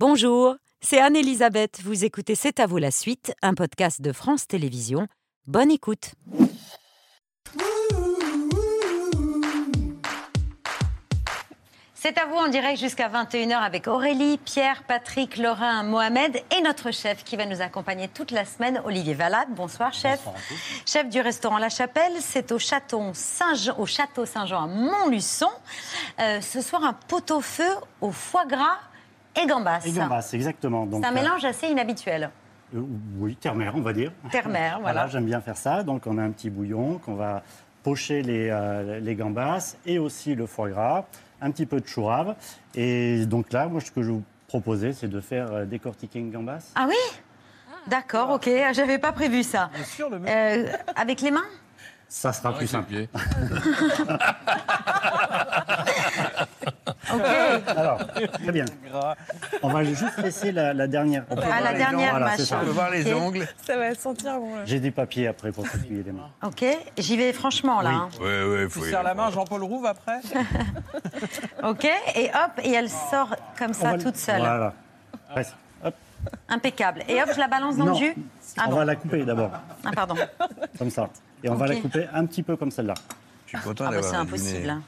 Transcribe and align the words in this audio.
Bonjour, 0.00 0.56
c'est 0.80 1.00
Anne-Elisabeth. 1.00 1.80
Vous 1.84 2.04
écoutez 2.04 2.34
C'est 2.34 2.58
à 2.58 2.66
vous 2.66 2.78
la 2.78 2.90
suite, 2.90 3.32
un 3.42 3.54
podcast 3.54 4.02
de 4.02 4.10
France 4.10 4.48
Télévisions. 4.48 5.06
Bonne 5.46 5.70
écoute. 5.70 6.14
C'est 11.94 12.18
à 12.18 12.26
vous 12.26 12.34
en 12.34 12.48
direct 12.48 12.80
jusqu'à 12.80 13.08
21h 13.08 13.54
avec 13.54 13.86
Aurélie, 13.86 14.38
Pierre, 14.38 14.82
Patrick, 14.82 15.36
Laurent, 15.36 15.84
Mohamed 15.84 16.42
et 16.58 16.60
notre 16.60 16.90
chef 16.90 17.22
qui 17.22 17.36
va 17.36 17.46
nous 17.46 17.62
accompagner 17.62 18.08
toute 18.08 18.32
la 18.32 18.44
semaine, 18.44 18.82
Olivier 18.84 19.14
Valade. 19.14 19.50
Bonsoir 19.50 19.92
chef. 19.94 20.20
Chef 20.84 21.08
du 21.08 21.20
restaurant 21.20 21.58
La 21.58 21.68
Chapelle, 21.68 22.14
c'est 22.18 22.50
au 22.50 22.58
château 22.58 23.12
Saint-Jean, 23.14 23.78
au 23.78 23.86
château 23.86 24.26
Saint-Jean 24.26 24.64
à 24.64 24.66
Montluçon. 24.66 25.50
Euh, 26.18 26.40
ce 26.40 26.60
soir, 26.62 26.82
un 26.82 26.94
pot-au-feu 26.94 27.76
au 28.00 28.10
foie 28.10 28.44
gras 28.44 28.80
et 29.40 29.46
gambas. 29.46 29.80
Et 29.84 29.92
gambas, 29.92 30.28
exactement. 30.32 30.86
C'est 30.90 31.04
un 31.06 31.10
euh, 31.10 31.14
mélange 31.14 31.44
assez 31.44 31.68
inhabituel. 31.68 32.30
euh, 32.74 32.80
oui, 33.18 33.36
terre-mer, 33.36 33.74
on 33.76 33.80
va 33.82 33.92
dire. 33.92 34.12
Terre-mer, 34.30 34.78
voilà. 34.82 35.06
j'aime 35.08 35.26
bien 35.26 35.40
faire 35.40 35.56
ça. 35.56 35.82
Donc, 35.82 36.06
on 36.06 36.18
a 36.18 36.22
un 36.22 36.30
petit 36.30 36.50
bouillon 36.50 36.98
qu'on 36.98 37.14
va 37.14 37.42
pocher 37.82 38.22
les, 38.22 38.48
euh, 38.50 39.00
les 39.00 39.14
gambas 39.14 39.76
et 39.84 39.98
aussi 39.98 40.34
le 40.34 40.46
foie 40.46 40.70
gras, 40.70 41.04
un 41.42 41.50
petit 41.50 41.66
peu 41.66 41.80
de 41.80 41.86
chou 41.86 42.04
rave. 42.06 42.34
Et 42.74 43.26
donc 43.26 43.52
là, 43.52 43.66
moi, 43.66 43.80
ce 43.80 43.90
que 43.90 44.02
je 44.02 44.10
vous 44.10 44.22
proposais, 44.48 44.92
c'est 44.92 45.08
de 45.08 45.20
faire 45.20 45.52
euh, 45.52 45.64
décortiquer 45.66 46.18
une 46.20 46.30
gambas. 46.30 46.72
Ah 46.76 46.86
oui? 46.88 46.94
D'accord, 47.86 48.30
ok. 48.30 48.48
J'avais 48.72 48.98
pas 48.98 49.12
prévu 49.12 49.42
ça. 49.42 49.68
Bien 49.74 49.84
sûr, 49.84 50.08
le 50.08 50.18
mec. 50.18 50.32
Euh, 50.32 50.72
avec 50.96 51.20
les 51.20 51.30
mains? 51.30 51.44
Ça 52.08 52.32
sera 52.32 52.56
plus 52.56 52.74
Avec 52.74 52.90
les 52.90 53.06
simple. 53.08 53.14
Ok. 56.86 57.20
Alors, 57.76 57.98
très 58.32 58.52
bien. 58.52 58.64
On 59.62 59.68
va 59.68 59.84
juste 59.84 60.04
laisser 60.18 60.52
la, 60.52 60.74
la 60.74 60.86
dernière. 60.86 61.24
Ah, 61.30 61.60
la 61.62 61.72
dernière 61.72 62.10
Voilà, 62.10 62.36
c'est 62.36 62.44
ça. 62.44 62.56
machin. 62.56 62.64
On 62.64 62.66
peut 62.66 62.72
voir 62.74 62.90
les 62.90 63.14
ongles. 63.14 63.46
Ça 63.66 63.76
va 63.78 63.94
sentir 63.94 64.38
bon. 64.38 64.50
J'ai 64.66 64.80
des 64.80 64.90
papiers 64.90 65.26
après 65.28 65.50
pour 65.52 65.66
s'essuyer 65.66 66.02
les 66.02 66.12
mains. 66.12 66.28
Ok, 66.42 66.64
j'y 66.98 67.16
vais 67.16 67.32
franchement 67.32 67.80
là. 67.80 67.90
Oui. 67.90 67.96
hein. 67.96 68.08
Oui, 68.20 68.64
oui, 68.64 68.68
Tu 68.70 68.90
serres 68.90 69.02
la 69.02 69.14
main 69.14 69.28
à 69.28 69.30
Jean-Paul 69.30 69.62
Rouve 69.62 69.86
après 69.86 70.18
Ok, 71.62 71.84
et 72.14 72.28
hop, 72.28 72.52
et 72.62 72.72
elle 72.72 72.90
sort 72.90 73.34
comme 73.58 73.70
On 73.70 73.74
ça 73.74 73.92
va- 73.92 73.98
toute 73.98 74.16
seule. 74.16 74.38
Voilà. 74.40 74.74
Presque. 75.30 75.54
Hop. 75.84 75.94
Impeccable. 76.48 77.02
Et 77.08 77.22
hop, 77.22 77.30
je 77.34 77.38
la 77.40 77.48
balance 77.48 77.76
dans 77.76 77.86
Non, 77.86 77.92
le 77.92 77.98
jus 77.98 78.14
Ah 78.58 78.64
on 78.66 78.70
bon, 78.70 78.76
va 78.76 78.84
la 78.84 78.96
couper 78.96 79.24
d'abord, 79.24 79.50
ah 79.84 79.90
pardon. 79.94 80.14
comme 80.78 80.90
ça. 80.90 81.08
Et 81.42 81.48
on 81.48 81.54
va 81.54 81.66
la 81.66 81.76
couper 81.76 82.06
un 82.12 82.26
petit 82.26 82.42
peu 82.42 82.56
comme 82.56 82.70
celle-là. 82.70 82.94
Je 83.46 83.56
suis 83.58 83.66
content 83.66 83.84
Ah 83.88 83.90
bah 83.90 84.02
c'est 84.02 84.16
impossible. 84.16 84.68
hein. 84.70 84.82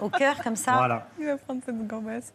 Au 0.00 0.08
cœur 0.08 0.36
comme 0.42 0.56
ça 0.56 0.72
Voilà, 0.76 1.06
Il 1.18 1.26
va 1.26 1.36
prendre 1.36 1.60
cette 1.64 1.86
gambasse. 1.86 2.32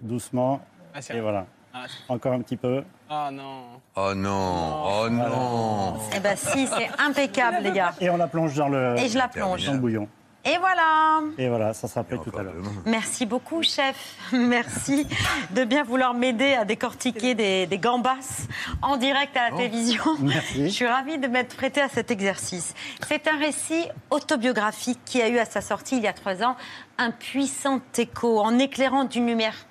doucement. 0.00 0.60
Ah, 0.94 0.98
Et 1.14 1.20
voilà. 1.20 1.46
Ah, 1.74 1.84
Encore 2.08 2.32
un 2.34 2.40
petit 2.42 2.56
peu. 2.58 2.84
Ah 3.08 3.30
non. 3.32 3.80
Oh 3.96 4.12
non, 4.14 4.84
oh 5.04 5.08
non. 5.08 5.94
Eh 6.14 6.20
ben 6.20 6.36
si, 6.36 6.66
c'est 6.66 6.90
impeccable 6.98 7.58
les 7.62 7.72
gars. 7.72 7.92
Et 8.00 8.10
on 8.10 8.16
la 8.18 8.26
plonge 8.26 8.54
dans 8.54 8.68
le, 8.68 8.94
Et 8.98 9.08
je 9.08 9.16
la 9.16 9.28
plonge. 9.28 9.64
dans 9.64 9.72
le 9.72 9.78
bouillon. 9.78 10.08
Et 10.44 10.58
voilà 10.58 11.20
Et 11.38 11.48
voilà, 11.48 11.72
ça 11.72 11.86
sera 11.86 12.02
tout 12.02 12.36
à 12.36 12.42
l'heure. 12.42 12.54
Merci 12.84 13.26
beaucoup, 13.26 13.62
chef. 13.62 14.16
Merci 14.32 15.06
de 15.50 15.64
bien 15.64 15.84
vouloir 15.84 16.14
m'aider 16.14 16.54
à 16.54 16.64
décortiquer 16.64 17.34
des, 17.34 17.66
des 17.66 17.78
gambas 17.78 18.46
en 18.82 18.96
direct 18.96 19.36
à 19.36 19.50
la 19.50 19.56
télévision. 19.56 20.02
Merci. 20.20 20.64
Je 20.64 20.72
suis 20.72 20.86
ravie 20.86 21.18
de 21.18 21.28
m'être 21.28 21.56
prêtée 21.56 21.80
à 21.80 21.88
cet 21.88 22.10
exercice. 22.10 22.74
C'est 23.06 23.28
un 23.28 23.38
récit 23.38 23.86
autobiographique 24.10 24.98
qui 25.04 25.22
a 25.22 25.28
eu 25.28 25.38
à 25.38 25.44
sa 25.44 25.60
sortie 25.60 25.96
il 25.96 26.02
y 26.02 26.08
a 26.08 26.12
trois 26.12 26.42
ans 26.42 26.56
un 26.98 27.12
puissant 27.12 27.80
écho 27.96 28.40
en 28.40 28.58
éclairant 28.58 29.04
d'une 29.04 29.26
lumière 29.26 29.66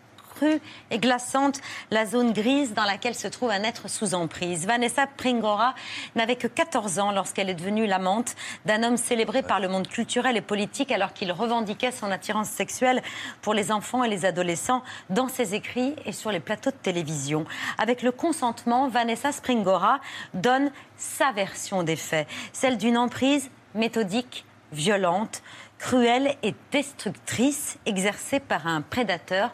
et 0.90 1.00
glaçante 1.00 1.60
la 1.90 2.06
zone 2.06 2.34
grise 2.34 2.74
dans 2.74 2.84
laquelle 2.84 3.16
se 3.16 3.28
trouve 3.28 3.52
un 3.52 3.64
être 3.64 3.90
sous 3.90 4.14
emprise. 4.14 4.66
Vanessa 4.66 5.08
Pringora 5.08 5.76
n'avait 6.16 6.36
que 6.36 6.48
14 6.48 7.00
ans 7.00 7.12
lorsqu'elle 7.12 7.50
est 7.50 7.56
devenue 7.56 7.86
l'amante 7.86 8.36
d'un 8.66 8.84
homme 8.84 8.98
célébré 8.98 9.42
par 9.44 9.60
le 9.60 9.68
monde 9.68 9.88
culturel 9.88 10.38
et 10.38 10.42
politique 10.42 10.92
alors 10.92 11.14
qu'il 11.14 11.32
revendiquait 11.32 11.92
son 11.92 12.12
attirance 12.12 12.50
sexuelle 12.50 13.02
pour 13.42 13.54
les 13.54 13.72
enfants 13.72 14.04
et 14.04 14.10
les 14.10 14.26
adolescents 14.26 14.84
dans 15.10 15.28
ses 15.28 15.56
écrits 15.56 15.96
et 16.06 16.12
sur 16.12 16.32
les 16.32 16.40
plateaux 16.40 16.72
de 16.72 16.76
télévision. 16.76 17.46
Avec 17.78 18.02
le 18.02 18.12
consentement, 18.12 18.88
Vanessa 18.88 19.32
Springora 19.32 20.00
donne 20.34 20.72
sa 20.98 21.32
version 21.32 21.84
des 21.84 21.96
faits, 21.96 22.28
celle 22.54 22.78
d'une 22.78 22.98
emprise 22.98 23.50
méthodique, 23.74 24.46
violente, 24.72 25.42
cruelle 25.82 26.36
et 26.44 26.54
destructrice 26.72 27.78
exercée 27.86 28.40
par 28.40 28.68
un 28.68 28.82
prédateur 28.82 29.52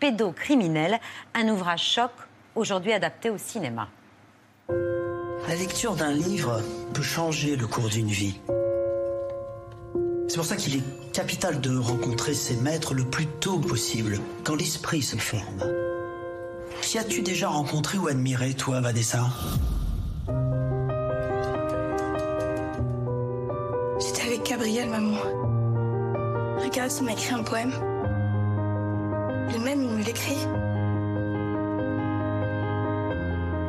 pédocriminel, 0.00 0.98
un 1.34 1.48
ouvrage 1.48 1.84
choc 1.84 2.10
aujourd'hui 2.56 2.92
adapté 2.92 3.30
au 3.30 3.38
cinéma. 3.38 3.88
La 4.68 5.54
lecture 5.54 5.94
d'un 5.94 6.12
livre 6.12 6.60
peut 6.94 7.02
changer 7.02 7.56
le 7.56 7.66
cours 7.66 7.88
d'une 7.88 8.08
vie. 8.08 8.40
C'est 10.28 10.36
pour 10.36 10.44
ça 10.44 10.56
qu'il 10.56 10.76
est 10.76 11.12
capital 11.12 11.60
de 11.60 11.76
rencontrer 11.76 12.34
ses 12.34 12.56
maîtres 12.56 12.94
le 12.94 13.04
plus 13.04 13.26
tôt 13.26 13.58
possible, 13.58 14.20
quand 14.44 14.54
l'esprit 14.54 15.02
se 15.02 15.16
ferme. 15.16 15.64
Qui 16.82 16.98
as-tu 16.98 17.22
déjà 17.22 17.48
rencontré 17.48 17.98
ou 17.98 18.08
admiré, 18.08 18.54
toi, 18.54 18.80
Vanessa? 18.80 19.26
J'étais 23.98 24.22
avec 24.22 24.48
Gabriel, 24.48 24.88
maman. 24.88 25.18
Regarde, 26.62 26.92
il 27.00 27.04
m'a 27.04 27.12
écrit 27.12 27.34
un 27.34 27.42
poème. 27.42 27.72
Lui-même, 29.50 29.82
il 29.82 29.90
me 29.90 30.02
l'écrit. 30.02 30.46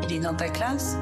Il 0.03 0.15
est 0.15 0.19
dans 0.19 0.35
ta 0.35 0.49
classe? 0.49 0.95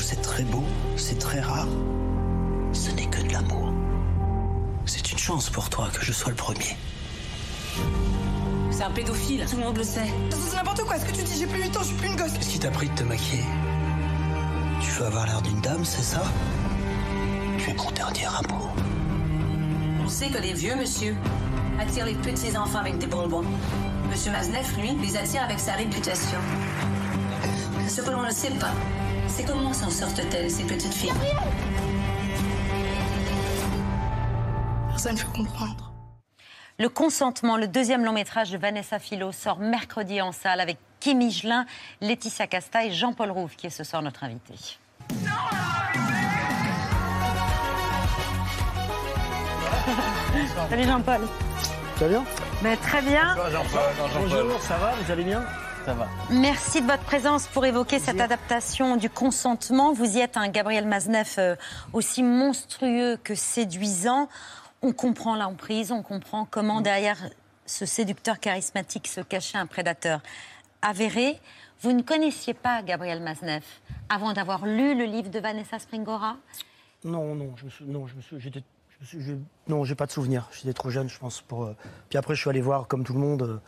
C'est 0.00 0.22
très 0.22 0.44
beau, 0.44 0.64
c'est 0.96 1.18
très 1.18 1.40
rare. 1.40 1.68
Ce 2.72 2.90
n'est 2.90 3.06
que 3.06 3.22
de 3.22 3.32
l'amour. 3.32 3.72
C'est 4.86 5.12
une 5.12 5.18
chance 5.18 5.50
pour 5.50 5.68
toi 5.68 5.88
que 5.92 6.04
je 6.04 6.12
sois 6.12 6.30
le 6.30 6.36
premier. 6.36 6.76
C'est 8.70 8.82
un 8.82 8.90
pédophile, 8.90 9.44
tout 9.50 9.56
le 9.56 9.64
monde 9.64 9.76
le 9.76 9.84
sait. 9.84 10.06
C'est 10.30 10.56
n'importe 10.56 10.82
quoi, 10.84 10.98
ce 10.98 11.04
que 11.04 11.12
tu 11.12 11.22
dis, 11.22 11.38
j'ai 11.38 11.46
plus 11.46 11.62
8 11.62 11.76
ans, 11.76 11.80
je 11.80 11.86
suis 11.86 11.96
plus 11.96 12.08
une 12.08 12.16
gosse? 12.16 12.32
Qu'est-ce 12.32 12.50
qui 12.50 12.58
t'a 12.58 12.70
pris 12.70 12.88
de 12.88 12.94
te 12.94 13.02
maquiller? 13.02 13.44
Tu 14.80 14.90
veux 14.92 15.06
avoir 15.06 15.26
l'air 15.26 15.42
d'une 15.42 15.60
dame, 15.60 15.84
c'est 15.84 16.02
ça? 16.02 16.22
Tu 17.58 17.70
es 17.70 17.74
mon 17.74 17.90
dernier 17.90 18.26
amour. 18.26 18.70
On 20.04 20.08
sait 20.08 20.28
que 20.28 20.38
les 20.38 20.52
vieux 20.52 20.76
monsieur 20.76 21.16
attirent 21.80 22.06
les 22.06 22.14
petits 22.14 22.56
enfants 22.56 22.78
avec 22.78 22.98
des 22.98 23.06
bonbons. 23.06 23.44
Monsieur 24.10 24.30
Mazneff, 24.32 24.76
lui, 24.78 24.94
les 25.02 25.16
attire 25.16 25.42
avec 25.42 25.58
sa 25.58 25.72
réputation. 25.72 26.38
Ce 27.88 28.00
que 28.00 28.10
l'on 28.10 28.22
ne 28.22 28.30
sait 28.30 28.50
pas, 28.50 28.72
c'est 29.38 29.44
comment 29.44 29.72
s'en 29.72 29.88
sortent-elles, 29.88 30.50
ces 30.50 30.64
petites 30.64 30.92
filles 30.92 31.12
Personne 34.88 35.14
ne 35.14 35.20
peut 35.20 35.28
comprendre. 35.32 35.92
Le 36.80 36.88
consentement, 36.88 37.56
le 37.56 37.68
deuxième 37.68 38.04
long 38.04 38.12
métrage 38.12 38.50
de 38.50 38.58
Vanessa 38.58 38.98
Philo, 38.98 39.30
sort 39.30 39.60
mercredi 39.60 40.20
en 40.20 40.32
salle 40.32 40.60
avec 40.60 40.76
Kim 40.98 41.20
Higelin, 41.20 41.66
Laetitia 42.00 42.48
Casta 42.48 42.84
et 42.84 42.90
Jean-Paul 42.90 43.30
Rouve, 43.30 43.54
qui 43.54 43.68
est 43.68 43.70
ce 43.70 43.84
soir 43.84 44.02
notre 44.02 44.24
invité. 44.24 44.54
Salut 50.68 50.84
Jean-Paul. 50.84 51.20
Tu 51.96 52.00
vas 52.00 52.08
bien? 52.08 52.24
Ben, 52.62 52.76
très 52.76 53.02
bien. 53.02 53.36
Bonjour, 53.36 53.50
Jean-Paul. 53.52 53.82
Jean-Paul. 53.96 54.28
Bonjour, 54.28 54.62
ça 54.62 54.78
va? 54.78 54.94
Vous 55.00 55.12
allez 55.12 55.24
bien? 55.24 55.44
Ça 55.88 55.94
va. 55.94 56.06
Merci 56.30 56.82
de 56.82 56.86
votre 56.86 57.02
présence 57.04 57.46
pour 57.46 57.64
évoquer 57.64 57.98
cette 57.98 58.20
adaptation 58.20 58.96
du 58.96 59.08
consentement. 59.08 59.94
Vous 59.94 60.18
y 60.18 60.20
êtes 60.20 60.36
un 60.36 60.48
Gabriel 60.48 60.86
Mazneff 60.86 61.36
euh, 61.38 61.56
aussi 61.94 62.22
monstrueux 62.22 63.16
que 63.24 63.34
séduisant. 63.34 64.28
On 64.82 64.92
comprend 64.92 65.34
l'emprise, 65.34 65.90
on 65.90 66.02
comprend 66.02 66.44
comment 66.44 66.82
derrière 66.82 67.16
ce 67.64 67.86
séducteur 67.86 68.38
charismatique 68.38 69.08
se 69.08 69.22
cachait 69.22 69.56
un 69.56 69.64
prédateur 69.64 70.20
avéré. 70.82 71.40
Vous 71.80 71.92
ne 71.92 72.02
connaissiez 72.02 72.52
pas 72.52 72.82
Gabriel 72.82 73.22
Mazneff 73.22 73.80
avant 74.10 74.34
d'avoir 74.34 74.66
lu 74.66 74.94
le 74.94 75.04
livre 75.06 75.30
de 75.30 75.38
Vanessa 75.38 75.78
Springora? 75.78 76.36
Non, 77.02 77.34
non, 77.34 77.54
je 77.56 77.64
me 77.64 77.70
suis, 77.70 77.84
non, 77.86 78.06
je 78.06 78.14
me 78.14 78.20
suis, 78.20 78.38
j'étais, 78.40 78.62
je 78.90 79.00
me 79.00 79.06
suis- 79.06 79.22
je- 79.22 79.72
non, 79.72 79.84
j'ai 79.84 79.94
pas 79.94 80.04
de 80.04 80.12
souvenir. 80.12 80.50
J'étais 80.52 80.74
trop 80.74 80.90
jeune, 80.90 81.08
je 81.08 81.18
pense. 81.18 81.40
Pour, 81.40 81.64
euh, 81.64 81.74
Puis 82.10 82.18
après, 82.18 82.34
je 82.34 82.42
suis 82.42 82.50
allé 82.50 82.60
voir, 82.60 82.88
comme 82.88 83.04
tout 83.04 83.14
le 83.14 83.20
monde, 83.20 83.42
euh, 83.42 83.58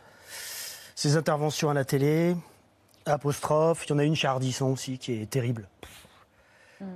ses 1.01 1.17
interventions 1.17 1.69
à 1.71 1.73
la 1.73 1.83
télé. 1.83 2.35
Apostrophe. 3.07 3.85
Il 3.87 3.89
y 3.89 3.93
en 3.93 3.97
a 3.97 4.03
une 4.03 4.15
chez 4.15 4.27
Ardisson 4.27 4.67
aussi 4.67 4.99
qui 4.99 5.13
est 5.13 5.27
terrible. 5.27 5.67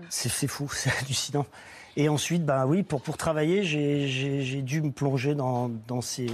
C'est 0.10 0.30
c'est 0.30 0.48
fou, 0.48 0.70
c'est 0.72 0.92
hallucinant. 0.92 1.46
Et 1.98 2.08
ensuite, 2.10 2.46
bah 2.46 2.68
oui, 2.68 2.84
pour, 2.84 3.02
pour 3.02 3.18
travailler, 3.18 3.64
j'ai- 3.64 4.62
dû 4.62 4.82
me 4.82 4.92
plonger 4.92 5.34
dans, 5.34 5.72
dans, 5.88 6.02
ces, 6.02 6.28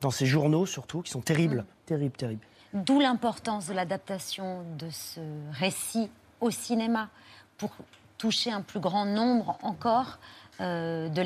dans 0.00 0.10
ces 0.10 0.26
journaux 0.26 0.66
surtout, 0.66 1.02
qui 1.02 1.10
sont 1.12 1.20
terribles. 1.20 1.64
Terribles, 1.86 2.16
terribles. 2.16 2.44
D'où 2.72 2.98
l'importance 2.98 3.66
de 3.68 3.74
l'adaptation 3.74 4.64
de 4.76 4.88
ce 4.90 5.20
récit 5.52 6.10
au 6.40 6.50
cinéma 6.50 7.08
pour 7.56 7.70
toucher 8.18 8.50
un 8.50 8.62
plus 8.62 8.80
grand 8.80 9.04
nombre 9.04 9.58
encore 9.62 10.18
euh, 10.60 11.08
de, 11.08 11.22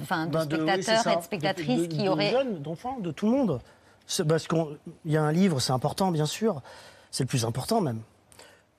enfin, 0.00 0.26
de 0.26 0.32
Ben, 0.32 0.46
de- 0.46 0.56
oui, 0.56 0.70
c'est 0.82 0.82
spectateurs 0.96 1.12
et 1.12 1.16
de 1.16 1.22
spectatrices 1.22 1.78
De- 1.80 1.86
de- 1.86 1.92
qui 1.94 2.04
de 2.04 2.08
auraient 2.08 2.30
jeunes, 2.30 2.62
d'enfants, 2.62 2.98
de 3.00 3.10
tout 3.10 3.26
le 3.30 3.32
monde. 3.36 3.60
Parce 4.28 4.46
qu'il 4.48 4.78
y 5.04 5.16
a 5.16 5.22
un 5.22 5.32
livre, 5.32 5.60
c'est 5.60 5.72
important, 5.72 6.10
bien 6.10 6.26
sûr. 6.26 6.62
C'est 7.10 7.24
le 7.24 7.28
plus 7.28 7.44
important 7.44 7.80
même. 7.80 8.00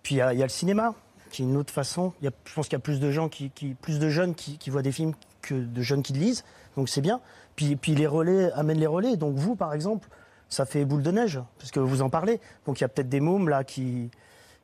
Puis 0.03 0.15
il 0.15 0.17
y, 0.17 0.21
a- 0.21 0.33
le 0.33 0.49
cinéma, 0.49 0.93
qui 1.31 1.43
est 1.43 1.45
une 1.45 1.57
autre 1.57 1.73
façon. 1.73 2.13
Y 2.21 2.27
a- 2.27 2.31
je 2.45 2.53
pense 2.53 2.67
qu'il 2.67 2.73
y 2.73 2.81
a 2.81 2.83
plus 2.83 2.99
de 2.99 3.11
gens, 3.11 3.29
qui, 3.29 3.49
plus 3.81 3.99
de 3.99 4.09
jeunes 4.09 4.33
qui, 4.35 4.69
voient 4.69 4.81
des 4.81 4.91
films 4.91 5.13
que 5.41 5.53
de 5.55 5.81
jeunes 5.81 6.03
qui 6.03 6.13
le 6.13 6.19
lisent. 6.19 6.43
Donc 6.75 6.89
c'est 6.89 7.01
bien. 7.01 7.21
Puis, 7.55 7.75
puis 7.75 7.93
les 7.95 8.07
relais 8.07 8.51
amènent 8.53 8.79
les 8.79 8.87
relais. 8.87 9.17
Donc 9.17 9.35
vous, 9.35 9.55
par 9.55 9.73
exemple, 9.73 10.07
ça 10.47 10.65
fait 10.65 10.83
boule 10.85 11.03
de 11.03 11.11
neige, 11.11 11.39
parce 11.59 11.69
que 11.71 11.79
vous 11.79 12.01
en 12.01 12.09
parlez. 12.09 12.39
Donc 12.65 12.79
il 12.79 12.83
y 12.83 12.85
a 12.85 12.87
peut-être 12.89 13.09
des 13.09 13.19
mômes 13.19 13.49
là 13.49 13.63
qui, 13.63 14.09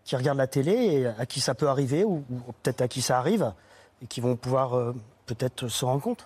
qui 0.03 0.15
regardent 0.15 0.39
la 0.39 0.47
télé 0.47 0.71
et 0.71 1.05
à 1.07 1.25
qui 1.27 1.41
ça 1.41 1.53
peut 1.53 1.67
arriver, 1.67 2.03
ou, 2.03 2.23
ou 2.31 2.39
peut-être 2.63 2.81
à 2.81 2.87
qui 2.87 3.01
ça 3.03 3.19
arrive, 3.19 3.53
et 4.01 4.07
qui 4.07 4.19
vont 4.21 4.35
pouvoir 4.35 4.75
euh, 4.75 4.95
peut-être 5.27 5.67
se 5.67 5.85
rendre 5.85 6.01
compte. 6.01 6.25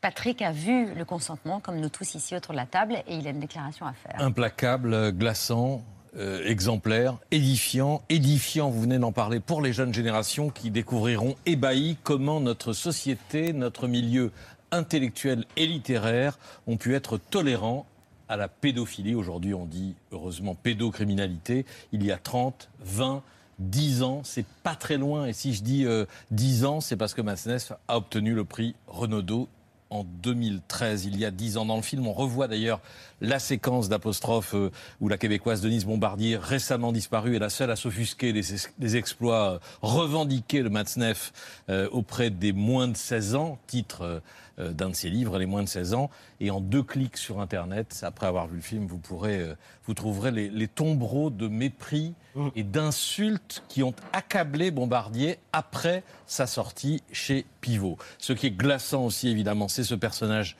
Patrick 0.00 0.40
a 0.40 0.50
vu 0.50 0.94
le 0.94 1.04
consentement, 1.04 1.60
comme 1.60 1.78
nous 1.78 1.90
tous 1.90 2.14
ici 2.14 2.34
autour 2.34 2.52
de 2.52 2.56
la 2.56 2.64
table, 2.64 3.02
et 3.06 3.16
il 3.16 3.26
a 3.26 3.30
une 3.30 3.40
déclaration 3.40 3.84
à 3.84 3.92
faire. 3.92 4.14
Implacable, 4.18 4.94
euh, 4.94 5.12
glaçant, 5.12 5.82
euh, 6.16 6.42
exemplaire, 6.46 7.18
édifiant. 7.30 8.00
Édifiant, 8.08 8.70
vous 8.70 8.80
venez 8.80 8.98
d'en 8.98 9.12
parler, 9.12 9.40
pour 9.40 9.60
les 9.60 9.74
jeunes 9.74 9.92
générations 9.92 10.48
qui 10.48 10.70
découvriront 10.70 11.36
ébahis 11.44 11.98
comment 12.02 12.40
notre 12.40 12.72
société, 12.72 13.52
notre 13.52 13.88
milieu 13.88 14.32
intellectuel 14.72 15.44
et 15.56 15.66
littéraire 15.66 16.38
ont 16.66 16.78
pu 16.78 16.94
être 16.94 17.18
tolérants 17.18 17.84
à 18.30 18.38
la 18.38 18.48
pédophilie. 18.48 19.14
Aujourd'hui, 19.14 19.52
on 19.52 19.66
dit 19.66 19.96
heureusement 20.12 20.54
pédocriminalité. 20.54 21.66
Il 21.92 22.04
y 22.04 22.10
a 22.10 22.16
30, 22.16 22.70
20, 22.80 23.22
10 23.58 24.02
ans, 24.02 24.22
c'est 24.24 24.46
pas 24.62 24.76
très 24.76 24.96
loin. 24.96 25.26
Et 25.26 25.34
si 25.34 25.52
je 25.52 25.62
dis 25.62 25.84
euh, 25.84 26.06
10 26.30 26.64
ans, 26.64 26.80
c'est 26.80 26.96
parce 26.96 27.12
que 27.12 27.20
Massenet 27.20 27.58
a 27.88 27.98
obtenu 27.98 28.32
le 28.32 28.44
prix 28.44 28.74
Renaudot 28.86 29.48
en 29.90 30.04
2013, 30.04 31.04
il 31.04 31.18
y 31.18 31.24
a 31.24 31.30
10 31.30 31.56
ans. 31.58 31.66
Dans 31.66 31.76
le 31.76 31.82
film, 31.82 32.06
on 32.06 32.12
revoit 32.12 32.48
d'ailleurs 32.48 32.80
la 33.20 33.38
séquence 33.38 33.88
d'apostrophe 33.88 34.54
euh, 34.54 34.70
où 35.00 35.08
la 35.08 35.18
québécoise 35.18 35.60
Denise 35.60 35.84
Bombardier, 35.84 36.36
récemment 36.36 36.92
disparue, 36.92 37.36
est 37.36 37.40
la 37.40 37.50
seule 37.50 37.70
à 37.70 37.76
s'offusquer 37.76 38.32
des, 38.32 38.42
des 38.78 38.96
exploits 38.96 39.52
euh, 39.52 39.58
revendiqués 39.82 40.62
de 40.62 40.68
Matzneff 40.68 41.32
euh, 41.68 41.88
auprès 41.90 42.30
des 42.30 42.52
moins 42.52 42.88
de 42.88 42.96
16 42.96 43.34
ans, 43.34 43.58
titre 43.66 44.22
d'un 44.58 44.90
de 44.90 44.94
ses 44.94 45.08
livres, 45.08 45.38
Les 45.38 45.46
moins 45.46 45.62
de 45.62 45.68
16 45.68 45.94
ans. 45.94 46.10
Et 46.38 46.50
en 46.50 46.60
deux 46.60 46.82
clics 46.82 47.16
sur 47.16 47.40
Internet, 47.40 47.98
après 48.02 48.26
avoir 48.26 48.46
vu 48.46 48.56
le 48.56 48.62
film, 48.62 48.86
vous, 48.86 48.98
pourrez, 48.98 49.54
vous 49.86 49.94
trouverez 49.94 50.32
les, 50.32 50.50
les 50.50 50.68
tombereaux 50.68 51.30
de 51.30 51.48
mépris 51.48 52.12
et 52.54 52.62
d'insultes 52.62 53.62
qui 53.68 53.82
ont 53.82 53.94
accablé 54.12 54.70
Bombardier 54.70 55.38
après 55.54 56.02
sa 56.26 56.46
sortie 56.46 57.02
chez 57.10 57.46
Pivot. 57.62 57.96
Ce 58.18 58.34
qui 58.34 58.48
est 58.48 58.50
glaçant 58.50 59.06
aussi, 59.06 59.28
évidemment, 59.28 59.68
c'est 59.68 59.84
ce 59.84 59.94
personnage 59.94 60.58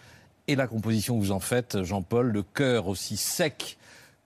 et 0.51 0.57
la 0.57 0.67
composition 0.67 1.17
que 1.17 1.23
vous 1.23 1.31
en 1.31 1.39
faites, 1.39 1.85
Jean-Paul, 1.85 2.33
le 2.33 2.43
cœur 2.43 2.89
aussi 2.89 3.17
sec 3.17 3.79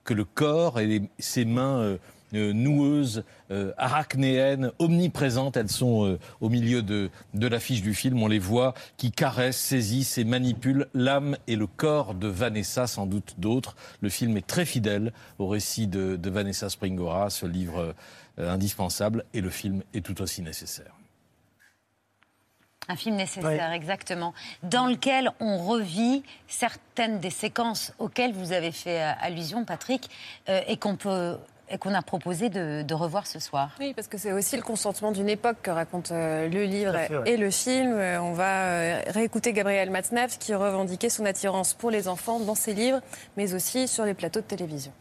que 0.03 0.15
le 0.15 0.25
corps 0.25 0.79
et 0.79 1.03
ses 1.19 1.45
mains 1.45 1.77
euh, 1.81 1.97
euh, 2.33 2.51
noueuses, 2.51 3.23
euh, 3.51 3.73
arachnéennes, 3.77 4.71
omniprésentes. 4.79 5.55
Elles 5.55 5.69
sont 5.69 6.17
au 6.41 6.49
milieu 6.49 6.81
de, 6.81 7.11
de 7.35 7.47
l'affiche 7.47 7.83
du 7.83 7.93
film. 7.93 8.23
On 8.23 8.27
les 8.27 8.39
voit 8.39 8.73
qui 8.97 9.11
caressent, 9.11 9.59
saisissent 9.59 10.17
et 10.17 10.23
manipulent 10.23 10.87
l'âme 10.95 11.37
et 11.45 11.55
le 11.55 11.67
corps 11.67 12.15
de 12.15 12.27
Vanessa, 12.27 12.87
sans 12.87 13.05
doute 13.05 13.35
d'autres. 13.37 13.75
Le 14.01 14.09
film 14.09 14.35
est 14.37 14.47
très 14.47 14.65
fidèle 14.65 15.13
au 15.37 15.47
récit 15.47 15.85
de, 15.85 16.19
Vanessa 16.27 16.71
Springora, 16.71 17.29
ce 17.29 17.45
livre 17.45 17.93
indispensable, 18.39 19.25
et 19.35 19.41
le 19.41 19.51
film 19.51 19.83
est 19.93 20.03
tout 20.03 20.23
aussi 20.23 20.41
nécessaire. 20.41 20.95
Un 22.87 22.95
film 22.95 23.15
nécessaire, 23.15 23.71
exactement, 23.71 24.33
dans 24.63 24.87
lequel 24.87 25.31
on 25.39 25.57
revit 25.57 26.23
certaines 26.47 27.19
des 27.19 27.29
séquences 27.29 27.93
auxquelles 27.99 28.33
vous 28.33 28.51
avez 28.51 28.71
fait 28.71 29.01
euh, 29.01 29.11
allusion, 29.21 29.65
Patrick, 29.65 30.09
euh, 30.49 30.61
et 30.67 30.77
qu'on 30.77 30.95
peut 30.95 31.37
et 31.69 31.77
qu'on 31.77 31.93
a 31.93 32.01
proposé 32.01 32.49
de, 32.49 32.83
de 32.83 32.93
revoir 32.93 33.25
ce 33.27 33.39
soir. 33.39 33.71
Oui, 33.79 33.93
parce 33.93 34.07
que 34.07 34.17
c'est 34.17 34.31
aussi 34.31 34.55
le 34.55 34.61
consentement 34.61 35.11
d'une 35.11 35.29
époque 35.29 35.57
que 35.63 35.71
raconte 35.71 36.11
euh, 36.11 36.47
le 36.47 36.63
livre 36.63 36.93
fait, 36.93 37.17
ouais. 37.17 37.31
et 37.33 37.37
le 37.37 37.49
film. 37.49 37.93
Euh, 37.93 38.21
on 38.21 38.33
va 38.33 38.65
euh, 38.65 39.01
réécouter 39.07 39.53
Gabriel 39.53 39.89
Matzneff 39.89 40.37
qui 40.37 40.53
revendiquait 40.53 41.09
son 41.09 41.25
attirance 41.25 41.73
pour 41.73 41.91
les 41.91 42.07
enfants 42.07 42.39
dans 42.39 42.55
ses 42.55 42.73
livres, 42.73 43.01
mais 43.37 43.53
aussi 43.53 43.87
sur 43.87 44.05
les 44.05 44.13
plateaux 44.13 44.41
de 44.41 44.45
télévision. 44.45 44.91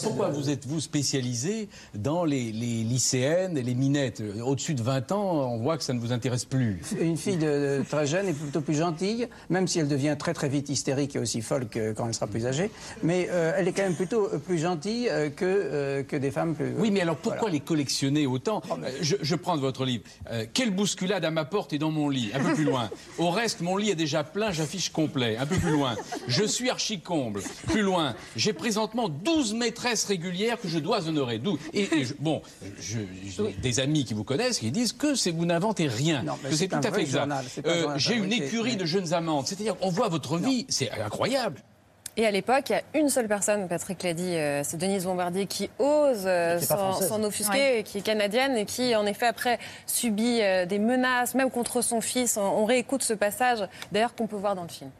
Pourquoi 0.00 0.30
vous 0.30 0.48
êtes-vous 0.48 0.80
spécialisé 0.80 1.68
dans 1.94 2.24
les, 2.24 2.50
les 2.50 2.82
lycéennes 2.82 3.58
et 3.58 3.62
les 3.62 3.74
minettes? 3.74 4.22
Au-dessus 4.42 4.72
de 4.72 4.82
20 4.82 5.12
ans, 5.12 5.52
on 5.52 5.58
voit 5.58 5.76
que 5.76 5.84
ça 5.84 5.92
ne 5.92 6.00
vous 6.00 6.12
intéresse 6.12 6.46
plus. 6.46 6.80
Une 6.98 7.18
fille 7.18 7.36
de, 7.36 7.80
de 7.80 7.84
très 7.86 8.06
jeune 8.06 8.26
est 8.26 8.32
plutôt 8.32 8.62
plus 8.62 8.78
gentille, 8.78 9.28
même 9.50 9.68
si 9.68 9.80
elle 9.80 9.88
devient 9.88 10.16
très 10.18 10.32
très 10.32 10.48
vite 10.48 10.70
hystérique 10.70 11.14
et 11.16 11.18
aussi 11.18 11.42
folle 11.42 11.68
que 11.68 11.92
quand 11.92 12.08
elle 12.08 12.14
sera 12.14 12.26
plus 12.26 12.46
âgée. 12.46 12.70
Mais 13.02 13.28
euh, 13.30 13.52
elle 13.54 13.68
est 13.68 13.72
quand 13.74 13.82
même 13.82 13.94
plutôt 13.94 14.30
euh, 14.32 14.38
plus 14.38 14.56
gentille 14.58 15.10
euh, 15.10 15.28
que, 15.28 15.44
euh, 15.44 16.02
que 16.02 16.16
des 16.16 16.30
femmes 16.30 16.54
plus. 16.54 16.72
Oui, 16.78 16.90
mais 16.90 17.02
alors 17.02 17.16
pourquoi 17.18 17.50
les 17.50 17.60
collectionner 17.60 18.26
autant? 18.26 18.62
Euh, 18.70 18.88
je, 19.02 19.16
je 19.20 19.34
prends 19.34 19.56
de 19.56 19.60
votre 19.60 19.84
livre. 19.84 20.04
Quelle 20.54 20.70
bousculade 20.70 21.22
à 21.26 21.30
ma 21.30 21.44
porte 21.44 21.74
et 21.74 21.78
dans 21.78 21.90
mon 21.90 22.08
lit 22.08 22.30
Un 22.32 22.40
peu 22.40 22.54
plus 22.54 22.64
loin. 22.64 22.88
Au 23.18 23.28
reste, 23.28 23.60
mon 23.60 23.76
lit 23.76 23.90
est 23.90 23.94
déjà 23.94 24.24
plein, 24.24 24.52
j'affiche 24.52 24.88
complet. 24.88 25.36
Un 25.36 25.44
peu 25.44 25.56
plus 25.56 25.72
loin. 25.72 25.96
Je 26.28 26.44
suis 26.44 26.70
archi-comble. 26.70 27.42
Plus 27.66 27.82
loin. 27.82 28.14
J'ai 28.36 28.54
présentement 28.54 29.10
12 29.10 29.52
maîtresses 29.82 30.04
régulières 30.04 30.60
que 30.60 30.68
je 30.68 30.78
dois 30.78 31.08
honorer. 31.08 31.38
12. 31.38 31.58
Et, 31.74 31.82
et 31.94 32.04
je- 32.04 32.14
bon, 32.18 32.42
je- 32.80 32.98
j'ai 33.26 33.52
des 33.60 33.80
amis 33.80 34.04
qui 34.04 34.14
vous 34.14 34.24
connaissent 34.24 34.58
qui 34.58 34.70
disent 34.70 34.92
que 34.92 35.14
c'est 35.14 35.30
vous 35.30 35.46
n'inventez 35.46 35.88
rien. 35.88 36.22
Non, 36.22 36.34
mais 36.42 36.50
que 36.50 36.54
c'est 36.54 36.62
c'est 36.62 36.68
tout 36.80 36.86
à 36.86 36.92
fait 36.92 37.00
exact. 37.02 37.30
Euh, 37.66 37.94
J'ai 37.96 38.14
une 38.16 38.32
écurie 38.32 38.70
mais- 38.72 38.76
de 38.76 38.84
jeunes 38.84 39.12
amantes. 39.12 39.46
C'est-à-dire, 39.48 39.76
on 39.80 39.90
voit 39.90 40.08
votre 40.08 40.38
vie. 40.38 40.66
C'est 40.68 40.90
incroyable. 40.90 41.60
Et 42.18 42.26
à 42.26 42.30
l'époque, 42.30 42.64
il 42.68 42.72
y 42.72 42.74
a 42.74 42.82
une 43.00 43.08
seule 43.08 43.26
personne, 43.26 43.66
Patrick 43.68 44.02
l'a 44.02 44.12
dit, 44.12 44.34
euh, 44.36 44.62
c'est 44.64 44.76
Denise 44.76 45.04
Bombardier, 45.04 45.46
qui 45.46 45.70
ose 45.78 46.24
euh, 46.26 46.60
s'en 46.60 47.22
offusquer, 47.22 47.76
Ouais. 47.78 47.82
qui 47.86 47.98
est 47.98 48.02
canadienne, 48.02 48.54
et 48.58 48.66
qui, 48.66 48.94
en 48.94 49.06
effet, 49.06 49.26
après, 49.26 49.58
subit 49.86 50.40
euh, 50.42 50.66
des 50.66 50.78
menaces, 50.78 51.34
même 51.34 51.50
contre 51.50 51.80
son 51.80 52.02
fils. 52.02 52.36
On, 52.36 52.42
on 52.42 52.64
réécoute 52.66 53.02
ce 53.02 53.14
passage, 53.14 53.66
d'ailleurs, 53.92 54.14
qu'on 54.14 54.26
peut 54.26 54.36
voir 54.36 54.54
dans 54.54 54.62
le 54.64 54.68
film. 54.68 54.90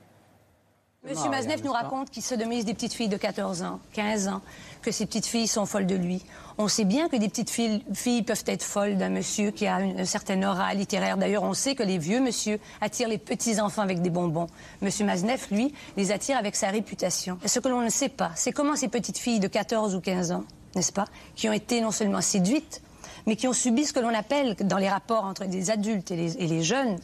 Monsieur 1.04 1.24
Non, 1.24 1.30
Mazneff 1.30 1.56
rien, 1.56 1.64
nous 1.64 1.72
raconte 1.72 2.10
qu'il 2.10 2.22
sodomise 2.22 2.64
des 2.64 2.74
petites 2.74 2.92
filles 2.92 3.08
de 3.08 3.16
14 3.16 3.64
ans, 3.64 3.80
15 3.94 4.28
ans, 4.28 4.40
que 4.82 4.92
ces 4.92 5.04
petites 5.04 5.26
filles 5.26 5.48
sont 5.48 5.66
folles 5.66 5.88
de 5.88 5.96
lui. 5.96 6.22
On 6.58 6.68
sait 6.68 6.84
bien 6.84 7.08
que 7.08 7.16
des 7.16 7.28
petites 7.28 7.50
filles, 7.50 7.82
filles 7.92 8.22
peuvent 8.22 8.44
être 8.46 8.62
folles 8.62 8.96
d'un 8.96 9.08
monsieur 9.08 9.50
qui 9.50 9.66
a 9.66 9.80
une, 9.80 10.04
certaine 10.04 10.44
aura 10.44 10.72
littéraire. 10.74 11.16
D'ailleurs, 11.16 11.42
on 11.42 11.54
sait 11.54 11.74
que 11.74 11.82
les 11.82 11.98
vieux 11.98 12.20
monsieur 12.20 12.60
attirent 12.80 13.08
les 13.08 13.18
petits-enfants 13.18 13.82
avec 13.82 14.00
des 14.00 14.10
bonbons. 14.10 14.46
Monsieur 14.80 15.04
Mazneff, 15.04 15.50
lui, 15.50 15.74
les 15.96 16.12
attire 16.12 16.38
avec 16.38 16.54
sa 16.54 16.68
réputation. 16.68 17.36
Et 17.42 17.48
ce 17.48 17.58
que 17.58 17.68
l'on 17.68 17.80
ne 17.80 17.90
sait 17.90 18.08
pas, 18.08 18.30
c'est 18.36 18.52
comment 18.52 18.76
ces 18.76 18.88
petites 18.88 19.18
filles 19.18 19.40
de 19.40 19.48
14 19.48 19.96
ou 19.96 20.00
15 20.00 20.30
ans, 20.30 20.44
n'est-ce 20.76 20.92
pas, 20.92 21.06
qui 21.34 21.48
ont 21.48 21.52
été 21.52 21.80
non 21.80 21.90
seulement 21.90 22.20
séduites, 22.20 22.80
mais 23.26 23.34
qui 23.34 23.48
ont 23.48 23.52
subi 23.52 23.86
ce 23.86 23.92
que 23.92 24.00
l'on 24.00 24.14
appelle, 24.14 24.54
dans 24.60 24.78
les 24.78 24.88
rapports 24.88 25.24
entre 25.24 25.44
les 25.46 25.70
adultes 25.72 26.12
et 26.12 26.16
les, 26.16 26.36
et 26.36 26.46
les 26.46 26.62
jeunes, 26.62 26.98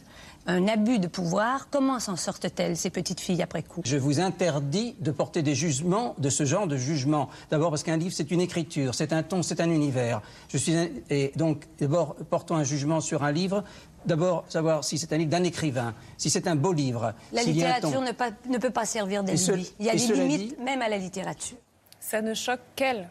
un 0.49 0.67
abus 0.67 0.99
de 0.99 1.07
pouvoir. 1.07 1.69
Comment 1.69 1.99
s'en 1.99 2.15
sortent-elles, 2.15 2.75
ces 2.77 2.89
petites 2.89 3.19
filles, 3.19 3.41
après 3.41 3.63
coup? 3.63 3.81
Je 3.85 3.97
vous 3.97 4.19
interdis 4.19 4.95
de 4.99 5.11
porter 5.11 5.41
des 5.43 5.55
jugements, 5.55 6.15
de 6.17 6.29
ce 6.29 6.43
genre 6.45 6.67
de 6.67 6.77
jugement. 6.77 7.29
D'abord 7.49 7.69
parce 7.69 7.83
qu'un 7.83 7.97
livre, 7.97 8.13
c'est 8.15 8.31
une 8.31 8.41
écriture, 8.41 8.95
c'est 8.95 9.13
un 9.13 9.23
ton, 9.23 9.43
c'est 9.43 9.61
un 9.61 9.69
univers. 9.69 10.21
Je 10.49 10.57
suis 10.57 10.75
un- 10.75 10.87
et 11.09 11.31
donc 11.35 11.65
d'abord 11.79 12.15
portons 12.29 12.55
un 12.55 12.63
jugement 12.63 12.99
sur 13.01 13.23
un 13.23 13.31
livre. 13.31 13.63
D'abord 14.05 14.45
savoir 14.47 14.83
si 14.83 14.97
c'est 14.97 15.11
un 15.13 15.17
livre 15.17 15.29
d'un 15.29 15.43
écrivain, 15.43 15.93
si 16.17 16.29
c'est 16.29 16.47
un 16.47 16.55
beau 16.55 16.71
livre. 16.71 17.13
La 17.33 17.43
littérature 17.43 18.01
ne, 18.01 18.11
pas- 18.13 18.31
ne 18.49 18.57
peut 18.57 18.69
pas 18.69 18.85
servir 18.85 19.23
d'alibi. 19.23 19.73
Il 19.79 19.85
y 19.85 19.89
a 19.89 19.93
des 19.93 20.13
limites 20.13 20.55
dit- 20.57 20.63
même 20.63 20.81
à 20.81 20.87
la 20.89 20.97
littérature. 20.97 21.57
Ça 21.99 22.21
ne 22.21 22.33
choque 22.33 22.61
qu'elle, 22.77 23.09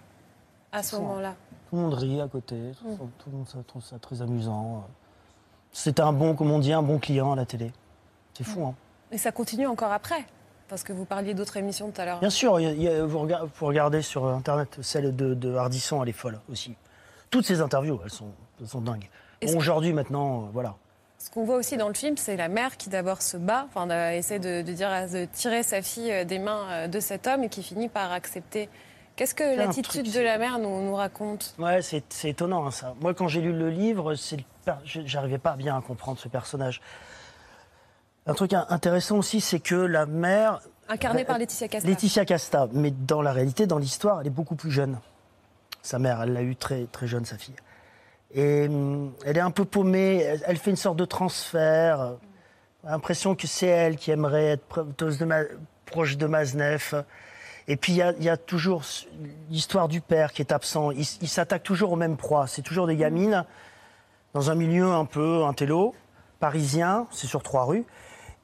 à 0.73 0.83
ce 0.83 0.97
moment-là. 0.97 1.35
Tout 1.71 1.77
le 1.77 1.83
monde 1.83 1.95
rit 1.95 2.21
à 2.23 2.27
côté, 2.29 2.57
tout, 2.81 2.87
tout 3.19 3.31
le 3.31 3.37
monde 3.37 3.47
ça- 3.47 3.59
trouve 3.67 3.85
ça 3.85 3.99
très 3.99 4.23
amusant. 4.23 4.87
C'est 5.73 6.01
un 6.01 6.13
bon, 6.13 6.35
comme 6.35 6.51
on 6.51 6.59
dit, 6.59 6.73
un 6.73 6.83
bon 6.83 6.99
client 6.99 7.33
à 7.33 7.37
la 7.37 7.45
télé. 7.45 7.71
C'est 8.35 8.45
fou, 8.45 8.65
hein. 8.67 8.75
Et 9.11 9.19
ça 9.19 9.33
continue 9.33 9.67
encore 9.67 9.93
après, 9.93 10.25
parce 10.69 10.83
que 10.83 10.93
vous 10.93 11.05
parliez 11.05 11.35
d'autres 11.35 11.57
émissions 11.57 11.91
tout 11.91 12.01
à 12.01 12.05
l'heure. 12.05 12.21
Bien 12.21 12.31
sûr, 12.31 12.61
il 12.61 12.65
y 12.65 12.67
a- 12.67 12.73
il 12.73 12.83
y 12.83 12.89
a- 12.89 13.05
vous, 13.05 13.19
regardez, 13.21 13.49
vous 13.59 13.67
regardez 13.67 14.03
sur 14.03 14.27
Internet, 14.27 14.79
celle 14.83 15.15
de, 15.17 15.35
de 15.35 15.55
Hardisson, 15.55 16.03
elle 16.03 16.09
est 16.11 16.13
folle 16.13 16.39
aussi. 16.51 16.75
Toutes 17.31 17.47
ces 17.47 17.61
interviews, 17.61 17.99
elles 18.05 18.11
sont, 18.11 18.31
elles 18.61 18.69
sont 18.69 18.81
dingues. 18.81 19.09
Bon, 19.43 19.57
Aujourd'hui, 19.57 19.93
maintenant, 19.93 20.43
euh, 20.43 20.47
voilà. 20.53 20.75
Ce 21.19 21.31
qu'on 21.31 21.45
voit 21.45 21.57
aussi 21.57 21.77
dans 21.77 21.89
le 21.89 21.95
film, 21.95 22.17
c'est 22.17 22.37
la 22.37 22.49
mère 22.49 22.77
qui 22.77 22.89
d'abord 22.91 23.23
se 23.23 23.37
bat, 23.37 23.67
enfin 23.69 23.91
euh, 23.91 24.11
essaie 24.13 24.39
de, 24.39 24.63
de 24.63 24.73
dire, 24.73 24.89
de 25.13 25.25
tirer 25.27 25.63
sa 25.63 25.83
fille 25.83 26.13
euh, 26.13 26.25
des 26.25 26.39
mains 26.39 26.65
euh, 26.71 26.87
de 26.89 27.01
cet 27.01 27.27
homme 27.27 27.45
et 27.45 27.49
qui 27.49 27.63
finit 27.63 27.89
par 27.89 28.13
accepter 28.13 28.69
Qu'est-ce 29.17 29.35
que 29.35 29.57
l'attitude 29.57 30.13
de 30.15 30.21
la 30.21 30.39
mère 30.39 30.61
nous, 30.61 30.81
nous 30.81 30.95
raconte? 30.95 31.57
Ouais, 31.59 31.83
c'est 31.83 32.05
étonnant 32.29 32.65
hein, 32.67 32.71
ça. 32.71 32.95
Moi, 33.01 33.15
quand 33.15 33.27
j'ai 33.27 33.41
lu 33.41 33.53
le 33.53 33.69
livre, 33.69 34.15
c'est 34.15 34.37
j'arrivais 34.85 35.39
pas 35.39 35.57
bien 35.57 35.77
à 35.77 35.81
comprendre 35.81 36.19
ce 36.19 36.29
personnage. 36.29 36.81
Un 38.27 38.35
truc 38.35 38.53
in- 38.53 38.67
intéressant 38.69 39.17
aussi, 39.17 39.41
c'est 39.41 39.61
que 39.61 39.75
la 39.75 40.07
mère, 40.07 40.61
Incarnée 40.91 41.25
par 41.25 41.39
Laetitia 41.39 41.69
Casta. 41.69 41.89
Laetitia 41.89 42.25
Casta, 42.25 42.69
mais 42.73 42.91
dans 42.91 43.21
la 43.23 43.33
réalité, 43.33 43.67
dans 43.67 43.79
l'histoire, 43.79 44.21
elle 44.21 44.27
est 44.27 44.31
beaucoup 44.31 44.55
plus 44.55 44.71
jeune. 44.71 44.99
Sa 45.83 45.99
mère, 45.99 46.23
elle 46.23 46.33
l'a 46.33 46.43
eu 46.43 46.57
très, 46.57 46.85
très 46.87 47.07
jeune, 47.07 47.25
sa 47.25 47.37
fille. 47.37 47.55
Et 48.35 48.67
hum, 48.69 49.13
elle 49.25 49.37
est 49.37 49.41
un 49.41 49.51
peu 49.51 49.65
paumée, 49.65 50.19
elle, 50.47 50.57
fait 50.59 50.71
une 50.71 50.77
sorte 50.77 50.97
de 50.97 51.05
transfert. 51.05 52.15
L'impression 52.85 53.35
que 53.35 53.47
c'est 53.47 53.67
elle 53.67 53.97
qui 53.97 54.11
aimerait 54.11 54.47
être 54.47 54.87
proche 55.87 56.17
de, 56.17 56.27
Maznev. 56.27 57.05
Et 57.67 57.77
puis 57.77 57.93
il 57.93 57.97
y 57.97 58.03
a, 58.03 58.13
il 58.13 58.25
y 58.25 58.29
a 58.29 58.37
toujours 58.37 58.83
l'histoire 59.51 59.89
du 59.89 60.01
père 60.01 60.33
qui 60.33 60.43
est 60.43 60.53
absent. 60.53 60.91
Il 60.91 61.05
s'attaque 61.29 61.63
toujours 61.63 61.93
aux 61.93 61.97
mêmes 61.97 62.17
proies. 62.17 62.47
C'est 62.47 62.63
toujours 62.63 62.87
des 62.87 62.97
gamines 62.97 63.45
dans 64.35 64.51
un 64.51 64.55
milieu 64.55 64.87
un 64.87 65.05
peu 65.05 65.45
intello, 65.45 65.95
parisien, 66.41 67.07
c'est 67.11 67.27
sur 67.27 67.43
trois 67.43 67.65
rues, 67.65 67.85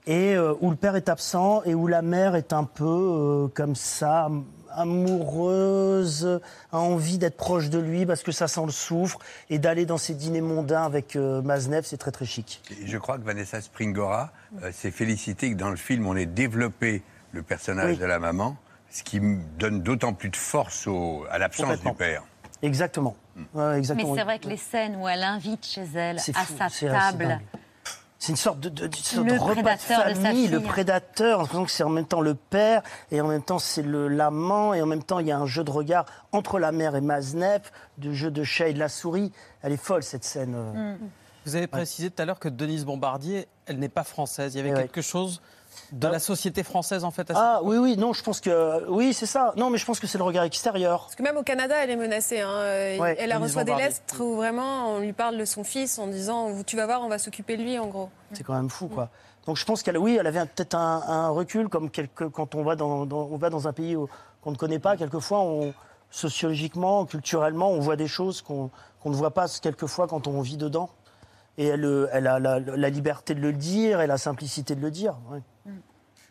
et 0.06 0.34
euh, 0.34 0.54
où 0.60 0.70
le 0.70 0.76
père 0.76 0.96
est 0.96 1.08
absent 1.08 1.62
et 1.64 1.74
où 1.74 1.86
la 1.86 2.02
mère 2.02 2.34
est 2.34 2.52
un 2.52 2.64
peu 2.64 2.84
euh, 2.84 3.48
comme 3.54 3.74
ça, 3.74 4.24
am- 4.24 4.44
amoureuse, 4.76 6.40
a 6.72 6.78
envie 6.78 7.18
d'être 7.18 7.36
proche 7.36 7.70
de 7.70 7.78
lui 7.78 8.04
parce 8.06 8.22
que 8.22 8.32
ça 8.32 8.48
sent 8.48 8.64
le 8.66 8.72
soufre, 8.72 9.18
et 9.50 9.58
d'aller 9.58 9.86
dans 9.86 9.98
ces 9.98 10.14
dîners 10.14 10.40
mondains 10.40 10.82
avec 10.82 11.16
euh, 11.16 11.40
Maznev, 11.42 11.84
c'est 11.84 11.96
très 11.96 12.10
très 12.10 12.26
chic. 12.26 12.60
Je 12.84 12.98
crois 12.98 13.18
que 13.18 13.22
Vanessa 13.24 13.60
Springora 13.60 14.30
euh, 14.62 14.72
s'est 14.72 14.90
félicitée 14.90 15.50
que 15.52 15.56
dans 15.56 15.70
le 15.70 15.76
film, 15.76 16.06
on 16.06 16.16
ait 16.16 16.26
développé 16.26 17.02
le 17.32 17.42
personnage 17.42 17.92
Oui. 17.92 17.96
de 17.98 18.04
la 18.04 18.18
maman, 18.18 18.56
ce 18.90 19.02
qui 19.02 19.20
donne 19.58 19.80
d'autant 19.82 20.12
plus 20.12 20.28
de 20.28 20.36
force 20.36 20.86
au- 20.86 21.24
à 21.30 21.38
l'absence 21.38 21.80
du 21.80 21.92
père. 21.94 22.22
Exactement. 22.64 23.16
Ouais, 23.36 23.44
Mais 23.72 23.78
exactement. 23.78 24.14
c'est 24.14 24.22
vrai 24.24 24.38
que 24.38 24.48
les 24.48 24.56
scènes 24.56 24.96
où 24.96 25.08
elle 25.08 25.22
invite 25.22 25.64
chez 25.66 25.84
elle, 25.94 26.18
à 26.18 26.20
fou, 26.44 26.54
sa 26.58 26.88
table. 26.88 27.40
C'est 28.18 28.32
une 28.32 28.36
sorte 28.36 28.60
de, 28.60 28.68
de- 28.70 28.86
de- 28.86 28.96
sorte 28.96 29.26
Le 29.26 29.32
de 29.34 29.38
repas 29.38 29.54
de 29.54 29.60
prédateur 29.62 30.08
de 30.08 30.14
sa 30.14 30.20
famille, 30.22 30.48
le 30.48 30.60
prédateur. 30.60 31.38
l'impression 31.40 31.64
que 31.64 31.70
c'est 31.70 31.82
en 31.82 31.90
même 31.90 32.06
temps 32.06 32.22
le 32.22 32.34
père 32.34 32.82
et 33.10 33.20
en 33.20 33.26
même 33.26 33.42
temps 33.42 33.58
c'est 33.58 33.82
le 33.82 34.08
l'amant 34.08 34.72
et 34.72 34.80
en 34.80 34.86
même 34.86 35.02
temps 35.02 35.18
il 35.18 35.26
y 35.26 35.32
a 35.32 35.36
un 35.38 35.44
jeu 35.46 35.62
de 35.62 35.70
regard 35.70 36.06
entre 36.32 36.58
la 36.58 36.72
mère 36.72 36.96
et 36.96 37.02
Maznev, 37.02 37.60
de 37.98 38.12
jeu 38.12 38.30
de 38.30 38.42
chat 38.42 38.68
et 38.68 38.72
de 38.72 38.78
la 38.78 38.88
souris. 38.88 39.30
Elle 39.62 39.72
est 39.72 39.76
folle 39.76 40.02
cette 40.02 40.24
scène. 40.24 40.54
euh. 40.56 40.96
Vous 41.44 41.56
avez 41.56 41.66
précisé 41.66 42.08
tout 42.10 42.22
à 42.22 42.24
l'heure 42.24 42.38
que 42.38 42.48
Denise 42.48 42.86
Bombardier, 42.86 43.46
elle 43.66 43.78
n'est 43.78 43.90
pas 43.90 44.04
française. 44.04 44.54
Il 44.54 44.58
y 44.58 44.60
avait 44.60 44.70
Eh 44.70 44.74
ouais. 44.74 44.82
quelque 44.84 45.02
chose 45.02 45.42
de 45.92 46.08
la 46.08 46.18
société 46.18 46.62
française 46.62 47.04
en 47.04 47.10
fait 47.10 47.30
à 47.30 47.34
Ah 47.36 47.60
oui 47.62 47.76
oui 47.78 47.96
non 47.96 48.12
je 48.12 48.22
pense 48.22 48.40
que 48.40 48.88
oui 48.90 49.12
c'est 49.14 49.26
ça 49.26 49.52
non 49.56 49.70
mais 49.70 49.78
je 49.78 49.84
pense 49.86 50.00
que 50.00 50.06
c'est 50.06 50.18
le 50.18 50.24
regard 50.24 50.44
extérieur. 50.44 51.00
Parce 51.02 51.14
que 51.16 51.22
même 51.22 51.36
au 51.36 51.42
Canada, 51.42 51.74
elle 51.82 51.90
est 51.90 51.96
menacée. 51.96 52.40
hein. 52.40 52.50
Euh, 52.50 52.98
Ouais, 52.98 53.16
elle 53.18 53.32
a 53.32 53.38
reçoit 53.38 53.64
des 53.64 53.74
lettres 53.74 54.20
où 54.20 54.36
vraiment 54.36 54.92
on 54.94 54.98
lui 55.00 55.12
parle 55.12 55.36
de 55.38 55.44
son 55.44 55.64
fils 55.64 55.98
en 55.98 56.06
disant 56.06 56.50
Tu 56.66 56.76
vas 56.76 56.86
voir, 56.86 57.02
on 57.02 57.08
va 57.08 57.18
s'occuper 57.18 57.56
de 57.56 57.62
lui 57.62 57.78
en 57.78 57.86
gros. 57.88 58.08
C'est 58.32 58.44
quand 58.44 58.54
même 58.54 58.70
fou, 58.70 58.88
quoi. 58.88 59.08
Donc 59.46 59.56
je 59.56 59.64
pense 59.66 59.82
qu'elle, 59.82 59.98
oui, 59.98 60.16
elle 60.18 60.26
avait 60.26 60.40
peut-être 60.46 60.74
un, 60.74 61.02
un 61.06 61.28
recul, 61.28 61.68
comme 61.68 61.90
quelque- 61.90 62.24
quand 62.24 62.54
on 62.54 62.62
va 62.64 62.76
dans, 62.76 63.04
dans- 63.04 63.28
on 63.30 63.36
va 63.36 63.50
dans 63.50 63.68
un 63.68 63.72
pays 63.74 63.94
qu'on 64.42 64.50
ne 64.52 64.56
connaît 64.56 64.78
pas. 64.78 64.96
Quelquefois, 64.96 65.40
on, 65.40 65.74
sociologiquement, 66.10 67.04
culturellement, 67.04 67.70
on 67.70 67.80
voit 67.80 67.96
des 67.96 68.08
choses 68.08 68.40
qu'on 68.42 68.70
qu'on 69.02 69.10
ne 69.10 69.16
voit 69.16 69.32
pas 69.34 69.46
quelquefois 69.60 70.06
quand 70.08 70.26
on 70.26 70.40
vit 70.40 70.56
dedans. 70.56 70.88
Et 71.58 71.66
elle, 71.66 71.84
euh, 71.84 72.08
elle 72.12 72.26
a 72.26 72.38
la, 72.38 72.58
la 72.58 72.88
liberté 72.88 73.34
de 73.34 73.40
le 73.40 73.52
dire 73.52 74.00
et 74.00 74.06
la 74.06 74.16
simplicité 74.16 74.74
de 74.74 74.80
le 74.80 74.90
dire. 74.90 75.14
ouais. 75.30 75.40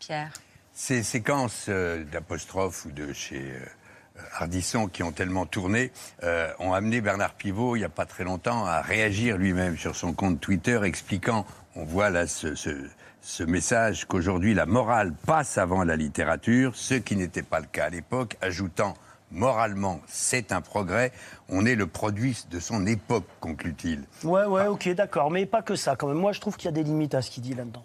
Pierre. 0.06 0.32
Ces 0.74 1.04
séquences 1.04 1.66
euh, 1.70 2.04
d'apostrophes 2.06 2.86
ou 2.86 2.92
de 2.92 3.14
chez 3.14 3.42
euh, 3.42 4.22
Ardisson 4.40 4.88
qui 4.88 5.04
ont 5.04 5.12
tellement 5.12 5.46
tourné 5.46 5.92
euh, 6.24 6.52
ont 6.60 6.74
amené 6.74 7.00
Bernard 7.02 7.34
Pivot, 7.36 7.76
il 7.76 7.80
n'y 7.80 7.86
a 7.86 7.90
pas 7.90 8.06
très 8.06 8.24
longtemps, 8.24 8.66
à 8.66 8.82
réagir 8.82 9.38
lui-même 9.38 9.78
sur 9.78 9.96
son 9.96 10.14
compte 10.14 10.40
Twitter 10.40 10.80
expliquant, 10.84 11.46
on 11.76 11.86
voit 11.86 12.10
là 12.10 12.26
ce, 12.28 12.56
ce- 12.56 12.88
ce 13.22 13.44
message 13.44 14.06
qu'aujourd'hui 14.06 14.54
la 14.54 14.66
morale 14.66 15.14
passe 15.26 15.58
avant 15.58 15.84
la 15.84 15.96
littérature, 15.96 16.76
ce 16.76 16.96
qui 16.96 17.16
n'était 17.16 17.44
pas 17.44 17.60
le 17.60 17.68
cas 17.68 17.86
à 17.86 17.90
l'époque, 17.90 18.36
ajoutant 18.42 18.96
moralement 19.32 20.02
c'est 20.08 20.52
un 20.52 20.62
progrès, 20.62 21.12
on 21.50 21.66
est 21.66 21.76
le 21.76 21.88
produit 21.88 22.46
de 22.52 22.60
son 22.60 22.86
époque, 22.86 23.26
conclut-il. 23.40 24.04
Ouais, 24.24 24.46
ouais, 24.46 24.68
ok, 24.68 24.90
d'accord. 24.90 25.32
Mais 25.32 25.46
pas 25.46 25.62
que 25.62 25.76
ça, 25.76 25.96
quand 25.96 26.08
même. 26.08 26.18
Moi, 26.18 26.34
je 26.34 26.40
trouve 26.42 26.56
qu'il 26.58 26.66
y 26.66 26.70
a 26.70 26.72
des 26.72 26.84
limites 26.84 27.16
à 27.16 27.22
ce 27.22 27.32
qu'il 27.32 27.42
dit 27.44 27.54
là-dedans. 27.56 27.84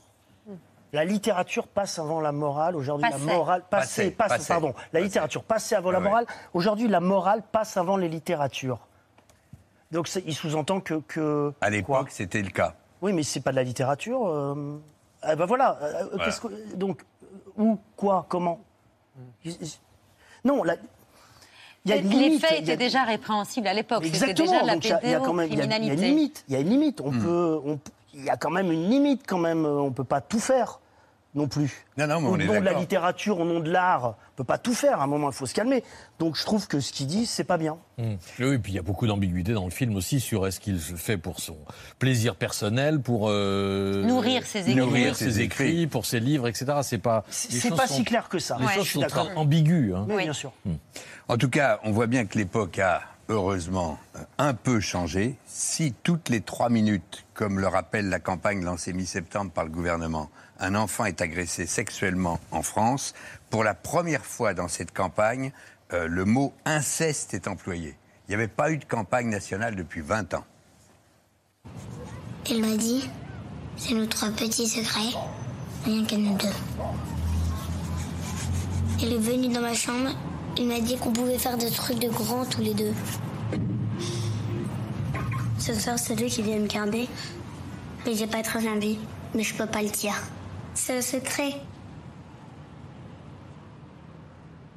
La 0.92 1.04
littérature 1.04 1.66
passe 1.68 1.98
avant 1.98 2.20
la 2.20 2.32
morale. 2.32 2.74
Aujourd'hui, 2.74 3.08
la 3.10 3.18
morale. 3.18 3.62
Passé, 3.68 4.04
Passé, 4.04 4.10
passe, 4.12 4.28
passé. 4.28 4.48
pardon. 4.48 4.74
La 4.92 5.00
littérature 5.00 5.44
passait 5.44 5.74
avant 5.76 5.90
la 5.90 5.98
Ouais, 5.98 6.04
morale. 6.04 6.26
Aujourd'hui, 6.54 6.88
la 6.88 7.00
morale 7.00 7.42
passe 7.52 7.76
avant 7.76 7.96
les 7.98 8.08
littératures. 8.08 8.78
Donc, 9.92 10.08
il 10.26 10.34
sous-entend 10.34 10.80
que. 10.80 11.00
que 11.06 11.52
À 11.60 11.68
l'époque, 11.70 12.08
c'était 12.10 12.40
le 12.42 12.50
cas. 12.50 12.74
oui, 13.02 13.12
mais 13.12 13.22
c'est 13.22 13.40
pas 13.40 13.50
de 13.50 13.56
la 13.56 13.64
littérature. 13.64 14.26
euh, 14.28 14.78
ah 15.22 15.36
ben 15.36 15.44
voilà. 15.46 15.78
euh, 15.82 16.04
Voilà. 16.14 16.32
que- 16.32 16.74
donc, 16.74 17.02
euh, 17.22 17.26
où, 17.62 17.78
quoi, 17.96 18.24
comment 18.28 18.60
Non, 20.44 20.62
la- 20.62 20.76
il 21.84 21.90
y 21.90 21.92
a 21.92 21.96
une 21.96 22.08
les 22.10 22.38
faits 22.38 22.52
a- 22.52 22.56
étaient 22.56 22.76
déjà 22.76 23.02
répréhensibles 23.04 23.66
à 23.66 23.74
l'époque. 23.74 24.04
C'était 24.04 24.30
Exactement. 24.30 24.46
déjà 24.50 24.62
de 24.62 24.66
la 24.66 24.72
donc 24.74 24.84
il 24.84 24.88
y 24.88 24.90
y 25.56 25.58
y 25.58 25.90
a- 25.90 25.94
une 25.94 26.00
limite. 26.00 26.44
Il 26.48 26.54
y 26.54 26.56
a 26.56 26.60
une 26.60 26.68
limite. 26.70 27.00
On 27.00 27.10
peut, 27.10 27.60
on 27.64 27.76
peut- 27.76 27.90
il 28.18 28.24
y 28.24 28.30
a 28.30 28.36
quand 28.36 28.50
même 28.50 28.70
une 28.70 28.90
limite 28.90 29.22
quand 29.26 29.38
même. 29.38 29.64
On 29.64 29.90
peut 29.92 30.04
pas 30.04 30.20
tout 30.20 30.40
faire 30.40 30.80
non 31.34 31.46
plus. 31.46 31.84
Non, 31.98 32.06
non, 32.06 32.20
mais 32.22 32.26
au 32.28 32.30
on 32.32 32.38
est 32.38 32.46
nom 32.46 32.58
de 32.58 32.64
la 32.64 32.72
littérature, 32.72 33.38
au 33.38 33.44
nom 33.44 33.60
de 33.60 33.70
l'art, 33.70 34.06
on 34.32 34.36
peut 34.36 34.44
pas 34.44 34.56
tout 34.58 34.72
faire. 34.74 35.00
À 35.00 35.04
un 35.04 35.06
moment, 35.06 35.28
il 35.28 35.34
faut 35.34 35.44
se 35.46 35.54
calmer. 35.54 35.84
Donc 36.18 36.36
je 36.36 36.42
trouve 36.44 36.66
que 36.66 36.80
ce 36.80 36.90
qu'il 36.90 37.06
dit, 37.06 37.26
c'est 37.26 37.44
pas 37.44 37.58
bien. 37.58 37.76
Mmh. 37.98 38.14
Oui, 38.40 38.54
et 38.54 38.58
puis 38.58 38.72
il 38.72 38.74
y 38.74 38.78
a 38.78 38.82
beaucoup 38.82 39.06
d'ambiguïté 39.06 39.52
dans 39.52 39.66
le 39.66 39.70
film 39.70 39.94
aussi 39.94 40.20
sur 40.20 40.46
est-ce 40.46 40.58
qu'il 40.58 40.80
se 40.80 40.94
fait 40.94 41.18
pour 41.18 41.38
son 41.38 41.56
plaisir 41.98 42.34
personnel, 42.34 43.00
pour 43.00 43.26
euh, 43.28 44.02
Nourrir 44.04 44.44
ses 44.46 44.60
écrits. 44.60 44.74
nourrir 44.74 45.14
Ses 45.14 45.30
ses 45.32 45.40
écrits, 45.42 45.86
pour 45.86 46.06
ses 46.06 46.18
livres, 46.18 46.48
etc. 46.48 46.66
C'est 46.82 46.98
pas. 46.98 47.24
C'est 47.28 47.70
pas 47.76 47.86
sont- 47.86 47.94
si 47.96 48.04
clair 48.04 48.28
que 48.30 48.38
ça. 48.38 48.56
Les 48.58 48.66
Ouais, 48.66 48.82
choses 48.84 49.06
sont 49.06 49.28
ambiguës. 49.36 49.94
hein. 49.94 50.06
Oui. 50.08 50.24
bien 50.24 50.32
sûr. 50.32 50.52
En 51.28 51.36
tout 51.36 51.50
cas, 51.50 51.78
on 51.84 51.92
voit 51.92 52.06
bien 52.06 52.24
que 52.24 52.38
l'époque 52.38 52.78
a, 52.78 53.02
heureusement, 53.28 53.98
un 54.38 54.54
peu 54.54 54.80
changé. 54.80 55.36
Si 55.46 55.94
toutes 56.02 56.28
les 56.28 56.40
trois 56.40 56.70
minutes, 56.70 57.24
comme 57.34 57.58
le 57.58 57.66
rappelle 57.66 58.08
la 58.08 58.18
campagne 58.18 58.64
lancée 58.64 58.92
mi-septembre 58.92 59.50
par 59.50 59.64
le 59.64 59.70
gouvernement, 59.70 60.30
un 60.58 60.74
enfant 60.74 61.04
est 61.04 61.20
agressé 61.20 61.66
sexuellement 61.66 62.40
en 62.50 62.62
France, 62.62 63.14
pour 63.50 63.64
la 63.64 63.74
première 63.74 64.24
fois 64.24 64.54
dans 64.54 64.68
cette 64.68 64.92
campagne, 64.92 65.52
euh, 65.92 66.08
le 66.08 66.24
mot 66.24 66.52
inceste 66.64 67.34
est 67.34 67.48
employé. 67.48 67.96
Il 68.26 68.32
n'y 68.32 68.34
avait 68.34 68.48
pas 68.48 68.70
eu 68.70 68.78
de 68.78 68.84
campagne 68.84 69.28
nationale 69.28 69.76
depuis 69.76 70.00
20 70.00 70.34
ans. 70.34 70.44
Il 72.50 72.60
m'a 72.60 72.76
dit, 72.76 73.08
c'est 73.76 73.94
notre 73.94 74.34
petit 74.34 74.66
secret, 74.66 75.18
rien 75.84 76.04
qu'à 76.04 76.16
nous 76.16 76.36
deux. 76.36 76.48
Il 79.00 79.12
est 79.12 79.18
venu 79.18 79.48
dans 79.52 79.60
ma 79.60 79.74
chambre, 79.74 80.10
il 80.58 80.66
m'a 80.66 80.80
dit 80.80 80.96
qu'on 80.96 81.12
pouvait 81.12 81.38
faire 81.38 81.56
des 81.56 81.70
trucs 81.70 82.00
de 82.00 82.08
grands 82.08 82.44
tous 82.44 82.60
les 82.60 82.74
deux. 82.74 82.92
Ce 85.58 85.72
soir, 85.72 85.98
c'est 85.98 86.14
lui 86.16 86.28
qui 86.28 86.42
vient 86.42 86.58
me 86.58 86.66
garder. 86.66 87.08
Mais 88.04 88.14
j'ai 88.14 88.26
pas 88.26 88.42
très 88.42 88.66
envie, 88.68 88.98
mais 89.34 89.42
je 89.42 89.54
peux 89.54 89.66
pas 89.66 89.82
le 89.82 89.90
dire. 89.90 90.14
C'est 90.74 90.98
un 90.98 91.02
secret. 91.02 91.54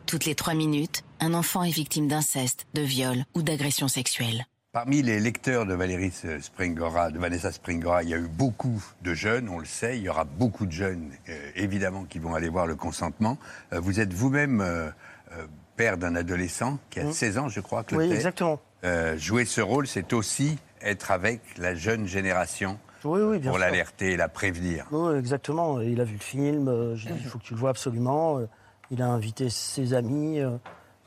Toutes 0.05 0.25
les 0.25 0.35
trois 0.35 0.53
minutes, 0.53 1.03
un 1.19 1.33
enfant 1.33 1.63
est 1.63 1.71
victime 1.71 2.07
d'inceste, 2.07 2.65
de 2.73 2.81
viol 2.81 3.23
ou 3.33 3.41
d'agression 3.41 3.87
sexuelle. 3.87 4.45
Parmi 4.73 5.01
les 5.01 5.19
lecteurs 5.19 5.65
de 5.65 5.73
Valérie 5.73 6.13
Springora, 6.41 7.11
de 7.11 7.19
Vanessa 7.19 7.51
Springora, 7.51 8.03
il 8.03 8.09
y 8.09 8.13
a 8.13 8.17
eu 8.17 8.27
beaucoup 8.27 8.81
de 9.01 9.13
jeunes, 9.13 9.49
on 9.49 9.59
le 9.59 9.65
sait. 9.65 9.97
Il 9.97 10.03
y 10.03 10.09
aura 10.09 10.23
beaucoup 10.23 10.65
de 10.65 10.71
jeunes, 10.71 11.11
euh, 11.29 11.51
évidemment, 11.55 12.05
qui 12.05 12.19
vont 12.19 12.35
aller 12.35 12.49
voir 12.49 12.67
le 12.67 12.75
consentement. 12.75 13.37
Euh, 13.73 13.79
vous 13.81 13.99
êtes 13.99 14.13
vous-même 14.13 14.61
euh, 14.61 14.89
euh, 15.33 15.45
père 15.81 15.97
d'un 15.97 16.15
adolescent 16.15 16.77
qui 16.91 16.99
a 16.99 17.11
16 17.11 17.37
ans, 17.39 17.49
je 17.49 17.59
crois, 17.59 17.83
Claude 17.83 18.01
Oui, 18.03 18.13
exactement. 18.13 18.59
Euh, 18.83 19.17
jouer 19.17 19.45
ce 19.45 19.61
rôle, 19.61 19.87
c'est 19.87 20.13
aussi 20.13 20.59
être 20.79 21.09
avec 21.09 21.41
la 21.57 21.73
jeune 21.73 22.05
génération 22.05 22.77
Oui, 23.03 23.19
oui, 23.21 23.39
bien 23.39 23.49
pour 23.49 23.57
l'alerter 23.57 24.11
et 24.11 24.15
la 24.17 24.29
prévenir. 24.29 24.85
Oui, 24.91 25.17
exactement. 25.17 25.81
Il 25.81 25.99
a 25.99 26.03
vu 26.03 26.13
le 26.13 26.19
film. 26.19 26.67
euh, 26.67 26.95
J'ai 26.95 27.09
dit, 27.09 27.15
il 27.23 27.25
faut 27.27 27.39
que 27.39 27.43
tu 27.45 27.55
le 27.55 27.59
vois 27.59 27.71
absolument. 27.71 28.37
Euh, 28.37 28.47
Il 28.91 29.01
a 29.01 29.07
invité 29.07 29.49
ses 29.49 29.95
amis. 29.95 30.39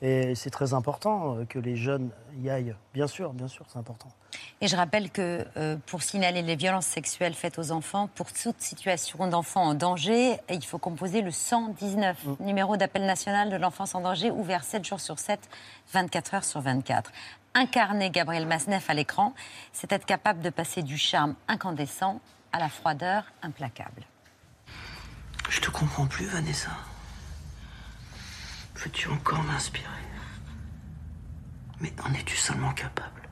Et 0.02 0.34
c'est 0.34 0.50
très 0.50 0.74
important 0.74 1.36
euh, 1.36 1.44
que 1.44 1.58
les 1.58 1.76
jeunes 1.76 2.10
y 2.42 2.50
aillent. 2.50 2.74
Bien 2.92 3.06
sûr, 3.06 3.32
bien 3.32 3.48
sûr, 3.48 3.64
c'est 3.68 3.78
important. 3.78 4.08
Et 4.60 4.68
je 4.68 4.76
rappelle 4.76 5.10
que 5.10 5.46
euh, 5.56 5.76
pour 5.86 6.02
signaler 6.02 6.42
les 6.42 6.56
violences 6.56 6.86
sexuelles 6.86 7.34
faites 7.34 7.58
aux 7.58 7.70
enfants, 7.70 8.08
pour 8.14 8.32
toute 8.32 8.60
situation 8.60 9.26
d'enfant 9.28 9.62
en 9.62 9.74
danger, 9.74 10.36
il 10.50 10.64
faut 10.64 10.78
composer 10.78 11.22
le 11.22 11.30
119, 11.30 12.40
numéro 12.40 12.76
d'appel 12.76 13.06
national 13.06 13.50
de 13.50 13.56
l'enfance 13.56 13.94
en 13.94 14.00
danger, 14.00 14.30
ouvert 14.30 14.64
7 14.64 14.84
jours 14.84 15.00
sur 15.00 15.18
7, 15.18 15.40
24 15.92 16.34
heures 16.34 16.44
sur 16.44 16.60
24. 16.60 17.12
Incarner 17.54 18.10
Gabriel 18.10 18.46
Masneff 18.46 18.90
à 18.90 18.94
l'écran, 18.94 19.32
c'est 19.72 19.92
être 19.92 20.06
capable 20.06 20.40
de 20.40 20.50
passer 20.50 20.82
du 20.82 20.98
charme 20.98 21.34
incandescent 21.46 22.20
à 22.52 22.58
la 22.58 22.68
froideur 22.68 23.24
implacable. 23.42 24.02
Je 25.48 25.60
te 25.60 25.70
comprends 25.70 26.06
plus, 26.06 26.26
Vanessa. 26.26 26.70
Veux-tu 28.84 29.08
encore 29.08 29.42
m'inspirer 29.44 29.88
Mais 31.80 31.90
en 32.04 32.12
es-tu 32.12 32.36
seulement 32.36 32.72
capable 32.74 33.22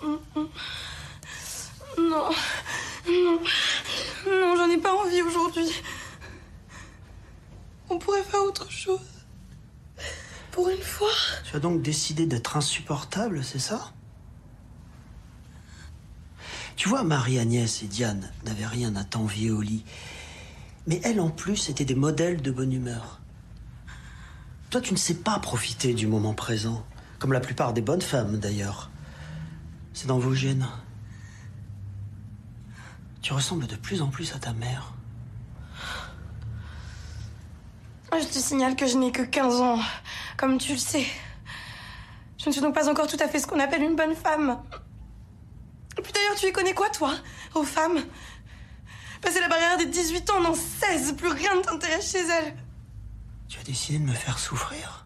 Non, 0.00 0.20
non, 1.98 3.40
non, 4.30 4.56
j'en 4.56 4.70
ai 4.70 4.78
pas 4.78 4.94
envie 4.94 5.22
aujourd'hui. 5.22 5.82
On 7.90 7.98
pourrait 7.98 8.22
faire 8.22 8.42
autre 8.42 8.70
chose. 8.70 9.00
Pour 10.52 10.68
une 10.68 10.80
fois. 10.80 11.10
Tu 11.50 11.56
as 11.56 11.58
donc 11.58 11.82
décidé 11.82 12.26
d'être 12.26 12.56
insupportable, 12.56 13.42
c'est 13.42 13.58
ça? 13.58 13.92
Tu 16.76 16.88
vois, 16.88 17.02
Marie-Agnès 17.02 17.82
et 17.82 17.86
Diane 17.86 18.32
n'avaient 18.44 18.66
rien 18.66 18.94
à 18.94 19.02
t'envier 19.02 19.50
au 19.50 19.60
lit. 19.60 19.84
Mais 20.88 21.02
elles, 21.04 21.20
en 21.20 21.28
plus, 21.28 21.68
étaient 21.68 21.84
des 21.84 21.94
modèles 21.94 22.40
de 22.40 22.50
bonne 22.50 22.72
humeur. 22.72 23.20
Toi, 24.70 24.80
tu 24.80 24.94
ne 24.94 24.98
sais 24.98 25.16
pas 25.16 25.38
profiter 25.38 25.92
du 25.92 26.06
moment 26.06 26.32
présent, 26.32 26.82
comme 27.18 27.34
la 27.34 27.40
plupart 27.40 27.74
des 27.74 27.82
bonnes 27.82 28.00
femmes, 28.00 28.38
d'ailleurs. 28.38 28.90
C'est 29.92 30.06
dans 30.06 30.18
vos 30.18 30.32
gènes. 30.32 30.66
Tu 33.20 33.34
ressembles 33.34 33.66
de 33.66 33.76
plus 33.76 34.00
en 34.00 34.08
plus 34.08 34.34
à 34.34 34.38
ta 34.38 34.54
mère. 34.54 34.94
Je 38.10 38.24
te 38.24 38.38
signale 38.38 38.74
que 38.74 38.86
je 38.86 38.96
n'ai 38.96 39.12
que 39.12 39.20
15 39.20 39.60
ans, 39.60 39.78
comme 40.38 40.56
tu 40.56 40.72
le 40.72 40.78
sais. 40.78 41.04
Je 42.38 42.48
ne 42.48 42.52
suis 42.52 42.62
donc 42.62 42.74
pas 42.74 42.88
encore 42.88 43.08
tout 43.08 43.18
à 43.20 43.28
fait 43.28 43.40
ce 43.40 43.46
qu'on 43.46 43.60
appelle 43.60 43.82
une 43.82 43.94
bonne 43.94 44.14
femme. 44.14 44.58
Et 45.98 46.00
puis 46.00 46.12
d'ailleurs, 46.12 46.36
tu 46.36 46.46
y 46.46 46.52
connais 46.52 46.72
quoi, 46.72 46.88
toi, 46.88 47.12
aux 47.54 47.64
femmes? 47.64 47.98
Passer 49.20 49.40
la 49.40 49.48
barrière 49.48 49.76
des 49.78 49.86
18 49.86 50.30
ans, 50.30 50.40
non, 50.40 50.54
16, 50.54 51.14
plus 51.16 51.28
rien 51.28 51.56
ne 51.56 51.60
t'intéresse 51.60 52.12
chez 52.12 52.26
elles. 52.26 52.54
Tu 53.48 53.58
as 53.58 53.64
décidé 53.64 53.98
de 53.98 54.04
me 54.04 54.12
faire 54.12 54.38
souffrir 54.38 55.04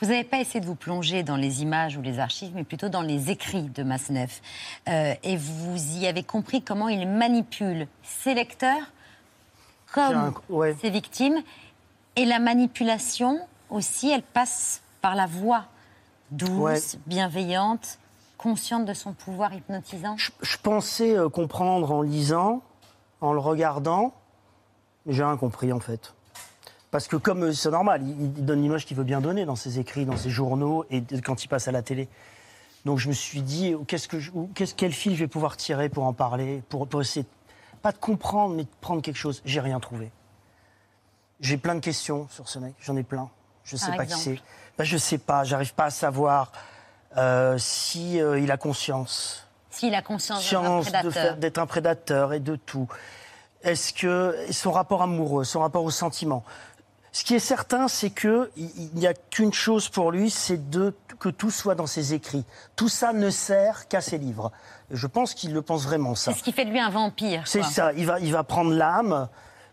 Vous 0.00 0.08
n'avez 0.08 0.24
pas 0.24 0.38
essayé 0.38 0.60
de 0.60 0.66
vous 0.66 0.74
plonger 0.74 1.22
dans 1.22 1.36
les 1.36 1.62
images 1.62 1.96
ou 1.96 2.02
les 2.02 2.18
archives, 2.18 2.52
mais 2.54 2.64
plutôt 2.64 2.88
dans 2.88 3.02
les 3.02 3.30
écrits 3.30 3.62
de 3.62 3.82
Masneff. 3.82 4.42
Euh, 4.88 5.14
et 5.22 5.36
vous 5.36 5.98
y 5.98 6.06
avez 6.06 6.22
compris 6.22 6.62
comment 6.62 6.88
il 6.88 7.08
manipule 7.08 7.86
ses 8.02 8.34
lecteurs 8.34 8.92
comme 9.92 10.32
ses 10.80 10.90
victimes. 10.90 11.42
Et 12.16 12.24
la 12.24 12.38
manipulation 12.38 13.40
aussi, 13.70 14.10
elle 14.10 14.22
passe 14.22 14.82
par 15.00 15.14
la 15.14 15.26
voix 15.26 15.64
douce, 16.30 16.96
bienveillante, 17.06 17.98
consciente 18.38 18.84
de 18.84 18.94
son 18.94 19.12
pouvoir 19.12 19.52
hypnotisant. 19.54 20.16
Je 20.18 20.56
pensais 20.62 21.16
euh, 21.16 21.28
comprendre 21.28 21.90
en 21.92 22.02
lisant, 22.02 22.62
en 23.20 23.32
le 23.32 23.38
regardant, 23.40 24.14
j'ai 25.06 25.22
rien 25.24 25.36
compris 25.36 25.72
en 25.72 25.80
fait. 25.80 26.14
Parce 26.90 27.06
que 27.06 27.16
comme 27.16 27.44
euh, 27.44 27.52
c'est 27.52 27.70
normal, 27.70 28.02
il, 28.02 28.44
donne 28.44 28.62
l'image 28.62 28.84
qu'il 28.86 28.96
veut 28.96 29.04
bien 29.04 29.20
donner 29.20 29.44
dans 29.44 29.56
ses 29.56 29.78
écrits, 29.78 30.04
dans 30.06 30.16
ses 30.16 30.30
journaux 30.30 30.84
et 30.90 31.02
quand 31.24 31.44
il 31.44 31.48
passe 31.48 31.68
à 31.68 31.72
la 31.72 31.82
télé. 31.82 32.08
Donc 32.84 32.98
je 32.98 33.08
me 33.08 33.12
suis 33.12 33.42
dit, 33.42 33.74
oh, 33.74 33.84
qu'est-ce 33.86 34.08
que 34.08 34.18
je- 34.18 34.32
qu'est-ce- 34.54 34.74
quel 34.74 34.92
fil 34.92 35.14
je 35.14 35.20
vais 35.20 35.28
pouvoir 35.28 35.56
tirer 35.56 35.88
pour 35.88 36.04
en 36.04 36.12
parler, 36.12 36.62
pour, 36.68 36.88
pour 36.88 37.00
essayer, 37.02 37.26
pas 37.82 37.92
de 37.92 37.98
comprendre, 37.98 38.54
mais 38.54 38.64
de 38.64 38.68
prendre 38.80 39.02
quelque 39.02 39.16
chose. 39.16 39.42
J'ai 39.44 39.60
rien 39.60 39.78
trouvé. 39.80 40.10
J'ai 41.40 41.56
plein 41.56 41.74
de 41.74 41.80
questions 41.80 42.26
sur 42.30 42.48
ce 42.48 42.58
mec, 42.58 42.74
j'en 42.80 42.96
ai 42.96 43.02
plein. 43.02 43.28
Je 43.64 43.76
sais 43.76 43.88
Par 43.88 43.98
pas 43.98 44.06
qui 44.06 44.18
c'est. 44.18 44.38
Ben, 44.76 44.84
je 44.84 44.96
sais 44.96 45.18
pas, 45.18 45.44
j'arrive 45.44 45.74
pas 45.74 45.84
à 45.84 45.90
savoir 45.90 46.52
euh, 47.16 47.56
si 47.58 48.20
euh, 48.20 48.40
il 48.40 48.50
a 48.50 48.56
conscience 48.56 49.46
S'il 49.70 49.94
a 49.94 50.02
conscience 50.02 50.42
d'être 51.38 51.58
un 51.58 51.66
prédateur. 51.66 52.30
un 52.30 52.32
et 52.32 52.40
de 52.40 52.56
tout. 52.56 52.88
Est-ce 53.62 53.92
que 53.92 54.34
son 54.50 54.72
rapport 54.72 55.02
amoureux, 55.02 55.44
son 55.44 55.60
rapport 55.60 55.84
au 55.84 55.90
sentiment 55.90 56.44
Ce 57.12 57.24
qui 57.24 57.34
est 57.34 57.40
certain, 57.40 57.88
c'est 57.88 58.10
que 58.10 58.50
il 58.56 58.90
n'y 58.94 59.06
a 59.06 59.14
qu'une 59.14 59.52
chose 59.52 59.88
pour 59.88 60.10
lui, 60.10 60.30
c'est 60.30 60.70
de 60.70 60.94
que 61.18 61.28
tout 61.28 61.50
soit 61.50 61.74
dans 61.74 61.86
ses 61.86 62.14
écrits. 62.14 62.44
Tout 62.74 62.88
ça 62.88 63.12
ne 63.12 63.30
sert 63.30 63.86
qu'à 63.88 64.00
ses 64.00 64.18
livres. 64.18 64.50
Je 64.90 65.06
pense 65.06 65.34
qu'il 65.34 65.52
le 65.52 65.62
pense 65.62 65.84
vraiment 65.84 66.14
ça. 66.14 66.32
C'est 66.32 66.38
ce 66.38 66.44
qui 66.44 66.52
fait 66.52 66.64
de 66.64 66.70
lui 66.70 66.80
un 66.80 66.90
vampire. 66.90 67.42
C'est 67.46 67.62
ça, 67.62 67.92
il 67.92 68.06
va, 68.06 68.18
il 68.18 68.32
va 68.32 68.42
prendre 68.42 68.72
l'âme. 68.72 69.28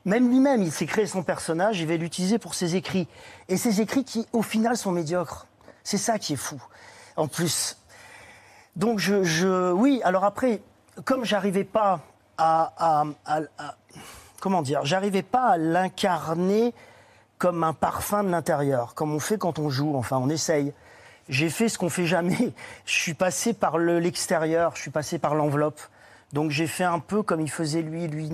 Même 0.05 0.29
lui-même, 0.29 0.61
il 0.61 0.71
s'est 0.71 0.85
créé 0.85 1.05
son 1.05 1.23
personnage, 1.23 1.79
il 1.79 1.87
va 1.87 1.95
l'utiliser 1.95 2.37
pour 2.37 2.53
ses 2.53 2.75
écrits. 2.75 3.07
Et 3.49 3.57
ses 3.57 3.81
écrits 3.81 4.03
qui, 4.03 4.25
au 4.31 4.41
final, 4.41 4.77
sont 4.77 4.91
médiocres. 4.91 5.47
C'est 5.83 5.97
ça 5.97 6.19
qui 6.19 6.33
est 6.33 6.37
fou. 6.37 6.61
En 7.15 7.27
plus. 7.27 7.76
Donc, 8.77 8.99
je. 8.99 9.23
je- 9.23 9.71
oui, 9.73 9.99
alors 10.05 10.23
après, 10.23 10.61
comme 11.03 11.25
j'arrivais 11.25 11.65
pas 11.65 11.99
à. 12.37 13.03
comment 14.39 14.61
dire 14.61 14.81
J'arrivais 14.85 15.23
pas 15.23 15.49
à 15.49 15.57
l'incarner 15.57 16.73
comme 17.37 17.63
un 17.63 17.73
parfum 17.73 18.23
de 18.23 18.29
l'intérieur, 18.29 18.93
comme 18.95 19.13
on 19.13 19.19
fait 19.19 19.37
quand 19.37 19.59
on 19.59 19.69
joue. 19.69 19.95
Enfin, 19.95 20.17
on 20.17 20.29
essaye. 20.29 20.73
J'ai 21.29 21.49
fait 21.49 21.67
ce 21.69 21.77
qu'on 21.77 21.89
fait 21.89 22.05
jamais. 22.05 22.53
Je 22.85 22.93
suis 22.93 23.13
passé 23.13 23.53
par 23.53 23.77
le- 23.77 23.99
l'extérieur, 23.99 24.75
je 24.75 24.81
suis 24.81 24.91
passé 24.91 25.19
par 25.19 25.35
l'enveloppe. 25.35 25.81
Donc 26.33 26.51
j'ai 26.51 26.67
fait 26.67 26.83
un 26.83 26.99
peu 26.99 27.21
comme 27.23 27.41
il 27.41 27.49
faisait 27.49 27.81
lui. 27.81 28.07
Lui, 28.07 28.29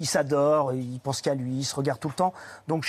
il 0.00 0.06
s'adore, 0.06 0.72
il 0.72 0.98
pense 1.00 1.20
qu'à 1.22 1.34
lui, 1.34 1.58
il 1.58 1.64
se 1.64 1.74
regarde 1.76 1.98
tout 2.00 2.08
le 2.08 2.14
temps. 2.14 2.34
Donc 2.68 2.86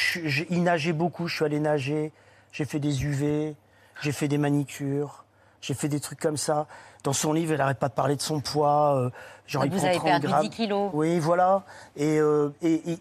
il 0.49 0.63
nageait 0.63 0.93
beaucoup, 0.93 1.27
je 1.27 1.35
suis 1.35 1.45
allé 1.45 1.59
nager. 1.59 2.11
J'ai 2.51 2.65
fait 2.65 2.79
des 2.79 3.03
UV, 3.05 3.55
j'ai 4.01 4.11
fait 4.11 4.27
des 4.27 4.37
manicures, 4.39 5.25
j'ai 5.61 5.73
fait 5.73 5.89
des 5.89 5.99
trucs 5.99 6.19
comme 6.19 6.37
ça. 6.37 6.67
Dans 7.03 7.13
son 7.13 7.33
livre, 7.33 7.51
elle 7.53 7.59
n'arrête 7.59 7.79
pas 7.79 7.89
de 7.89 7.93
parler 7.93 8.15
de 8.15 8.21
son 8.21 8.39
poids. 8.41 8.95
euh, 8.97 9.09
genre, 9.45 9.63
Donc 9.63 9.71
il 9.71 9.75
vous 9.75 9.79
prend 9.79 9.87
avez 9.89 9.97
30 9.97 10.05
perdu 10.07 10.27
grammes. 10.27 10.41
10 10.43 10.49
kilos. 10.49 10.89
Oui, 10.93 11.19
voilà. 11.19 11.63
Et, 11.95 12.17
euh, 12.19 12.49
et- 12.61 12.91
et 12.91 12.99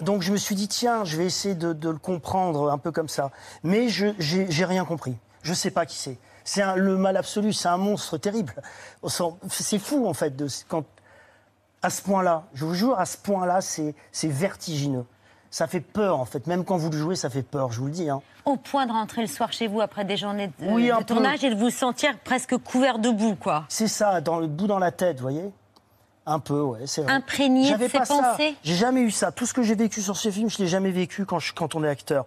donc 0.00 0.22
je 0.22 0.30
me 0.32 0.36
suis 0.36 0.54
dit, 0.54 0.68
tiens, 0.68 1.04
je 1.04 1.16
vais 1.16 1.24
essayer 1.26 1.54
de, 1.54 1.72
de 1.72 1.88
le 1.90 1.98
comprendre 1.98 2.70
un 2.70 2.78
peu 2.78 2.92
comme 2.92 3.08
ça. 3.08 3.30
Mais 3.64 3.88
je 3.88 4.06
j'ai 4.18 4.64
rien 4.64 4.84
compris. 4.84 5.16
Je 5.42 5.52
sais 5.54 5.70
pas 5.70 5.86
qui 5.86 5.96
c'est. 5.96 6.18
C'est 6.44 6.64
le 6.76 6.96
mal 6.96 7.16
absolu, 7.16 7.52
c'est 7.52 7.68
un 7.68 7.76
monstre 7.76 8.16
terrible. 8.16 8.54
C'est 9.50 9.78
fou 9.78 10.06
en 10.06 10.14
fait, 10.14 10.34
de, 10.36 10.46
quand, 10.68 10.84
à 11.82 11.90
ce 11.90 12.00
point-là, 12.02 12.44
je 12.54 12.64
vous 12.64 12.74
jure, 12.74 12.98
à 12.98 13.04
ce 13.06 13.16
point-là, 13.18 13.60
c'est 13.60 13.94
vertigineux. 14.24 15.04
Ça 15.50 15.66
fait 15.66 15.80
peur 15.80 16.18
en 16.20 16.26
fait, 16.26 16.46
même 16.46 16.64
quand 16.64 16.76
vous 16.76 16.90
le 16.90 16.98
jouez, 16.98 17.16
ça 17.16 17.30
fait 17.30 17.42
peur, 17.42 17.72
je 17.72 17.80
vous 17.80 17.86
le 17.86 17.92
dis. 17.92 18.10
hein. 18.10 18.20
Au 18.44 18.56
point 18.56 18.84
de 18.86 18.92
rentrer 18.92 19.22
le 19.22 19.26
soir 19.28 19.50
chez 19.52 19.66
vous 19.66 19.80
après 19.80 20.04
des 20.04 20.16
journées 20.18 20.48
de, 20.48 20.52
Oui, 20.70 20.88
de 20.88 20.92
un 20.92 20.98
peu. 20.98 21.04
tournage 21.14 21.42
et 21.44 21.50
de 21.50 21.54
vous 21.58 21.70
sentir 21.70 22.18
presque 22.18 22.56
couvert 22.58 22.98
de 22.98 23.08
boue, 23.10 23.34
quoi. 23.34 23.64
C'est 23.68 23.88
ça, 23.88 24.20
dans 24.20 24.38
le 24.40 24.46
bout 24.46 24.66
dans 24.66 24.78
la 24.78 24.90
tête, 24.92 25.16
vous 25.16 25.22
voyez 25.22 25.50
Un 26.26 26.38
peu, 26.38 26.60
ouais, 26.60 26.80
c'est 26.86 27.00
vrai. 27.02 27.12
Imprégné 27.12 27.74
de 27.76 27.88
ses 27.88 27.98
pensées. 27.98 28.56
J'ai 28.62 28.74
jamais 28.74 29.00
eu 29.00 29.10
ça. 29.10 29.32
Tout 29.32 29.46
ce 29.46 29.54
que 29.54 29.62
j'ai 29.62 29.74
vécu 29.74 30.02
sur 30.02 30.16
ce 30.18 30.30
film, 30.30 30.50
je 30.50 30.58
l'ai 30.58 30.66
jamais 30.66 30.90
vécu 30.90 31.24
quand, 31.24 31.38
je- 31.38 31.54
quand 31.54 31.74
on 31.74 31.82
est 31.82 31.88
acteur. 31.88 32.26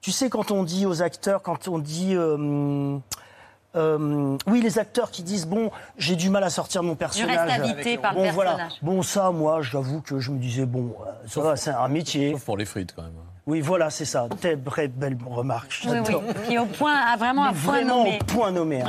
Tu 0.00 0.10
sais, 0.10 0.28
quand 0.30 0.50
on 0.50 0.62
dit 0.64 0.86
aux 0.86 1.02
acteurs, 1.02 1.42
quand 1.42 1.68
on 1.68 1.78
dit. 1.78 2.14
euh, 2.14 2.96
euh, 3.76 4.36
oui, 4.46 4.60
les 4.60 4.78
acteurs 4.78 5.10
qui 5.10 5.22
disent 5.22 5.46
bon, 5.46 5.70
j'ai 5.98 6.16
du 6.16 6.30
mal 6.30 6.44
à 6.44 6.50
sortir 6.50 6.82
de 6.82 6.86
mon 6.86 6.94
personnage. 6.94 7.36
reste 7.48 7.60
habité 7.64 7.98
par 7.98 8.12
le 8.14 8.18
bon, 8.20 8.30
voilà. 8.32 8.50
personnage. 8.52 8.78
Bon, 8.82 9.02
ça, 9.02 9.30
moi, 9.30 9.62
j'avoue 9.62 10.00
que 10.00 10.18
je 10.20 10.30
me 10.30 10.38
disais 10.38 10.66
bon, 10.66 10.94
euh, 11.06 11.10
ça 11.28 11.40
va, 11.40 11.56
c'est 11.56 11.70
un 11.70 11.88
métier. 11.88 12.32
Sauf 12.32 12.44
pour 12.44 12.56
les 12.56 12.64
frites, 12.64 12.94
quand 12.94 13.02
même. 13.02 13.12
Oui, 13.46 13.60
voilà, 13.60 13.90
c'est 13.90 14.06
ça. 14.06 14.26
Très 14.40 14.56
très 14.56 14.88
belle 14.88 15.18
remarque. 15.26 15.82
Oui, 15.86 15.98
oui. 16.08 16.14
Puis 16.46 16.58
au 16.58 16.64
point, 16.64 16.94
à 16.96 17.14
vraiment 17.18 17.44
un 17.44 17.52
Mais 17.52 17.58
point 17.58 17.72
vraiment 17.74 18.04
nommé. 18.04 18.18
au 18.18 18.24
point 18.24 18.50
nommé. 18.50 18.80
hein. 18.80 18.86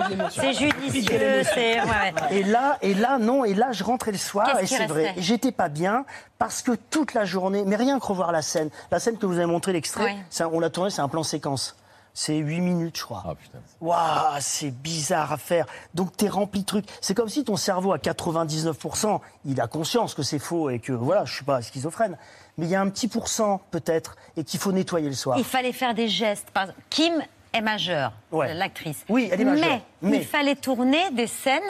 Ouais, 0.00 0.06
ouais. 0.16 0.24
C'est 0.30 0.54
judicieux, 0.54 1.42
c'est. 1.52 1.80
ouais. 1.82 2.14
Et 2.30 2.44
là, 2.44 2.78
et 2.80 2.94
là, 2.94 3.18
non, 3.18 3.44
et 3.44 3.52
là, 3.52 3.72
je 3.72 3.84
rentrais 3.84 4.12
le 4.12 4.16
soir, 4.16 4.58
et 4.58 4.66
c'est 4.66 4.86
vrai. 4.86 5.12
J'étais 5.18 5.52
pas 5.52 5.68
bien 5.68 6.06
parce 6.38 6.62
que 6.62 6.72
toute 6.72 7.12
la 7.12 7.26
journée, 7.26 7.64
mais 7.66 7.76
rien 7.76 7.98
que 8.00 8.06
revoir 8.06 8.32
la 8.32 8.40
scène. 8.40 8.70
La 8.90 9.00
scène 9.00 9.18
que 9.18 9.26
vous 9.26 9.36
avez 9.36 9.44
montré, 9.46 9.74
l'extrait, 9.74 10.16
on 10.50 10.60
l'a 10.60 10.70
tourné, 10.70 10.88
c'est 10.88 11.02
un 11.02 11.08
plan 11.08 11.22
séquence. 11.22 11.76
C'est 12.16 12.36
8 12.36 12.60
minutes, 12.60 12.96
je 12.98 13.02
crois. 13.02 13.24
Ah 13.26 13.34
putain. 13.34 13.58
Waouh, 13.80 14.36
c'est 14.38 14.70
bizarre 14.70 15.32
à 15.32 15.36
faire. 15.36 15.66
Donc 15.94 16.16
t'es 16.16 16.28
rempli 16.28 16.60
de 16.60 16.64
trucs. 16.66 16.86
C'est 17.00 17.12
comme 17.14 17.28
si 17.28 17.42
ton 17.42 17.56
cerveau 17.56 17.92
à 17.92 17.98
99%, 17.98 19.20
il 19.44 19.60
a 19.60 19.66
conscience 19.66 20.14
que 20.14 20.22
c'est 20.22 20.38
faux 20.38 20.70
et 20.70 20.78
que 20.78 20.92
voilà, 20.92 21.24
je 21.24 21.34
suis 21.34 21.44
pas 21.44 21.60
schizophrène. 21.60 22.16
Mais 22.56 22.66
il 22.66 22.70
y 22.70 22.76
a 22.76 22.80
un 22.80 22.88
petit 22.88 23.08
pourcent 23.08 23.60
peut-être 23.72 24.14
et 24.36 24.44
qu'il 24.44 24.60
faut 24.60 24.70
nettoyer 24.70 25.08
le 25.08 25.14
soir. 25.16 25.36
Il 25.38 25.44
fallait 25.44 25.72
faire 25.72 25.92
des 25.92 26.06
gestes. 26.06 26.50
Par 26.52 26.64
exemple, 26.64 26.80
Kim 26.88 27.14
est 27.52 27.60
majeure, 27.60 28.12
Ouais. 28.30 28.54
l'actrice. 28.54 29.04
Oui, 29.08 29.28
elle 29.32 29.40
est 29.40 29.44
majeure, 29.44 29.80
Mais, 30.00 30.10
mais- 30.10 30.16
il 30.18 30.24
fallait 30.24 30.54
tourner 30.56 31.10
des 31.10 31.26
scènes 31.26 31.62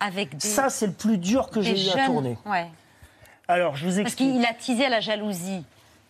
avec 0.00 0.36
des. 0.36 0.46
Ça, 0.46 0.68
c'est 0.68 0.86
le 0.86 0.92
plus 0.92 1.16
dur 1.16 1.48
que 1.48 1.62
j'ai 1.62 1.86
eu 1.86 1.90
à 1.90 1.96
jeunes- 1.96 2.06
tourner. 2.06 2.38
Ouais. 2.44 2.66
Alors, 3.48 3.74
je 3.76 3.84
vous 3.86 3.96
Parce 3.96 4.08
explique. 4.08 4.32
qu'il 4.34 4.44
a 4.44 4.52
teasé 4.52 4.84
à 4.84 4.90
la 4.90 5.00
jalousie 5.00 5.64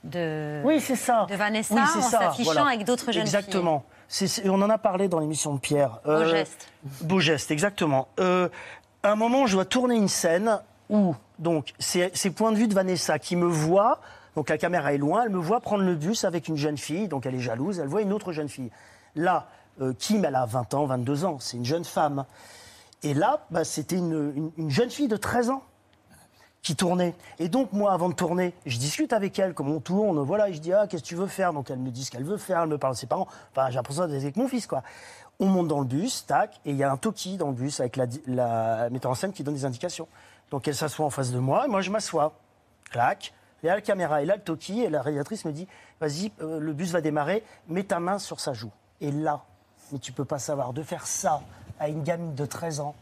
de, 0.04 0.62
Oui, 0.64 0.80
c'est 0.80 0.96
ça. 0.96 1.26
de 1.28 1.34
Vanessa 1.34 1.74
Oui, 1.74 1.80
en 1.80 2.02
s'affichant 2.02 2.44
voilà. 2.52 2.66
avec 2.68 2.84
d'autres 2.84 3.12
jeunes 3.12 3.22
Exactement. 3.22 3.84
C'est- 4.08 4.26
c'est- 4.26 4.48
on 4.48 4.54
en 4.62 4.70
a 4.70 4.78
parlé 4.78 5.08
dans 5.08 5.18
l'émission 5.18 5.52
de 5.54 5.58
Pierre. 5.60 6.00
Beau 6.04 6.24
geste. 6.24 6.68
Beau 7.02 7.20
geste, 7.20 7.50
exactement. 7.50 8.08
Euh, 8.20 8.48
à 9.02 9.10
un 9.12 9.16
moment, 9.16 9.46
je 9.46 9.54
dois 9.54 9.64
tourner 9.64 9.96
une 9.96 10.08
scène 10.08 10.60
où, 10.88 11.14
donc, 11.38 11.74
c'est 11.78 12.10
c'est 12.14 12.30
point 12.30 12.52
de 12.52 12.56
vue 12.56 12.68
de 12.68 12.74
Vanessa 12.74 13.18
qui 13.18 13.36
me 13.36 13.46
voit. 13.46 14.00
Donc 14.36 14.50
la 14.50 14.56
caméra 14.58 14.92
est 14.94 14.98
loin, 14.98 15.24
elle 15.24 15.30
me 15.30 15.38
voit 15.38 15.60
prendre 15.60 15.82
le 15.82 15.96
bus 15.96 16.24
avec 16.24 16.46
une 16.48 16.56
jeune 16.56 16.78
fille, 16.78 17.08
donc 17.08 17.26
elle 17.26 17.34
est 17.34 17.40
jalouse, 17.40 17.80
elle 17.80 17.88
voit 17.88 18.02
une 18.02 18.12
autre 18.12 18.32
jeune 18.32 18.48
fille. 18.48 18.70
Là, 19.16 19.48
euh, 19.82 19.92
Kim, 19.98 20.24
elle 20.24 20.36
a 20.36 20.46
20 20.46 20.72
ans, 20.74 20.86
22 20.86 21.24
ans, 21.24 21.38
c'est 21.40 21.56
une 21.56 21.64
jeune 21.64 21.84
femme. 21.84 22.24
Et 23.02 23.14
là, 23.14 23.40
bah, 23.50 23.64
c'était 23.64 23.96
une, 23.96 24.32
une- 24.36 24.50
une 24.56 24.70
jeune 24.70 24.90
fille 24.90 25.08
de 25.08 25.16
13 25.16 25.50
ans. 25.50 25.62
Qui 26.62 26.76
tournait. 26.76 27.14
Et 27.38 27.48
donc, 27.48 27.72
moi, 27.72 27.92
avant 27.92 28.08
de 28.08 28.14
tourner, 28.14 28.52
je 28.66 28.78
discute 28.78 29.12
avec 29.12 29.38
elle, 29.38 29.54
comme 29.54 29.70
on 29.70 29.80
tourne, 29.80 30.18
voilà, 30.20 30.48
et 30.48 30.52
je 30.52 30.60
dis, 30.60 30.72
ah, 30.72 30.86
qu'est-ce 30.86 31.02
que 31.02 31.08
tu 31.08 31.14
veux 31.14 31.26
faire? 31.26 31.52
Donc, 31.52 31.70
elle 31.70 31.78
me 31.78 31.90
dit 31.90 32.04
ce 32.04 32.10
qu'elle 32.10 32.24
veut 32.24 32.36
faire, 32.36 32.62
elle 32.62 32.68
me 32.68 32.78
parle 32.78 32.94
de 32.94 32.98
ses 32.98 33.06
parents. 33.06 33.28
Enfin, 33.52 33.70
j'ai 33.70 33.76
l'impression 33.76 34.06
d'être 34.06 34.22
avec 34.22 34.36
mon 34.36 34.48
fils, 34.48 34.66
quoi. 34.66 34.82
On 35.40 35.46
monte 35.46 35.68
dans 35.68 35.80
le 35.80 35.86
bus, 35.86 36.26
tac, 36.26 36.60
et 36.64 36.70
il 36.70 36.76
y 36.76 36.82
a 36.82 36.90
un 36.90 36.96
toki 36.96 37.36
dans 37.36 37.48
le 37.48 37.54
bus 37.54 37.78
avec 37.80 37.96
la, 37.96 38.90
metteur 38.90 39.10
en 39.10 39.14
scène 39.14 39.32
qui 39.32 39.44
donne 39.44 39.54
des 39.54 39.64
indications. 39.64 40.08
Donc, 40.50 40.66
elle 40.66 40.74
s'assoit 40.74 41.06
en 41.06 41.10
face 41.10 41.30
de 41.30 41.38
moi, 41.38 41.66
et 41.66 41.68
moi, 41.68 41.80
je 41.80 41.90
m'assois. 41.90 42.32
Clac. 42.90 43.32
Y 43.62 43.68
a 43.68 43.74
la 43.74 43.80
caméra, 43.80 44.22
et 44.22 44.24
là, 44.24 44.36
le 44.36 44.42
toki, 44.42 44.82
et 44.82 44.90
la 44.90 45.02
réalisatrice 45.02 45.44
me 45.44 45.52
dit, 45.52 45.66
vas-y, 46.00 46.32
euh, 46.42 46.58
le 46.58 46.72
bus 46.72 46.90
va 46.90 47.00
démarrer, 47.00 47.42
mets 47.68 47.84
ta 47.84 47.98
main 48.00 48.18
sur 48.18 48.40
sa 48.40 48.52
joue. 48.52 48.70
Et 49.00 49.10
là, 49.10 49.44
mais 49.92 49.98
tu 49.98 50.12
peux 50.12 50.24
pas 50.24 50.38
savoir, 50.38 50.72
de 50.72 50.82
faire 50.82 51.06
ça 51.06 51.40
à 51.80 51.88
une 51.88 52.02
gamine 52.02 52.34
de 52.34 52.46
13 52.46 52.80
ans, 52.80 52.94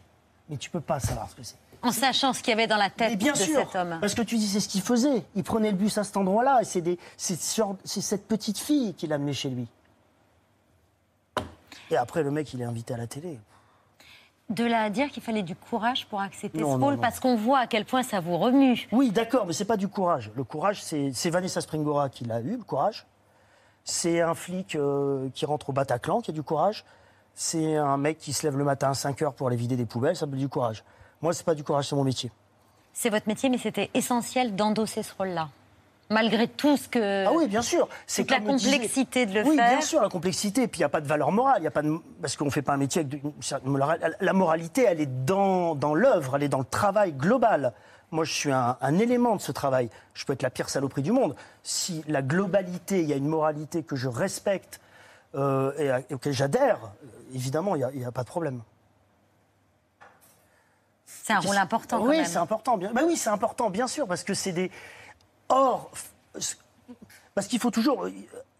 mais 0.49 0.57
tu 0.57 0.69
peux 0.69 0.81
pas 0.81 0.99
savoir 0.99 1.29
ce 1.29 1.35
que 1.35 1.43
c'est. 1.43 1.57
En 1.87 1.91
sachant 1.91 2.33
ce 2.33 2.39
qu'il 2.41 2.49
y 2.49 2.53
avait 2.53 2.67
dans 2.67 2.77
la 2.77 2.89
tête 2.89 3.17
bien 3.17 3.33
de 3.33 3.37
sûr, 3.37 3.59
cet 3.59 3.75
homme. 3.75 3.97
parce 4.01 4.13
que 4.13 4.21
tu 4.21 4.35
dis 4.37 4.47
c'est 4.47 4.59
ce 4.59 4.67
qu'il 4.67 4.81
faisait. 4.81 5.23
Il 5.35 5.43
prenait 5.43 5.71
le 5.71 5.77
bus 5.77 5.97
à 5.97 6.03
cet 6.03 6.17
endroit-là 6.17 6.59
et 6.61 6.65
c'est 6.65 6.81
des- 6.81 6.99
c'est 7.15 7.37
cette 8.01 8.27
petite 8.27 8.57
fille 8.57 8.93
qui 8.93 9.07
l'a 9.07 9.15
amené 9.15 9.33
chez 9.33 9.49
lui. 9.49 9.67
Et 11.89 11.97
après 11.97 12.23
le 12.23 12.31
mec 12.31 12.53
il 12.53 12.61
est 12.61 12.65
invité 12.65 12.93
à 12.93 12.97
la 12.97 13.07
télé. 13.07 13.39
De 14.49 14.63
là 14.63 14.83
à 14.83 14.89
dire 14.89 15.09
qu'il 15.09 15.21
fallait 15.23 15.43
du 15.43 15.55
courage 15.55 16.05
pour 16.07 16.21
accepter 16.21 16.59
Non, 16.59 16.75
ce 16.77 16.79
rôle, 16.81 16.97
parce 16.99 17.19
qu'on 17.19 17.35
voit 17.35 17.59
à 17.59 17.67
quel 17.67 17.83
point 17.83 18.01
ça 18.01 18.21
vous 18.21 18.37
remue. 18.37 18.87
Oui, 18.93 19.11
d'accord, 19.11 19.45
mais 19.45 19.51
c'est 19.51 19.65
pas 19.65 19.75
du 19.75 19.89
courage. 19.89 20.31
Le 20.35 20.43
courage, 20.45 20.81
c'est 20.81 21.11
c'est 21.13 21.29
Vanessa 21.29 21.59
Springora 21.59 22.07
qui 22.09 22.23
l'a 22.23 22.39
eu, 22.39 22.55
le 22.55 22.63
courage. 22.63 23.05
C'est 23.83 24.21
un 24.21 24.33
flic 24.35 24.75
euh, 24.75 25.29
qui 25.33 25.45
rentre 25.45 25.69
au 25.69 25.73
Bataclan 25.73 26.21
qui 26.21 26.31
a 26.31 26.33
du 26.33 26.43
courage. 26.43 26.85
C'est 27.33 27.75
un 27.75 27.97
mec 27.97 28.17
qui 28.19 28.31
se 28.33 28.43
lève 28.47 28.57
le 28.57 28.63
matin 28.63 28.89
à 28.89 28.93
5 28.93 29.21
heures 29.21 29.33
pour 29.33 29.47
aller 29.47 29.57
vider 29.57 29.75
des 29.75 29.85
poubelles, 29.85 30.15
ça 30.15 30.21
s'appelle 30.21 30.39
du 30.39 30.49
courage. 30.49 30.83
Moi, 31.21 31.33
c'est 31.33 31.45
pas 31.45 31.55
du 31.55 31.63
courage, 31.63 31.87
c'est 31.89 31.95
mon 31.95 32.03
métier. 32.03 32.31
C'est 32.93 33.09
votre 33.09 33.27
métier, 33.27 33.49
mais 33.49 33.57
c'était 33.57 33.89
essentiel 33.93 34.55
d'endosser 34.55 35.03
ce 35.03 35.13
rôle-là. 35.15 35.49
Malgré 36.09 36.47
tout 36.47 36.77
ce 36.77 36.87
que. 36.87 37.25
Ah 37.27 37.31
oui, 37.35 37.47
bien 37.47 37.61
sûr. 37.61 37.89
C'est 38.05 38.29
la 38.29 38.39
complexité 38.39 39.25
de 39.25 39.33
le 39.33 39.43
oui, 39.45 39.57
faire. 39.57 39.69
bien 39.71 39.81
sûr, 39.81 40.01
la 40.01 40.07
complexité. 40.07 40.63
Et 40.63 40.67
puis, 40.67 40.79
il 40.79 40.81
n'y 40.81 40.85
a 40.85 40.89
pas 40.89 41.01
de 41.01 41.07
valeur 41.07 41.33
morale. 41.33 41.61
Y 41.63 41.67
a 41.67 41.71
pas 41.71 41.81
de... 41.81 41.93
Parce 42.21 42.37
qu'on 42.37 42.45
ne 42.45 42.49
fait 42.49 42.61
pas 42.61 42.73
un 42.73 42.77
métier 42.77 43.01
avec... 43.01 43.21
de-. 43.21 43.31
La 44.21 44.33
moralité, 44.33 44.83
elle 44.87 45.01
est 45.01 45.25
dans, 45.25 45.75
dans 45.75 45.93
l'œuvre, 45.93 46.37
elle 46.37 46.43
est 46.43 46.49
dans 46.49 46.59
le 46.59 46.65
travail 46.65 47.11
global. 47.11 47.73
Moi, 48.11 48.23
je 48.23 48.31
suis 48.31 48.51
un, 48.53 48.77
un 48.79 48.99
élément 48.99 49.35
de 49.35 49.41
ce 49.41 49.51
travail. 49.51 49.89
Je 50.13 50.23
peux 50.23 50.31
être 50.31 50.43
la 50.43 50.49
pire 50.49 50.69
saloperie 50.69 51.01
du 51.01 51.11
monde. 51.11 51.35
Si 51.61 52.05
la 52.07 52.21
globalité, 52.21 53.01
il 53.01 53.09
y 53.09 53.13
a 53.13 53.17
une 53.17 53.27
moralité 53.27 53.83
que 53.83 53.97
je 53.97 54.07
respecte 54.07 54.79
euh, 55.35 55.73
et, 55.77 55.89
à- 55.91 55.99
et 56.09 56.13
auquel 56.13 56.31
j'adhère, 56.31 56.79
évidemment, 57.35 57.75
il 57.75 57.79
n'y 57.79 57.83
a, 57.83 57.91
il 57.93 57.99
y 57.99 58.05
a 58.05 58.13
pas 58.13 58.23
de 58.23 58.29
problème. 58.29 58.61
C'est 61.07 61.33
un 61.33 61.39
rôle 61.39 61.57
important 61.57 61.99
quand 61.99 62.05
oui, 62.07 62.25
c'est 62.25 62.37
important. 62.37 62.77
Bien... 62.77 62.91
Ben 62.93 63.03
oui, 63.05 63.15
c'est 63.15 63.29
important, 63.29 63.69
bien 63.69 63.87
sûr, 63.87 64.07
parce 64.07 64.23
que 64.23 64.33
c'est 64.33 64.51
des. 64.51 64.69
Or, 65.49 65.89
parce 67.33 67.47
qu'il 67.47 67.59
faut 67.59 67.71
toujours. 67.71 68.07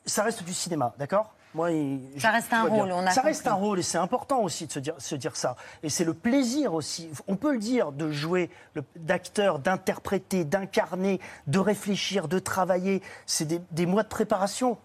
Ça 0.06 0.24
reste 0.24 0.44
du 0.44 0.54
cinéma, 0.54 0.94
d'accord? 0.98 1.34
Moi, 1.54 1.70
Ça 2.20 2.30
reste 2.32 2.54
un 2.54 2.64
rôle, 2.64 2.92
on 2.92 3.06
a 3.06 3.12
Ça 3.12 3.22
reste 3.22 3.48
un 3.48 3.54
rôle 3.54 3.80
et 3.80 3.84
c'est 3.84 3.98
important 3.98 4.42
aussi 4.42 4.68
de 4.68 4.72
se 4.72 4.80
dire, 4.80 4.94
se 4.98 5.16
dire 5.16 5.36
ça. 5.36 5.56
Et 5.82 5.90
c'est 5.90 6.04
le 6.04 6.14
plaisir 6.14 6.74
aussi. 6.74 7.10
On 7.28 7.36
peut 7.36 7.52
le 7.54 7.58
dire 7.60 7.92
de 7.92 8.12
jouer, 8.12 8.50
d'acteur, 8.96 9.60
d'interpréter, 9.60 10.46
d'incarner, 10.46 11.20
de 11.48 11.60
réfléchir, 11.60 12.28
de 12.28 12.40
travailler. 12.40 13.02
C'est 13.26 13.46
des, 13.46 13.62
des 13.72 13.86
mois 13.86 14.04
de 14.04 14.08
préparation. 14.08 14.78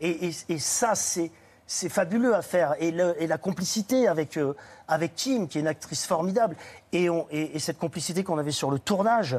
Et, 0.00 0.28
et- 0.28 0.34
et 0.48 0.58
ça, 0.58 0.94
c'est. 0.94 1.30
C'est 1.72 1.88
fabuleux 1.88 2.34
à 2.34 2.42
faire. 2.42 2.74
Et, 2.80 2.90
le- 2.90 3.14
et 3.22 3.28
la 3.28 3.38
complicité 3.38 4.08
avec, 4.08 4.36
euh, 4.36 4.56
avec 4.88 5.14
Kim, 5.14 5.46
qui 5.46 5.58
est 5.58 5.60
une 5.60 5.68
actrice 5.68 6.04
formidable, 6.04 6.56
et, 6.90 7.08
on- 7.08 7.28
et- 7.30 7.54
et 7.54 7.58
cette 7.60 7.78
complicité 7.78 8.24
qu'on 8.24 8.38
avait 8.38 8.50
sur 8.50 8.72
le 8.72 8.80
tournage. 8.80 9.36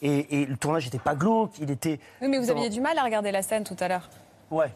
Et, 0.00 0.40
et 0.40 0.46
le 0.46 0.56
tournage 0.56 0.86
n'était 0.86 0.98
pas 0.98 1.14
glauque, 1.14 1.50
il 1.60 1.70
était. 1.70 2.00
Oui, 2.22 2.28
mais 2.28 2.38
vous 2.38 2.46
dans- 2.46 2.52
aviez 2.52 2.70
du 2.70 2.80
mal 2.80 2.96
à 2.96 3.02
regarder 3.04 3.30
la 3.32 3.42
scène 3.42 3.64
tout 3.64 3.76
à 3.80 3.88
l'heure. 3.88 4.08
Ouais. 4.50 4.72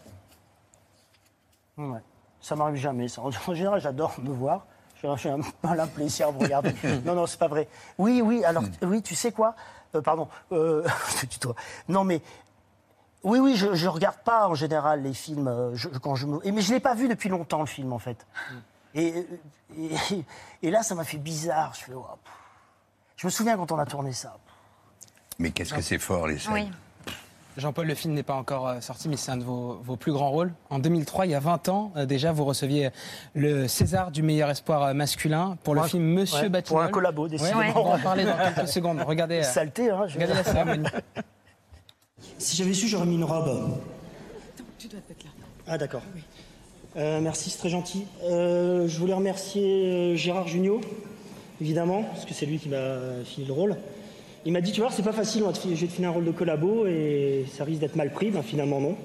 Ouais. 1.78 2.00
Ça 2.42 2.54
m'arrive 2.56 2.76
jamais. 2.76 3.08
ça. 3.08 3.22
En 3.22 3.54
général, 3.54 3.80
j'adore 3.80 4.14
me 4.22 4.28
voir. 4.30 4.66
J'ai 5.02 5.08
j'ai 5.16 5.30
un 5.30 5.38
malin 5.62 5.86
plaisir 5.86 6.28
à 6.28 6.30
vous 6.30 6.40
regarder. 6.40 6.74
non, 7.06 7.14
non, 7.14 7.26
c'est 7.26 7.38
pas 7.38 7.48
vrai. 7.48 7.68
Oui, 7.96 8.20
oui, 8.22 8.44
alors, 8.44 8.64
oui, 8.82 9.00
tu 9.00 9.14
sais 9.14 9.32
quoi? 9.32 9.54
Euh, 9.94 10.02
Pardon, 10.02 10.28
euh, 10.52 10.86
je. 11.40 11.54
Non, 11.88 12.04
mais. 12.04 12.20
Oui, 13.24 13.38
oui, 13.40 13.56
je, 13.56 13.74
je 13.74 13.88
regarde 13.88 14.18
pas 14.24 14.46
en 14.48 14.54
général 14.54 15.02
les 15.02 15.12
films. 15.12 15.48
euh, 15.48 15.74
je- 15.74 15.88
quand 15.88 16.14
je 16.14 16.26
me... 16.26 16.38
Mais 16.52 16.60
je 16.62 16.72
l'ai 16.72 16.80
pas 16.80 16.94
vu 16.94 17.08
depuis 17.08 17.28
longtemps, 17.28 17.60
le 17.60 17.66
film, 17.66 17.92
en 17.92 17.98
fait. 17.98 18.26
Et, 18.94 19.26
et, 19.76 19.90
et 20.62 20.70
là, 20.70 20.82
ça 20.82 20.94
m'a 20.94 21.04
fait 21.04 21.18
bizarre. 21.18 21.72
Je, 21.74 21.84
fais, 21.84 21.92
oh, 21.94 22.06
je 23.16 23.26
me 23.26 23.30
souviens 23.30 23.56
quand 23.56 23.72
on 23.72 23.78
a 23.78 23.86
tourné 23.86 24.12
ça. 24.12 24.36
Mais 25.38 25.50
qu'est-ce 25.50 25.74
que 25.74 25.80
c'est 25.82 25.98
fort, 25.98 26.26
les 26.26 26.38
scènes 26.38 26.70
Jean-Paul, 27.56 27.88
le 27.88 27.94
film 27.96 28.14
n'est 28.14 28.22
pas 28.22 28.36
encore 28.36 28.68
euh, 28.68 28.80
sorti, 28.80 29.08
mais 29.08 29.16
c'est 29.16 29.32
un 29.32 29.36
de 29.36 29.42
vos, 29.42 29.80
vos 29.82 29.96
plus 29.96 30.12
grands 30.12 30.30
rôles. 30.30 30.52
En 30.70 30.78
2003, 30.78 31.26
il 31.26 31.30
y 31.32 31.34
a 31.34 31.40
20 31.40 31.68
ans, 31.70 31.90
euh, 31.96 32.06
déjà, 32.06 32.30
vous 32.30 32.44
receviez 32.44 32.90
le 33.34 33.66
César 33.66 34.12
du 34.12 34.22
meilleur 34.22 34.48
espoir 34.48 34.84
euh, 34.84 34.94
masculin 34.94 35.56
pour 35.64 35.74
le 35.74 35.82
film 35.82 36.04
Monsieur 36.04 36.42
ouais, 36.42 36.48
Batignolles. 36.50 36.82
pour 36.84 36.88
un 36.88 36.92
collabo, 36.92 37.24
Ouais, 37.24 37.30
décidément. 37.30 37.62
on 37.74 37.88
va 37.90 37.96
en 37.96 37.98
parler 37.98 38.24
dans 38.24 38.36
quelques 38.36 38.68
secondes. 38.72 39.00
Regardez, 39.04 39.40
euh, 39.40 39.42
Saleté, 39.42 39.90
hein, 39.90 40.06
je- 40.06 40.14
regardez 40.14 40.34
la 40.34 40.44
cérémonie. 40.44 40.86
Si 42.38 42.56
j'avais 42.56 42.74
su, 42.74 42.88
j'aurais 42.88 43.06
mis 43.06 43.16
une 43.16 43.24
robe. 43.24 43.78
Tu 44.78 44.88
dois 44.88 45.00
te 45.00 45.08
mettre 45.08 45.24
là. 45.24 45.30
Ah 45.66 45.76
d'accord. 45.76 46.02
Euh, 46.96 47.20
merci, 47.20 47.50
c'est 47.50 47.58
très 47.58 47.68
gentil. 47.68 48.06
Euh, 48.24 48.88
je 48.88 48.98
voulais 48.98 49.12
remercier 49.12 49.62
euh, 49.62 50.16
Gérard 50.16 50.48
Jugnot, 50.48 50.80
évidemment, 51.60 52.02
parce 52.02 52.24
que 52.24 52.32
c'est 52.32 52.46
lui 52.46 52.58
qui 52.58 52.68
m'a 52.68 53.22
filé 53.24 53.46
le 53.46 53.52
rôle. 53.52 53.76
Il 54.46 54.52
m'a 54.52 54.60
dit, 54.60 54.72
tu 54.72 54.80
vois, 54.80 54.90
c'est 54.90 55.02
pas 55.02 55.12
facile, 55.12 55.44
je 55.64 55.68
vais 55.68 55.86
te 55.86 55.92
filer 55.92 56.06
un 56.06 56.10
rôle 56.10 56.24
de 56.24 56.30
collabo 56.30 56.86
et 56.86 57.44
ça 57.52 57.64
risque 57.64 57.80
d'être 57.80 57.96
mal 57.96 58.12
pris. 58.12 58.30
Ben, 58.30 58.42
finalement, 58.42 58.80
non. 58.80 58.96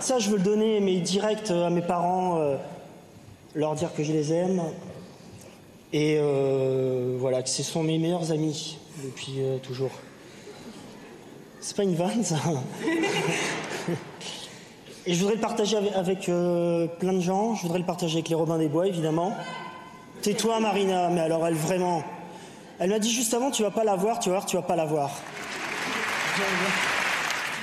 Ça, 0.00 0.18
je 0.18 0.30
veux 0.30 0.38
le 0.38 0.42
donner, 0.42 0.80
mais 0.80 1.00
direct 1.00 1.50
à 1.50 1.68
mes 1.70 1.82
parents, 1.82 2.38
euh, 2.38 2.56
leur 3.54 3.74
dire 3.74 3.92
que 3.94 4.02
je 4.02 4.12
les 4.12 4.32
aime. 4.32 4.62
Et 5.92 6.18
voilà, 7.18 7.42
que 7.42 7.48
ce 7.48 7.62
sont 7.62 7.82
mes 7.82 7.98
meilleurs 7.98 8.32
amis 8.32 8.78
depuis 9.04 9.38
toujours. 9.62 9.92
C'est 11.66 11.76
pas 11.76 11.82
une 11.82 11.96
vanne, 11.96 12.22
ça 12.22 12.36
Et 15.04 15.14
je 15.14 15.18
voudrais 15.18 15.34
le 15.34 15.40
partager 15.40 15.76
avec, 15.76 15.92
avec, 15.94 16.28
euh, 16.28 16.86
plein 16.86 17.12
de 17.12 17.18
gens. 17.18 17.56
Je 17.56 17.62
voudrais 17.62 17.80
le 17.80 17.84
partager 17.84 18.18
avec 18.18 18.28
les 18.28 18.36
Robins 18.36 18.56
des 18.56 18.68
Bois, 18.68 18.86
évidemment. 18.86 19.34
Tais-toi, 20.22 20.60
Marina. 20.60 21.08
Mais 21.08 21.22
alors, 21.22 21.44
elle 21.44 21.54
vraiment. 21.54 22.04
Elle 22.78 22.90
m'a 22.90 23.00
dit 23.00 23.10
juste 23.10 23.34
avant, 23.34 23.50
tu 23.50 23.64
vas 23.64 23.72
pas 23.72 23.82
la 23.82 23.96
voir, 23.96 24.20
tu 24.20 24.28
vas 24.28 24.36
voir, 24.36 24.46
tu 24.46 24.54
vas 24.54 24.62
pas 24.62 24.76
la 24.76 24.84
voir. 24.84 25.10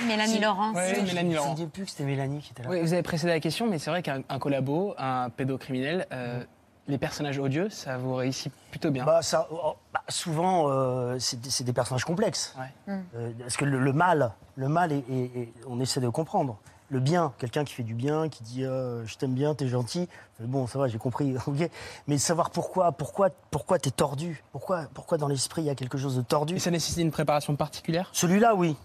Mélanie 0.06 0.38
Laurent. 0.38 0.74
Ouais, 0.74 1.02
Mélanie 1.02 1.34
Laurent. 1.34 1.56
Je 1.56 1.62
ne 1.62 1.68
plus 1.68 1.84
que 1.84 1.90
c'était 1.90 2.04
Mélanie 2.04 2.40
qui 2.40 2.50
était 2.50 2.62
là. 2.62 2.68
Oui, 2.68 2.82
vous 2.82 2.92
avez 2.92 3.02
précédé 3.02 3.32
la 3.32 3.40
question, 3.40 3.66
mais 3.66 3.78
c'est 3.78 3.88
vrai 3.88 4.02
qu'un 4.02 4.20
un 4.28 4.38
collabo, 4.38 4.94
un 4.98 5.30
pédocriminel, 5.30 6.06
euh. 6.12 6.44
Les 6.86 6.98
personnages 6.98 7.38
odieux, 7.38 7.70
ça 7.70 7.96
vous 7.96 8.14
réussit 8.14 8.52
plutôt 8.70 8.90
bien. 8.90 9.04
Bah, 9.04 9.22
ça, 9.22 9.48
oh, 9.50 9.74
bah, 9.92 10.02
souvent, 10.08 10.68
euh, 10.68 11.16
c'est 11.18 11.64
des- 11.64 11.72
personnages 11.72 12.04
complexes. 12.04 12.54
Ouais. 12.58 12.94
Euh, 13.16 13.30
parce 13.38 13.56
que 13.56 13.64
le, 13.64 13.78
le 13.78 13.92
mal, 13.92 14.32
le 14.56 14.68
mal, 14.68 14.92
est, 14.92 15.04
est- 15.10 15.38
est- 15.38 15.52
on 15.66 15.80
essaie 15.80 16.00
de 16.00 16.08
comprendre. 16.08 16.58
Le 16.90 17.00
bien, 17.00 17.32
quelqu'un 17.38 17.64
qui 17.64 17.72
fait 17.72 17.82
du 17.82 17.94
bien, 17.94 18.28
qui 18.28 18.42
dit 18.42 18.64
euh, 18.64 19.04
je 19.06 19.16
t'aime 19.16 19.32
bien, 19.32 19.54
t'es 19.54 19.66
gentil. 19.66 20.08
Bon, 20.38 20.66
ça 20.66 20.78
va, 20.78 20.86
j'ai 20.86 20.98
compris. 20.98 21.34
ok. 21.46 21.70
Mais 22.06 22.18
savoir 22.18 22.50
pourquoi, 22.50 22.92
pourquoi, 22.92 23.30
pourquoi 23.50 23.78
t'es 23.78 23.90
tordu, 23.90 24.44
pourquoi, 24.52 24.82
pourquoi 24.92 25.16
dans 25.16 25.26
l'esprit 25.28 25.62
il 25.62 25.66
y 25.66 25.70
a 25.70 25.74
quelque 25.74 25.96
chose 25.96 26.16
de 26.16 26.22
tordu? 26.22 26.56
Et 26.56 26.58
ça 26.58 26.70
nécessite 26.70 26.98
une 26.98 27.10
préparation 27.10 27.56
particulière? 27.56 28.10
Celui-là, 28.12 28.54
oui. 28.54 28.76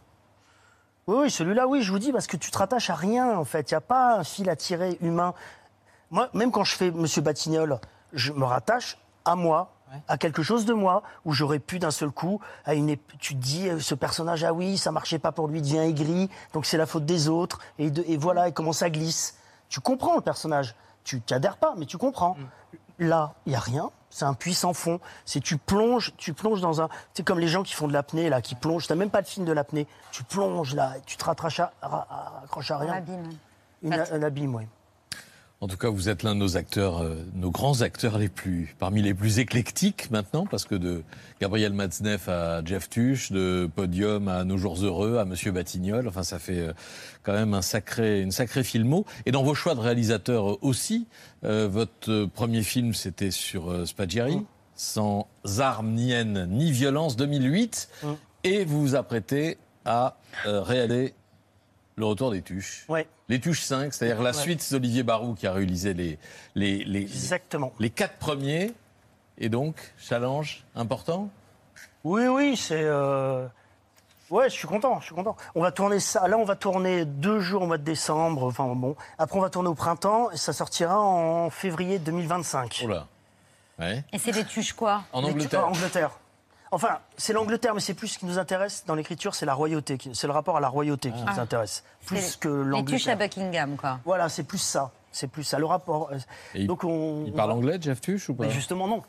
Oui, 1.08 1.16
oui, 1.24 1.32
celui-là, 1.32 1.68
oui, 1.68 1.82
je 1.82 1.92
vous 1.92 2.00
dis, 2.00 2.12
parce 2.12 2.28
que 2.28 2.38
tu 2.38 2.52
te 2.52 2.58
rattaches 2.58 2.90
à 2.90 2.96
rien, 2.96 3.38
en 3.38 3.44
fait. 3.44 3.70
Il 3.70 3.74
n'y 3.74 3.78
a 3.78 3.82
pas 3.82 4.18
un 4.20 4.24
fil 4.24 4.50
à 4.50 4.56
tirer 4.56 4.98
humain. 5.02 5.34
Moi, 6.12 6.30
même 6.34 6.52
quand 6.52 6.64
je 6.64 6.76
fais 6.76 6.92
Monsieur 6.92 7.22
Batignolles, 7.22 7.80
je 8.14 8.32
me 8.32 8.44
rattache 8.46 8.98
à 9.26 9.36
moi, 9.36 9.72
à 10.08 10.18
quelque 10.18 10.44
chose 10.44 10.66
de 10.66 10.74
moi, 10.74 11.02
où 11.26 11.34
j'aurais 11.34 11.60
pu 11.60 11.80
d'un 11.80 11.92
seul 11.92 12.12
coup, 12.12 12.40
à 12.66 12.74
une 12.76 12.96
tu 13.20 13.34
te 13.36 13.40
dis, 13.40 13.68
euh, 13.70 13.80
ce 13.80 13.96
personnage, 13.96 14.44
ah 14.44 14.54
oui, 14.54 14.78
ça 14.78 14.92
marchait 14.92 15.20
pas 15.20 15.32
pour 15.32 15.48
lui, 15.48 15.60
il 15.60 15.62
devient 15.64 15.78
aigri, 15.80 16.30
donc 16.54 16.66
c'est 16.66 16.78
la 16.78 16.86
faute 16.86 17.06
des 17.06 17.28
autres, 17.28 17.60
et, 17.80 17.90
de- 17.92 18.04
et 18.08 18.18
voilà, 18.18 18.48
et 18.48 18.52
comment 18.52 18.74
ça 18.74 18.90
glisse. 18.90 19.38
Tu 19.68 19.80
comprends 19.80 20.16
le 20.16 20.22
personnage. 20.22 20.76
Tu 21.04 21.22
n'adhères 21.32 21.58
pas, 21.58 21.74
mais 21.78 21.86
tu 21.86 21.98
comprends. 21.98 22.36
Là, 23.00 23.34
il 23.46 23.52
n'y 23.52 23.56
a 23.56 23.60
rien. 23.60 23.90
C'est 24.12 24.26
un 24.26 24.34
puits 24.34 24.54
sans 24.54 24.74
fond. 24.74 25.00
C'est 25.26 25.40
tu 25.40 25.58
plonges, 25.58 26.14
tu 26.18 26.34
plonges 26.34 26.62
dans 26.62 26.82
un. 26.82 26.90
C'est 27.14 27.24
comme 27.24 27.40
les 27.40 27.48
gens 27.48 27.64
qui 27.64 27.74
font 27.74 27.88
de 27.88 27.94
l'apnée, 27.94 28.30
là, 28.30 28.42
qui 28.42 28.56
plongent. 28.56 28.88
T'as 28.88 28.96
même 28.96 29.10
pas 29.12 29.22
de 29.22 29.28
film 29.28 29.46
de 29.46 29.52
l'apnée. 29.54 29.88
Tu 30.12 30.24
plonges 30.24 30.76
là, 30.76 30.94
tu 31.06 31.16
te 31.18 31.24
rattaches 31.24 31.60
à, 31.62 31.72
à- 31.82 31.88
à- 32.10 32.42
accroches 32.44 32.72
à 32.72 32.78
rien. 32.80 32.94
Un 32.94 32.98
abîme. 32.98 33.30
Une- 33.84 33.94
un 34.12 34.24
abîme, 34.24 34.56
oui. 34.56 34.68
En 35.62 35.68
tout 35.68 35.76
cas, 35.76 35.90
vous 35.90 36.08
êtes 36.08 36.24
l'un 36.24 36.36
de 36.36 36.40
nos 36.40 36.56
acteurs, 36.56 37.00
euh, 37.04 37.16
nos 37.36 37.52
grands 37.52 37.82
acteurs 37.82 38.18
les 38.18 38.30
plus, 38.30 38.76
parmi 38.80 39.02
les 39.02 39.14
plus 39.14 39.40
éclectiques 39.40 40.10
maintenant, 40.10 40.46
parce 40.46 40.64
que 40.64 40.76
de 40.76 41.04
Gabriel 41.42 41.74
Matzneff 41.74 42.30
à 42.30 42.64
Jeff 42.64 42.90
Tuch, 42.90 43.34
de 43.34 43.70
Podium 43.76 44.30
à 44.30 44.46
Nos 44.46 44.58
Jours 44.58 44.82
Heureux, 44.82 45.18
à 45.18 45.26
Monsieur 45.26 45.52
Batignolles, 45.52 46.08
enfin, 46.08 46.24
ça 46.24 46.40
fait 46.40 46.60
euh, 46.60 46.74
quand 47.24 47.34
même 47.34 47.54
un 47.54 47.62
sacré, 47.62 48.22
une 48.22 48.32
sacrée 48.32 48.64
filmo. 48.64 49.06
Et 49.26 49.32
dans 49.34 49.44
vos 49.44 49.54
choix 49.54 49.76
de 49.76 49.82
réalisateurs 49.82 50.50
euh, 50.52 50.58
aussi, 50.62 51.08
euh, 51.44 51.68
votre 51.70 52.10
euh, 52.10 52.28
premier 52.34 52.64
film, 52.64 52.94
c'était 52.94 53.32
sur 53.32 53.70
euh, 53.70 53.86
Spaghieri. 53.86 54.40
sans 54.76 55.28
armes 55.58 55.92
ni 55.92 56.14
haine 56.14 56.48
ni 56.50 56.72
violence 56.72 57.18
2008 57.18 57.90
Mm. 58.04 58.08
et 58.46 58.64
vous 58.64 58.80
vous 58.80 58.96
apprêtez 58.96 59.58
à 59.84 60.16
euh, 60.46 60.62
réaliser 60.62 61.14
le 62.00 62.06
retour 62.06 62.32
des 62.32 62.42
Tuches. 62.42 62.86
Ouais. 62.90 63.08
Les 63.28 63.40
Tuches 63.40 63.62
5, 63.62 63.94
c'est-à-dire 63.94 64.22
la 64.22 64.32
Ouais. 64.32 64.36
suite 64.38 64.72
d'Olivier 64.72 65.04
Barou 65.04 65.36
qui 65.36 65.46
a 65.48 65.52
réalisé 65.54 65.94
les, 65.94 66.18
les, 66.56 66.84
les, 66.86 67.02
Exactement. 67.02 67.74
les 67.80 67.90
quatre 67.90 68.16
premiers. 68.18 68.74
Et 69.38 69.50
donc, 69.50 69.76
challenge 69.98 70.64
important? 70.76 71.30
Oui, 72.04 72.28
oui, 72.28 72.58
c'est. 72.58 72.82
euh, 72.84 73.46
Ouais, 74.30 74.48
je 74.50 74.54
suis 74.54 74.68
content, 74.68 75.00
je 75.00 75.06
suis 75.08 75.16
content. 75.16 75.36
On 75.56 75.62
va 75.62 75.72
tourner 75.72 76.00
ça. 76.00 76.28
Là, 76.28 76.38
on 76.38 76.44
va 76.46 76.56
tourner 76.56 77.04
deux 77.04 77.40
jours 77.40 77.64
au 77.64 77.66
mois 77.66 77.80
de 77.80 77.84
décembre. 77.84 78.44
Enfin 78.44 78.66
bon. 78.76 78.96
Après, 79.18 79.38
on 79.38 79.42
va 79.42 79.50
tourner 79.50 79.70
au 79.70 79.74
printemps 79.74 80.30
et 80.30 80.38
ça 80.38 80.54
sortira 80.54 81.00
en 81.00 81.50
février 81.50 81.98
2025. 81.98 82.82
Oh 82.84 82.88
là. 82.90 83.08
Ouais. 83.80 84.04
Et 84.14 84.20
c'est 84.20 84.32
des 84.32 84.46
tuches 84.46 84.74
quoi? 84.74 85.04
En 85.14 85.24
Angleterre. 85.24 85.66
En 85.66 85.70
Angleterre. 85.70 86.12
Enfin, 86.72 87.00
c'est 87.18 87.34
l'Angleterre, 87.34 87.74
mais 87.74 87.80
c'est 87.80 87.96
plus 87.96 88.08
ce 88.10 88.20
qui 88.20 88.26
nous 88.28 88.38
intéresse 88.38 88.84
dans 88.86 88.94
l'écriture, 88.96 89.34
c'est 89.34 89.46
la 89.46 89.54
royauté. 89.56 89.98
C'est 90.14 90.28
le 90.28 90.34
rapport 90.34 90.58
à 90.58 90.60
la 90.60 90.68
royauté 90.70 91.12
qui 91.12 91.24
Ah. 91.26 91.32
nous 91.34 91.40
intéresse. 91.40 91.84
Plus 92.06 92.36
que 92.36 92.48
Les 92.48 92.84
tuches 92.86 93.08
à 93.08 93.16
l'Angleterre. 93.16 93.18
Buckingham, 93.18 93.76
quoi. 93.76 94.00
Voilà, 94.06 94.30
c'est 94.30 94.44
plus 94.44 94.60
ça. 94.60 94.92
C'est 95.12 95.28
plus 95.28 95.44
ça. 95.44 95.58
Le 95.58 95.66
rapport. 95.66 96.10
euh, 96.12 96.18
Et 96.54 96.62
il- 96.62 96.68
Donc 96.68 96.84
on. 96.84 97.24
Il 97.26 97.34
parle 97.34 97.52
anglais, 97.54 97.80
Jeff 97.82 98.00
Tuche, 98.00 98.30
ou 98.30 98.36
pas? 98.36 98.44
Mais 98.46 98.52
justement, 98.52 98.88
non. 98.88 99.02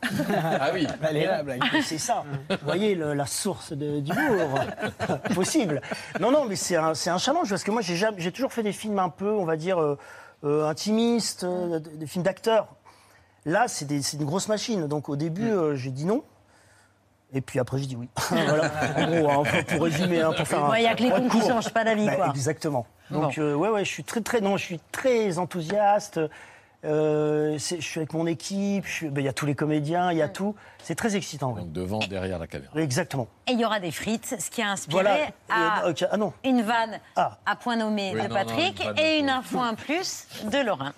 Ah 0.59 0.71
oui. 0.73 0.87
C'est 1.83 1.99
ça. 1.99 2.23
Vous 2.49 2.55
voyez 2.63 2.95
le- 2.95 3.13
la 3.13 3.27
source 3.27 3.71
de- 3.73 3.99
d'humour 3.99 4.59
possible. 5.35 5.79
Non, 6.19 6.31
non, 6.31 6.45
mais 6.45 6.55
c'est 6.55 6.75
un, 6.75 6.95
c'est 6.95 7.11
un 7.11 7.19
challenge 7.19 7.49
parce 7.49 7.63
que 7.63 7.69
moi, 7.69 7.81
j'ai 7.83 7.95
jamais- 7.95 8.19
j'ai 8.19 8.31
toujours 8.31 8.51
fait 8.51 8.63
des 8.63 8.73
films 8.73 8.97
un 8.97 9.09
peu, 9.09 9.31
on 9.31 9.45
va 9.45 9.55
dire, 9.57 9.79
euh, 9.79 9.99
euh, 10.43 10.67
intimistes, 10.67 11.43
euh, 11.43 11.77
des, 11.77 11.91
des 11.97 12.07
films 12.07 12.23
d'acteurs. 12.23 12.67
Là, 13.45 13.67
c'est 13.67 13.85
des- 13.85 14.01
c'est 14.01 14.17
une 14.17 14.25
grosse 14.25 14.47
machine. 14.47 14.87
Donc 14.87 15.07
au 15.07 15.15
début, 15.15 15.51
euh, 15.51 15.75
j'ai 15.75 15.91
dit 15.91 16.05
non. 16.05 16.23
Et 17.33 17.41
puis 17.41 17.59
après, 17.59 17.77
j'ai 17.77 17.85
dit 17.85 17.95
oui. 17.95 18.09
voilà. 18.29 18.71
En 18.97 19.07
gros, 19.07 19.29
hein, 19.31 19.43
pour- 19.67 19.83
résumer, 19.83 20.21
hein, 20.21 20.31
pour 20.35 20.47
faire 20.47 20.65
un. 20.65 20.77
Il 20.77 20.83
y 20.83 20.87
a 20.87 20.95
que 20.95 21.03
les 21.03 21.11
cons 21.11 21.29
qui 21.29 21.39
changent 21.41 21.69
pas 21.73 21.83
d'avis, 21.83 22.05
Bah, 22.05 22.15
quoi. 22.15 22.29
Exactement. 22.29 22.85
Donc, 23.09 23.37
euh, 23.37 23.53
ouais, 23.55 23.69
ouais, 23.69 23.85
je 23.85 23.89
suis 23.89 24.03
très, 24.03 24.21
très, 24.21 24.41
non, 24.41 24.57
je 24.57 24.63
suis 24.63 24.79
très 24.91 25.37
enthousiaste. 25.37 26.19
Euh, 26.83 27.57
je 27.59 27.75
suis 27.79 27.99
avec 27.99 28.11
mon 28.13 28.25
équipe. 28.25 28.85
je 28.87 29.05
ben, 29.07 29.21
Il 29.21 29.25
y 29.25 29.27
a 29.29 29.33
tous 29.33 29.45
les 29.45 29.53
comédiens, 29.53 30.11
il 30.11 30.17
y 30.17 30.21
a 30.21 30.27
tout. 30.29 30.55
C'est 30.81 30.95
très 30.95 31.15
excitant. 31.15 31.51
Donc 31.53 31.71
devant, 31.71 31.99
derrière 31.99 32.39
la 32.39 32.47
caméra. 32.47 32.71
Exactement. 32.75 33.27
Et 33.47 33.51
il 33.51 33.59
y 33.59 33.65
aura 33.65 33.79
des 33.79 33.91
frites, 33.91 34.35
ce 34.39 34.49
qui 34.49 34.61
a 34.63 34.69
inspiré 34.71 35.03
Voilà. 35.03 35.17
à 35.49 35.85
Euh, 35.85 35.91
ok, 35.91 36.05
Ah 36.11 36.17
non. 36.17 36.33
une 36.43 36.63
vanne 36.63 36.99
Ah. 37.15 37.37
à 37.45 37.55
point 37.55 37.75
nommé 37.75 38.11
Oui, 38.15 38.23
de 38.23 38.27
non, 38.27 38.29
non, 38.29 38.35
Patrick 38.35 38.83
une 38.83 38.97
et 38.99 39.19
une 39.19 39.29
info 39.29 39.59
en 39.59 39.75
plus 39.75 40.25
de 40.51 40.57
Laurent. 40.65 40.89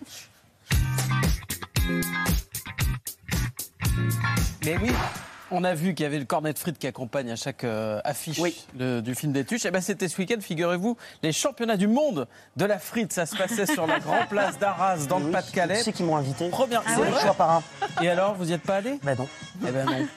Mais 4.65 4.78
oui, 4.82 4.91
on 5.54 5.63
a 5.63 5.74
vu 5.74 5.94
qu'il 5.94 6.04
y 6.04 6.08
avait 6.08 6.20
le 6.20 6.26
cornet 6.26 6.52
de 6.52 6.58
frites 6.60 6.78
qui 6.80 6.88
accompagne 6.88 7.30
à 7.32 7.36
chaque 7.36 7.63
euh, 7.63 8.02
affiche 8.04 8.39
du 8.74 9.16
film 9.16 9.32
des 9.32 9.46
Tuches. 9.46 9.66
Et 9.66 9.72
ben 9.72 9.82
c'était 9.82 10.08
ce 10.08 10.18
week-end, 10.18 10.42
figurez-vous, 10.42 10.98
les 11.22 11.32
championnats 11.32 11.78
du 11.78 11.88
monde 11.88 12.28
de 12.58 12.66
la 12.66 12.80
frite. 12.80 13.13
Ça 13.13 13.26
se 13.26 13.36
passait 13.36 13.66
sur 13.66 13.86
la 13.88 14.00
Grand 14.00 14.26
Place 14.30 14.58
d'Arras, 14.60 15.06
dans 15.08 15.20
le 15.20 15.30
Pas-de-Calais. 15.32 15.84
Sais 15.84 15.94
qu'ils 15.94 16.06
m'ont 16.06 16.18
invité. 16.18 16.50
Première 16.50 16.84
C'est 16.88 16.96
c'est 16.96 17.22
choix 17.22 17.34
par 17.36 17.52
un. 17.52 17.63
Et 18.02 18.10
alors, 18.10 18.36
vous 18.36 18.50
y 18.50 18.54
êtes 18.54 18.63
pas 18.63 18.78
allé? 18.78 19.00
Ben 19.04 19.16
non. 19.18 19.28
Eh 19.68 19.72
ben 19.72 19.86
non. 19.86 20.08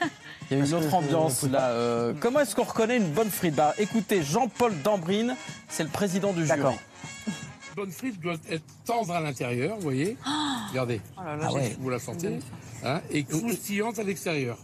Il 0.50 0.58
y 0.58 0.60
a 0.60 0.64
une 0.64 0.74
autre 0.74 0.94
ambiance 0.94 1.42
là. 1.42 1.70
Euh, 1.70 2.14
comment 2.20 2.40
est-ce 2.40 2.54
qu'on 2.56 2.62
reconnaît 2.64 2.96
une 2.96 3.10
bonne 3.10 3.30
frite? 3.30 3.54
Bah, 3.54 3.74
Écoutez, 3.78 4.22
Jean-Paul 4.22 4.72
Dambrine, 4.82 5.34
c'est 5.68 5.82
le 5.82 5.88
président 5.90 6.32
du 6.32 6.46
jury. 6.46 6.58
D'accord. 6.58 6.78
bonne 7.74 7.90
frite 7.90 8.20
doit 8.20 8.36
être 8.50 8.62
tendre 8.86 9.12
à 9.12 9.20
l'intérieur, 9.20 9.76
vous 9.76 9.82
voyez? 9.82 10.16
Regardez. 10.70 11.00
Oh 11.18 11.20
là 11.24 11.36
là, 11.36 11.46
Ah 11.48 11.52
ouais. 11.52 11.76
Vous 11.80 11.90
la 11.90 11.98
sentez? 11.98 12.38
hein, 12.84 13.00
et 13.10 13.24
croustillante 13.24 13.98
à 13.98 14.02
l'extérieur. 14.04 14.56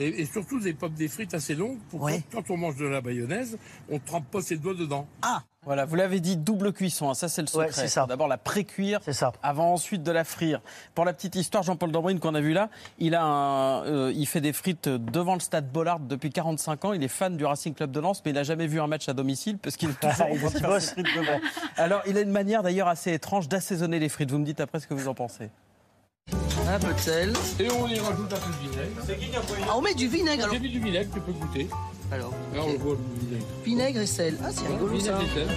Et, 0.00 0.22
et 0.22 0.26
surtout 0.26 0.60
des 0.60 0.74
pommes 0.74 0.94
des 0.94 1.08
frites 1.08 1.34
assez 1.34 1.54
longues 1.54 1.78
pour 1.90 2.06
que 2.06 2.12
quand 2.32 2.50
on 2.50 2.56
mange 2.56 2.76
de 2.76 2.86
la 2.86 3.00
mayonnaise, 3.00 3.58
on 3.90 3.94
ne 3.94 3.98
trempe 3.98 4.30
pas 4.30 4.40
ses 4.40 4.56
doigts 4.56 4.74
dedans. 4.74 5.06
Ah 5.22 5.42
Voilà, 5.64 5.84
vous 5.86 5.96
l'avez 5.96 6.20
dit, 6.20 6.36
double 6.36 6.72
cuisson, 6.72 7.10
hein, 7.10 7.14
ça 7.14 7.28
c'est 7.28 7.40
le 7.42 7.48
secret. 7.48 7.66
Ouais, 7.66 7.72
c'est 7.72 7.88
ça. 7.88 8.06
D'abord 8.08 8.28
la 8.28 8.38
pré-cuire, 8.38 9.00
C'est 9.04 9.12
ça. 9.12 9.32
avant 9.42 9.72
ensuite 9.72 10.02
de 10.04 10.12
la 10.12 10.22
frire. 10.24 10.60
Pour 10.94 11.04
la 11.04 11.12
petite 11.12 11.34
histoire, 11.34 11.62
Jean-Paul 11.64 11.90
Dambrine 11.90 12.20
qu'on 12.20 12.34
a 12.36 12.40
vu 12.40 12.52
là, 12.52 12.70
il, 12.98 13.14
a 13.16 13.22
un, 13.24 13.84
euh, 13.86 14.12
il 14.14 14.26
fait 14.26 14.40
des 14.40 14.52
frites 14.52 14.88
devant 14.88 15.34
le 15.34 15.40
stade 15.40 15.70
Bollard 15.70 15.98
depuis 16.00 16.30
45 16.30 16.84
ans. 16.84 16.92
Il 16.92 17.02
est 17.02 17.08
fan 17.08 17.36
du 17.36 17.44
Racing 17.44 17.74
Club 17.74 17.90
de 17.90 17.98
Lens, 18.00 18.22
mais 18.24 18.30
il 18.30 18.34
n'a 18.34 18.44
jamais 18.44 18.66
vu 18.68 18.80
un 18.80 18.86
match 18.86 19.08
à 19.08 19.12
domicile 19.14 19.58
parce 19.58 19.76
qu'il 19.76 19.90
est 19.90 19.94
toujours 20.00 20.26
en 20.26 20.28
Il 20.30 20.38
train 20.38 20.48
de 20.50 20.58
faire 20.58 20.68
bosse. 20.70 20.84
ses 20.84 20.92
frites 20.92 21.06
devant. 21.16 21.40
Alors, 21.76 22.02
il 22.06 22.16
a 22.16 22.20
une 22.20 22.30
manière 22.30 22.62
d'ailleurs 22.62 22.88
assez 22.88 23.12
étrange 23.12 23.48
d'assaisonner 23.48 23.98
les 23.98 24.08
frites. 24.08 24.30
Vous 24.30 24.38
me 24.38 24.44
dites 24.44 24.60
après 24.60 24.78
ce 24.80 24.86
que 24.86 24.94
vous 24.94 25.08
en 25.08 25.14
pensez. 25.14 25.50
Un 26.70 26.78
peu 26.78 26.92
de 26.92 26.98
sel. 26.98 27.32
Et 27.60 27.70
on 27.70 27.86
y 27.88 27.98
rajoute 27.98 28.32
un 28.32 28.36
peu 28.36 28.52
de 28.52 28.70
vinaigre. 28.70 29.38
Ah, 29.68 29.76
on 29.76 29.80
met 29.80 29.94
du 29.94 30.06
vinaigre 30.08 30.42
alors. 30.44 30.54
J'ai 30.54 30.60
mis 30.60 30.68
du 30.70 30.80
vinaigre, 30.80 31.10
tu 31.12 31.20
peux 31.20 31.32
goûter. 31.32 31.68
Alors, 32.12 32.30
Là, 32.54 32.60
on 32.66 32.72
le 32.72 32.78
voit 32.78 32.94
le 32.96 33.20
vinaigre. 33.26 33.46
vinaigre 33.64 34.00
et 34.00 34.06
sel. 34.06 34.36
Ah, 34.44 34.48
c'est 34.52 34.66
rigolo 34.66 34.98
ça. 35.00 35.12
Vinaigre 35.18 35.22
et 35.22 35.34
sel. 35.34 35.48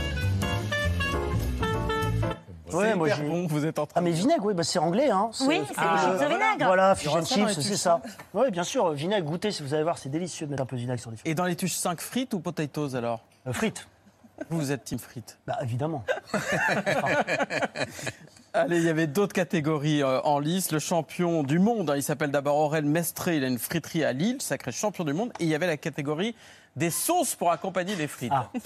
Ouais, 2.73 2.95
moi 2.95 3.09
bon, 3.27 3.47
vous 3.47 3.65
êtes 3.65 3.77
en 3.79 3.85
train 3.85 3.99
Ah 3.99 4.01
mais 4.01 4.11
vinaigre, 4.11 4.45
oui, 4.45 4.53
bah, 4.53 4.63
c'est 4.63 4.79
anglais, 4.79 5.09
hein. 5.09 5.29
Oui, 5.41 5.59
c'est 5.67 5.73
Ah, 5.75 6.11
au 6.15 6.17
vinaigre. 6.17 6.65
Voilà, 6.65 6.95
fish 6.95 7.09
and 7.13 7.19
les 7.19 7.25
chips, 7.25 7.59
c'est 7.59 7.75
ça. 7.75 8.01
Oui, 8.33 8.49
bien 8.49 8.63
sûr, 8.63 8.91
vinaigre, 8.93 9.25
goûtez, 9.25 9.49
vous 9.61 9.73
allez 9.73 9.83
voir, 9.83 9.97
c'est 9.97 10.07
délicieux 10.07 10.45
de 10.45 10.51
mettre 10.51 10.63
un 10.63 10.65
peu 10.65 10.77
de 10.77 10.81
vinaigre 10.81 11.01
sur 11.01 11.11
des 11.11 11.17
frites. 11.17 11.27
Et 11.29 11.35
dans 11.35 11.43
les 11.43 11.57
tuches 11.57 11.73
5 11.75 11.99
frites 11.99 12.33
ou 12.33 12.39
potatoes 12.39 12.95
alors? 12.95 13.25
Euh, 13.45 13.51
frites, 13.51 13.89
Vous, 14.49 14.71
êtes 14.71 14.83
team 14.83 14.99
frites. 14.99 15.37
bah 15.47 15.57
évidemment. 15.61 16.03
Allez, 18.53 18.79
il 18.79 18.83
y 18.83 18.89
avait 18.89 19.07
d'autres 19.07 19.33
catégories 19.33 20.03
euh, 20.03 20.19
en 20.21 20.39
lice. 20.39 20.71
Le 20.71 20.79
champion 20.79 21.43
du 21.43 21.57
monde, 21.57 21.89
hein, 21.89 21.95
il 21.95 22.03
s'appelle 22.03 22.31
d'abord 22.31 22.57
Aurel 22.57 22.83
Mestré, 22.83 23.37
il 23.37 23.45
a 23.45 23.47
une 23.47 23.59
friterie 23.59 24.03
à 24.03 24.11
Lille, 24.11 24.41
sacré 24.41 24.73
champion 24.73 25.05
du 25.05 25.13
monde. 25.13 25.31
Et 25.39 25.45
il 25.45 25.49
y 25.49 25.55
avait 25.55 25.67
la 25.67 25.77
catégorie 25.77 26.35
des 26.75 26.89
sauces 26.89 27.35
pour 27.35 27.51
accompagner 27.51 27.95
les 27.95 28.07
frites. 28.07 28.33
Ah. 28.33 28.49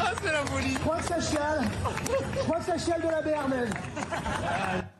Ah, 0.00 0.12
c'est 0.22 0.32
la 0.32 0.37
folie. 0.50 0.72
Je 0.74 0.78
crois 0.78 0.96
que 0.98 1.04
ça 1.04 1.20
chiale. 1.20 1.60
Je 2.34 2.38
crois 2.40 2.58
que 2.58 2.64
ça 2.64 2.78
chiale 2.78 3.02
de 3.02 3.08
la 3.08 3.22
béarnaise. 3.22 3.70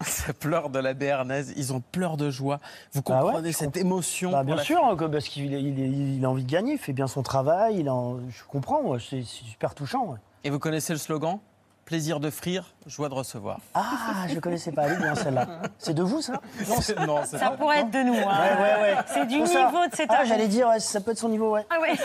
Ça 0.01 0.33
pleure 0.33 0.71
de 0.71 0.79
la 0.79 0.95
béarnaise, 0.95 1.53
ils 1.57 1.73
ont 1.73 1.81
pleure 1.81 2.17
de 2.17 2.31
joie. 2.31 2.61
Vous 2.93 3.03
Ah 3.09 3.25
ouais, 3.25 3.31
comprenez 3.33 3.53
cette 3.53 3.77
émotion 3.77 4.31
Bah, 4.31 4.43
bien 4.45 4.55
la 4.57 4.63
sûr, 4.63 4.83
hein, 4.85 4.97
que- 4.97 5.05
parce 5.05 5.29
qu'il 5.29 5.53
il, 5.53 6.17
il 6.17 6.25
a 6.25 6.31
envie 6.31 6.45
de 6.45 6.51
gagner, 6.51 6.75
il 6.75 6.79
fait 6.79 6.93
bien 6.93 7.07
son 7.07 7.23
travail, 7.23 7.77
il 7.81 7.91
en- 7.91 8.19
je 8.31 8.43
comprends, 8.49 8.81
ouais, 8.83 8.99
c'est 9.01 9.23
c'est 9.23 9.45
super 9.45 9.75
touchant. 9.75 10.07
ouais. 10.07 10.17
Et 10.45 10.51
vous 10.51 10.59
connaissez 10.59 10.93
le 10.93 10.99
slogan 10.99 11.39
Plaisir 11.85 12.21
de 12.21 12.29
frire, 12.31 12.75
joie 12.87 13.09
de 13.09 13.15
recevoir. 13.15 13.61
Ah, 13.75 14.27
je 14.29 14.39
connaissais 14.41 14.73
pas, 14.73 14.83
elle 14.89 14.99
bien 14.99 15.15
celle-là. 15.15 15.47
C'est 15.79 15.95
de 15.95 16.03
vous 16.03 16.21
ça 16.21 16.35
Non, 16.69 16.81
c'est- 16.83 17.07
Non, 17.07 17.21
c'est 17.25 17.39
Ça 17.39 17.51
pas- 17.51 17.57
pourrait 17.57 17.81
être 17.81 17.91
de 17.91 18.03
nous. 18.03 18.15
hein. 18.15 18.39
Ouais, 18.39 18.63
ouais, 18.63 18.83
ouais. 18.83 18.97
C'est 19.07 19.27
du 19.27 19.47
ça. 19.47 19.65
niveau 19.67 19.87
de 19.91 19.95
cet 19.97 20.11
Ah, 20.11 20.21
homme. 20.21 20.27
j'allais 20.29 20.49
dire, 20.49 20.69
ouais, 20.69 20.81
ça 20.81 21.01
peut 21.01 21.13
être 21.13 21.19
son 21.19 21.31
niveau, 21.31 21.53
ouais. 21.53 21.67
Ah 21.71 21.81
ouais. 21.81 21.95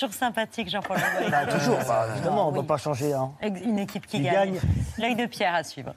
Toujours 0.00 0.14
sympathique, 0.14 0.70
Jean-Paul. 0.70 0.96
Bah, 1.30 1.44
toujours, 1.44 1.76
bah, 1.86 2.06
évidemment, 2.14 2.48
on 2.48 2.52
ne 2.52 2.56
oui. 2.56 2.62
va 2.62 2.68
pas 2.68 2.78
changer. 2.78 3.12
Hein. 3.12 3.32
Une 3.42 3.78
équipe 3.78 4.06
qui 4.06 4.16
Qui 4.16 4.22
gagne. 4.22 4.54
gagne. 4.54 4.60
L'œil 4.96 5.14
de 5.14 5.26
pierre 5.26 5.54
à 5.54 5.62
suivre. 5.62 5.94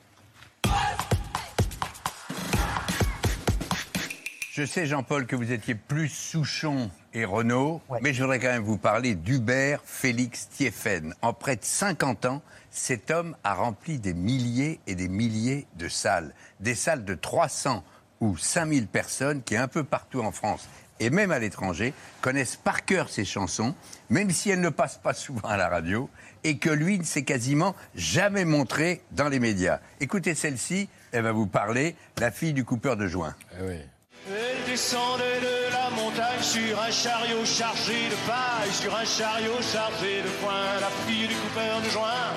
Je 4.51 4.65
sais, 4.65 4.85
Jean-Paul, 4.85 5.25
que 5.25 5.37
vous 5.37 5.53
étiez 5.53 5.73
plus 5.75 6.09
Souchon 6.09 6.91
et 7.13 7.23
Renault, 7.23 7.81
mais 8.01 8.13
je 8.13 8.21
voudrais 8.21 8.39
quand 8.39 8.49
même 8.49 8.63
vous 8.63 8.77
parler 8.77 9.15
d'Hubert 9.15 9.79
Félix 9.85 10.49
Thieffen. 10.49 11.15
En 11.21 11.31
près 11.31 11.55
de 11.55 11.63
50 11.63 12.25
ans, 12.25 12.41
cet 12.71 13.09
homme 13.09 13.37
a 13.45 13.53
rempli 13.53 13.99
des 13.99 14.13
milliers 14.13 14.81
et 14.85 14.95
des 14.95 15.07
milliers 15.07 15.65
de 15.77 15.87
salles. 15.87 16.33
Des 16.59 16.75
salles 16.75 17.05
de 17.05 17.15
300 17.15 17.83
ou 18.19 18.35
5000 18.37 18.87
personnes 18.87 19.43
qui, 19.43 19.55
un 19.55 19.69
peu 19.69 19.85
partout 19.85 20.21
en 20.21 20.31
France 20.33 20.67
et 21.03 21.09
même 21.09 21.31
à 21.31 21.39
l'étranger, 21.39 21.93
connaissent 22.21 22.55
par 22.55 22.85
cœur 22.85 23.09
ses 23.09 23.25
chansons, 23.25 23.75
même 24.09 24.31
si 24.31 24.49
elles 24.49 24.61
ne 24.61 24.69
passent 24.69 24.99
pas 25.01 25.13
souvent 25.13 25.47
à 25.47 25.57
la 25.57 25.67
radio, 25.67 26.09
et 26.43 26.57
que 26.57 26.69
lui 26.69 26.97
ne 26.97 27.03
s'est 27.03 27.23
quasiment 27.23 27.75
jamais 27.95 28.45
montré 28.45 29.01
dans 29.11 29.29
les 29.29 29.39
médias. 29.39 29.79
Écoutez 29.99 30.35
celle-ci, 30.35 30.89
elle 31.11 31.23
va 31.23 31.31
vous 31.31 31.47
parler, 31.47 31.95
la 32.19 32.31
fille 32.31 32.53
du 32.53 32.63
coupeur 32.65 32.97
de 32.97 33.07
joint. 33.07 33.35
Elle 33.59 34.65
descendait 34.65 35.41
de 35.41 35.71
la 35.71 35.89
montagne 35.89 36.41
sur 36.41 36.81
un 36.81 36.91
chariot 36.91 37.45
chargé 37.45 38.07
de 38.09 38.27
paille, 38.27 38.71
sur 38.71 38.95
un 38.95 39.05
chariot 39.05 39.61
chargé 39.61 40.21
de 40.21 40.27
foin. 40.27 40.79
La 40.79 40.89
fille 41.05 41.27
du 41.27 41.35
coupeur 41.35 41.81
de 41.81 41.89
joint, 41.89 42.33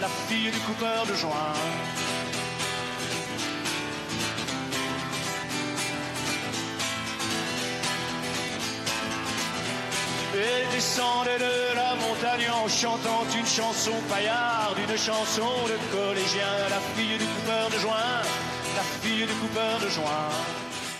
la 0.00 0.08
fille 0.28 0.50
du 0.52 0.58
coupeur 0.60 1.06
de 1.06 1.14
joint. 1.14 1.52
Elle 10.34 10.68
descendait 10.74 11.38
de 11.38 11.76
la 11.76 11.94
montagne 11.94 12.50
en 12.50 12.66
chantant 12.66 13.22
une 13.38 13.46
chanson 13.46 13.92
paillarde, 14.08 14.76
une 14.78 14.96
chanson 14.96 15.46
de 15.68 15.96
collégien. 15.96 16.42
La 16.70 16.80
fille 16.96 17.18
du 17.18 17.24
coupeur 17.24 17.70
de 17.70 17.78
joint, 17.78 18.22
la 18.74 18.82
fille 19.00 19.26
du 19.26 19.32
coupeur 19.34 19.78
de 19.78 19.88
joint. 19.88 20.30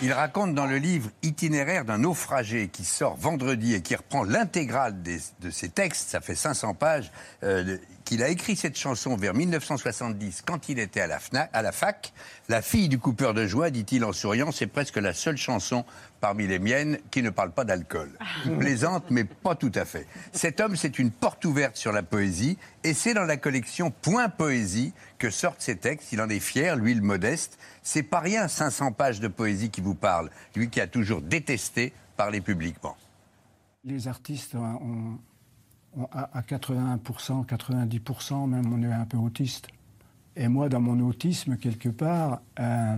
Il 0.01 0.13
raconte 0.13 0.53
dans 0.53 0.65
le 0.65 0.77
livre 0.77 1.09
Itinéraire 1.23 1.83
d'un 1.83 1.97
naufragé 1.97 2.67
qui 2.67 2.85
sort 2.85 3.15
vendredi 3.15 3.73
et 3.73 3.81
qui 3.81 3.95
reprend 3.95 4.23
l'intégrale 4.23 5.01
de 5.01 5.49
ses 5.49 5.69
textes, 5.69 6.09
ça 6.09 6.21
fait 6.21 6.35
500 6.35 6.73
pages, 6.73 7.11
euh, 7.43 7.77
qu'il 8.03 8.21
a 8.21 8.29
écrit 8.29 8.55
cette 8.55 8.77
chanson 8.77 9.15
vers 9.15 9.33
1970 9.33 10.43
quand 10.45 10.69
il 10.69 10.79
était 10.79 11.01
à 11.01 11.07
la, 11.07 11.19
FNA 11.19 11.49
à 11.51 11.61
la 11.61 11.71
fac. 11.71 12.13
La 12.49 12.61
fille 12.61 12.87
du 12.87 12.99
coupeur 12.99 13.33
de 13.33 13.47
joie, 13.47 13.69
dit-il 13.69 14.03
en 14.05 14.13
souriant, 14.13 14.51
c'est 14.51 14.67
presque 14.67 14.97
la 14.97 15.13
seule 15.13 15.37
chanson 15.37 15.85
parmi 16.25 16.47
les 16.47 16.57
miennes 16.57 16.97
qui 17.11 17.21
ne 17.21 17.29
parle 17.29 17.51
pas 17.51 17.65
d'alcool. 17.65 18.09
Plaisante, 18.59 19.11
mais 19.11 19.25
pas 19.25 19.53
tout 19.53 19.71
à 19.75 19.85
fait. 19.85 20.07
Cet 20.31 20.59
homme, 20.59 20.75
c'est 20.75 20.97
une 20.97 21.11
porte 21.11 21.45
ouverte 21.45 21.77
sur 21.77 21.91
la 21.91 22.01
poésie 22.01 22.57
et 22.83 22.95
c'est 22.95 23.13
dans 23.13 23.25
la 23.25 23.37
collection 23.37 23.91
Point 23.91 24.29
Poésie 24.29 24.91
que 25.19 25.29
sortent 25.29 25.61
ses 25.61 25.75
textes. 25.75 26.13
Il 26.13 26.21
en 26.21 26.29
est 26.29 26.39
fier, 26.39 26.77
lui 26.77 26.95
le 26.95 27.03
modeste. 27.03 27.59
C'est 27.83 28.01
pas 28.01 28.21
rien 28.21 28.47
500 28.47 28.93
pages 28.93 29.19
de 29.19 29.27
poésie 29.27 29.69
qui 29.69 29.81
vous 29.81 29.93
parle, 29.93 30.31
lui 30.55 30.67
qui 30.67 30.81
a 30.81 30.87
toujours 30.87 31.21
détesté 31.21 31.93
parler 32.17 32.41
publiquement. 32.41 32.97
Les 33.83 34.07
artistes, 34.07 34.55
ont, 34.55 35.19
à 36.11 36.41
81%, 36.41 37.45
90% 37.45 38.49
même, 38.49 38.73
on 38.73 38.81
est 38.81 38.91
un 38.91 39.05
peu 39.05 39.17
autiste. 39.17 39.67
Et 40.35 40.47
moi, 40.47 40.69
dans 40.69 40.81
mon 40.81 40.99
autisme, 41.07 41.55
quelque 41.57 41.89
part, 41.89 42.41
euh, 42.59 42.95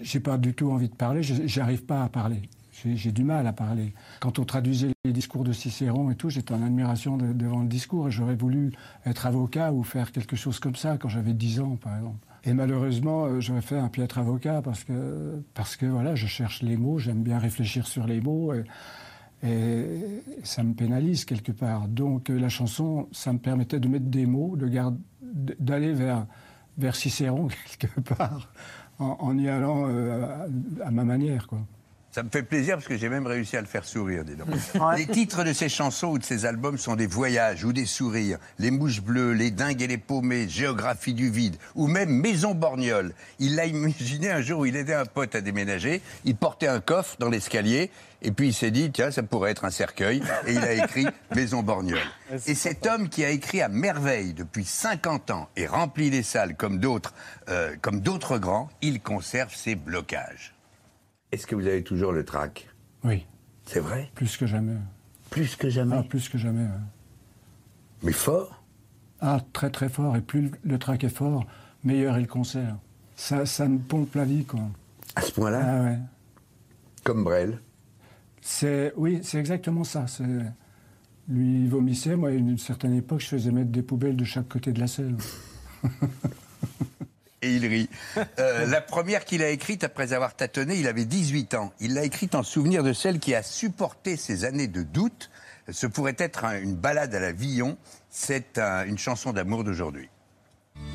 j'ai 0.00 0.20
pas 0.20 0.38
du 0.38 0.54
tout 0.54 0.70
envie 0.70 0.88
de 0.88 0.94
parler, 0.94 1.22
j'arrive 1.22 1.84
pas 1.84 2.02
à 2.04 2.08
parler. 2.08 2.42
J'ai 2.84 3.10
du 3.10 3.24
mal 3.24 3.46
à 3.46 3.54
parler. 3.54 3.94
Quand 4.20 4.38
on 4.38 4.44
traduisait 4.44 4.92
les 5.04 5.12
discours 5.12 5.44
de 5.44 5.52
Cicéron 5.52 6.10
et 6.10 6.14
tout, 6.14 6.28
j'étais 6.28 6.52
en 6.52 6.62
admiration 6.62 7.16
de- 7.16 7.32
devant 7.32 7.62
le 7.62 7.68
discours 7.68 8.08
et 8.08 8.10
j'aurais 8.10 8.36
voulu 8.36 8.70
être 9.06 9.24
avocat 9.24 9.72
ou 9.72 9.82
faire 9.82 10.12
quelque 10.12 10.36
chose 10.36 10.58
comme 10.60 10.76
ça 10.76 10.98
quand 10.98 11.08
j'avais 11.08 11.32
10 11.32 11.60
ans, 11.60 11.76
par 11.76 11.96
exemple. 11.96 12.18
Et 12.44 12.52
malheureusement, 12.52 13.24
euh, 13.24 13.40
j'aurais 13.40 13.62
fait 13.62 13.78
un 13.78 13.88
piètre 13.88 14.18
avocat 14.18 14.60
parce 14.62 14.84
que, 14.84 15.42
parce 15.54 15.76
que 15.76 15.86
voilà, 15.86 16.14
je 16.14 16.26
cherche 16.26 16.62
les 16.62 16.76
mots, 16.76 16.98
j'aime 16.98 17.22
bien 17.22 17.38
réfléchir 17.38 17.86
sur 17.86 18.06
les 18.06 18.20
mots. 18.20 18.52
Et, 18.52 18.64
ça 20.42 20.62
me 20.62 20.74
pénalise 20.74 21.24
quelque 21.24 21.52
part. 21.52 21.88
Donc 21.88 22.30
euh, 22.30 22.38
la 22.38 22.48
chanson, 22.48 23.08
ça 23.12 23.32
me 23.32 23.38
permettait 23.38 23.80
de 23.80 23.88
mettre 23.88 24.06
des 24.06 24.26
mots, 24.26 24.56
d'aller 25.20 25.92
vers, 25.92 26.26
vers 26.78 26.96
Cicéron 26.96 27.48
quelque 27.78 28.00
part, 28.00 28.52
en, 28.98 29.38
y 29.38 29.48
allant 29.48 29.88
euh, 29.88 30.46
à, 30.82 30.86
à 30.86 30.90
ma 30.90 31.04
manière. 31.04 31.46
Quoi. 31.46 31.58
Ça 32.16 32.22
me 32.22 32.30
fait 32.30 32.42
plaisir 32.42 32.76
parce 32.76 32.88
que 32.88 32.96
j'ai 32.96 33.10
même 33.10 33.26
réussi 33.26 33.58
à 33.58 33.60
le 33.60 33.66
faire 33.66 33.84
sourire, 33.84 34.24
dis 34.24 34.36
donc. 34.36 34.48
Les 34.96 35.06
titres 35.06 35.44
de 35.44 35.52
ses 35.52 35.68
chansons 35.68 36.06
ou 36.06 36.18
de 36.18 36.24
ses 36.24 36.46
albums 36.46 36.78
sont 36.78 36.96
des 36.96 37.06
voyages 37.06 37.62
ou 37.62 37.74
des 37.74 37.84
sourires. 37.84 38.38
Les 38.58 38.70
mouches 38.70 39.02
bleues, 39.02 39.32
les 39.32 39.50
dingues 39.50 39.82
et 39.82 39.86
les 39.86 39.98
paumés, 39.98 40.48
Géographie 40.48 41.12
du 41.12 41.30
vide 41.30 41.58
ou 41.74 41.88
même 41.88 42.08
Maison 42.08 42.54
Borgnole. 42.54 43.12
Il 43.38 43.54
l'a 43.54 43.66
imaginé 43.66 44.30
un 44.30 44.40
jour 44.40 44.60
où 44.60 44.64
il 44.64 44.76
aidait 44.76 44.94
un 44.94 45.04
pote 45.04 45.34
à 45.34 45.42
déménager. 45.42 46.00
Il 46.24 46.36
portait 46.36 46.68
un 46.68 46.80
coffre 46.80 47.16
dans 47.18 47.28
l'escalier 47.28 47.90
et 48.22 48.30
puis 48.30 48.48
il 48.48 48.54
s'est 48.54 48.70
dit, 48.70 48.90
tiens, 48.90 49.10
ça 49.10 49.22
pourrait 49.22 49.50
être 49.50 49.66
un 49.66 49.70
cercueil. 49.70 50.22
Et 50.46 50.54
il 50.54 50.60
a 50.60 50.72
écrit 50.72 51.06
Maison 51.34 51.62
Borgnole. 51.62 51.98
Et 52.46 52.54
cet 52.54 52.86
homme 52.86 53.10
qui 53.10 53.26
a 53.26 53.28
écrit 53.28 53.60
à 53.60 53.68
merveille 53.68 54.32
depuis 54.32 54.64
50 54.64 55.32
ans 55.32 55.50
et 55.54 55.66
rempli 55.66 56.08
les 56.08 56.22
salles 56.22 56.56
comme 56.56 56.78
d'autres, 56.78 57.12
euh, 57.50 57.76
comme 57.82 58.00
d'autres 58.00 58.38
grands, 58.38 58.70
il 58.80 59.02
conserve 59.02 59.54
ses 59.54 59.74
blocages. 59.74 60.55
Est-ce 61.32 61.46
que 61.46 61.54
vous 61.54 61.66
avez 61.66 61.82
toujours 61.82 62.12
le 62.12 62.24
trac? 62.24 62.68
Oui. 63.04 63.26
C'est 63.64 63.80
vrai? 63.80 64.10
Plus 64.14 64.36
que 64.36 64.46
jamais. 64.46 64.76
Plus 65.30 65.56
que 65.56 65.68
jamais? 65.68 65.96
Ah, 65.98 66.02
plus 66.02 66.28
que 66.28 66.38
jamais. 66.38 66.66
Mais 68.02 68.12
fort? 68.12 68.62
Ah, 69.20 69.40
très 69.52 69.70
très 69.70 69.88
fort. 69.88 70.16
Et 70.16 70.20
plus 70.20 70.50
le- 70.62 70.78
track 70.78 71.02
est 71.04 71.08
fort, 71.08 71.44
meilleur 71.84 72.16
est 72.16 72.20
le 72.20 72.26
concert. 72.26 72.76
Ça, 73.16 73.44
ça 73.46 73.66
me 73.66 73.78
pompe 73.78 74.14
la 74.14 74.24
vie, 74.24 74.44
quoi. 74.44 74.60
À 75.16 75.22
ce 75.22 75.32
point-là? 75.32 75.62
Ah 75.64 75.82
ouais. 75.84 75.98
Comme 77.02 77.24
Brel? 77.24 77.60
C'est 78.40 78.92
oui, 78.96 79.20
c'est 79.22 79.38
exactement 79.38 79.82
ça. 79.84 80.06
C'est 80.06 80.24
lui 81.28 81.62
il 81.64 81.68
vomissait. 81.68 82.14
Moi, 82.14 82.28
à 82.28 82.32
une 82.32 82.58
certaine 82.58 82.94
époque, 82.94 83.20
je 83.20 83.26
faisais 83.28 83.50
mettre 83.50 83.70
des 83.70 83.82
poubelles 83.82 84.16
de 84.16 84.24
chaque 84.24 84.48
côté 84.48 84.72
de 84.72 84.78
la 84.80 84.86
selle. 84.86 85.16
Et 87.46 87.54
il 87.56 87.66
rit. 87.66 87.88
Euh, 88.38 88.66
la 88.70 88.80
première 88.80 89.24
qu'il 89.24 89.42
a 89.42 89.48
écrite 89.50 89.84
après 89.84 90.12
avoir 90.12 90.34
tâtonné, 90.34 90.76
il 90.76 90.86
avait 90.88 91.04
18 91.04 91.54
ans. 91.54 91.72
Il 91.80 91.94
l'a 91.94 92.04
écrite 92.04 92.34
en 92.34 92.42
souvenir 92.42 92.82
de 92.82 92.92
celle 92.92 93.18
qui 93.20 93.34
a 93.34 93.42
supporté 93.42 94.16
ces 94.16 94.44
années 94.44 94.66
de 94.68 94.82
doute. 94.82 95.30
Ce 95.70 95.86
pourrait 95.86 96.16
être 96.18 96.44
un- 96.44 96.60
une 96.60 96.74
balade 96.74 97.14
à 97.14 97.20
la 97.20 97.32
Villon. 97.32 97.76
C'est 98.10 98.58
un- 98.58 98.84
une 98.86 98.98
chanson 98.98 99.32
d'amour 99.32 99.64
d'aujourd'hui. 99.64 100.08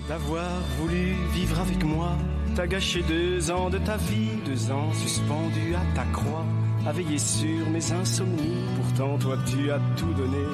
D'avoir 0.08 0.62
voulu 0.80 1.14
vivre 1.34 1.60
avec 1.60 1.84
moi, 1.84 2.16
t'as 2.56 2.68
gâché 2.68 3.02
deux 3.04 3.50
ans 3.52 3.70
de 3.70 3.78
ta 3.80 3.98
vie, 3.98 4.30
deux 4.46 4.72
ans 4.72 4.94
suspendus 4.94 5.74
à 5.76 5.96
ta 5.96 6.04
croix, 6.12 6.46
à 6.86 6.92
veiller 6.92 7.18
sur 7.18 7.70
mes 7.70 7.92
insomnies. 7.92 8.66
Pourtant, 8.76 9.18
toi, 9.18 9.38
tu 9.48 9.72
as 9.72 9.80
tout 9.98 10.14
donné, 10.14 10.46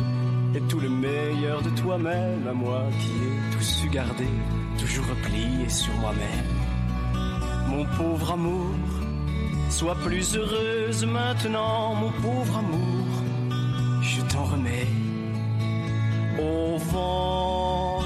et 0.56 0.62
tout 0.70 0.80
le 0.80 0.90
meilleur 0.90 1.62
de 1.62 1.70
toi-même, 1.72 2.48
à 2.48 2.54
moi 2.54 2.84
qui 3.00 3.10
ai 3.10 3.56
tout 3.58 3.64
su 3.64 3.90
garder, 3.90 4.28
toujours 4.78 5.06
replié 5.08 5.70
sur 5.70 5.94
moi-même. 5.96 6.46
Mon 7.68 7.86
pauvre 7.98 8.32
amour, 8.34 8.76
sois 9.70 9.96
plus 9.96 10.36
heureuse 10.36 11.06
maintenant, 11.06 11.96
mon 11.96 12.12
pauvre 12.22 12.58
amour, 12.58 13.06
je 14.02 14.22
t'en 14.22 14.46
remets 14.46 14.88
au 16.40 16.78
vent. 16.78 18.02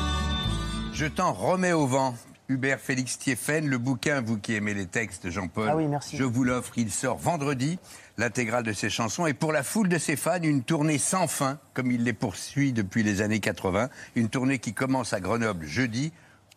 Je 0.93 1.05
t'en 1.05 1.33
remets 1.33 1.73
au 1.73 1.85
vent. 1.87 2.15
Hubert 2.49 2.79
Félix 2.81 3.17
Thieffen, 3.17 3.65
le 3.69 3.77
bouquin, 3.77 4.19
vous 4.21 4.37
qui 4.37 4.55
aimez 4.55 4.73
les 4.73 4.85
textes, 4.85 5.29
Jean-Paul, 5.29 5.69
Ah 5.71 5.75
oui, 5.77 5.87
merci. 5.87 6.17
je 6.17 6.23
vous 6.25 6.43
l'offre. 6.43 6.73
Il 6.75 6.91
sort 6.91 7.17
vendredi, 7.17 7.79
l'intégrale 8.17 8.63
de 8.63 8.73
ses 8.73 8.89
chansons. 8.89 9.25
Et 9.25 9.33
pour 9.33 9.53
la 9.53 9.63
foule 9.63 9.87
de 9.87 9.97
ses 9.97 10.17
fans, 10.17 10.41
une 10.41 10.61
tournée 10.61 10.97
sans 10.97 11.27
fin, 11.27 11.59
comme 11.73 11.91
il 11.91 12.03
les 12.03 12.11
poursuit 12.11 12.73
depuis 12.73 13.03
les 13.03 13.21
années 13.21 13.39
80. 13.39 13.89
Une 14.15 14.27
tournée 14.27 14.59
qui 14.59 14.73
commence 14.73 15.13
à 15.13 15.21
Grenoble 15.21 15.65
jeudi. 15.65 16.11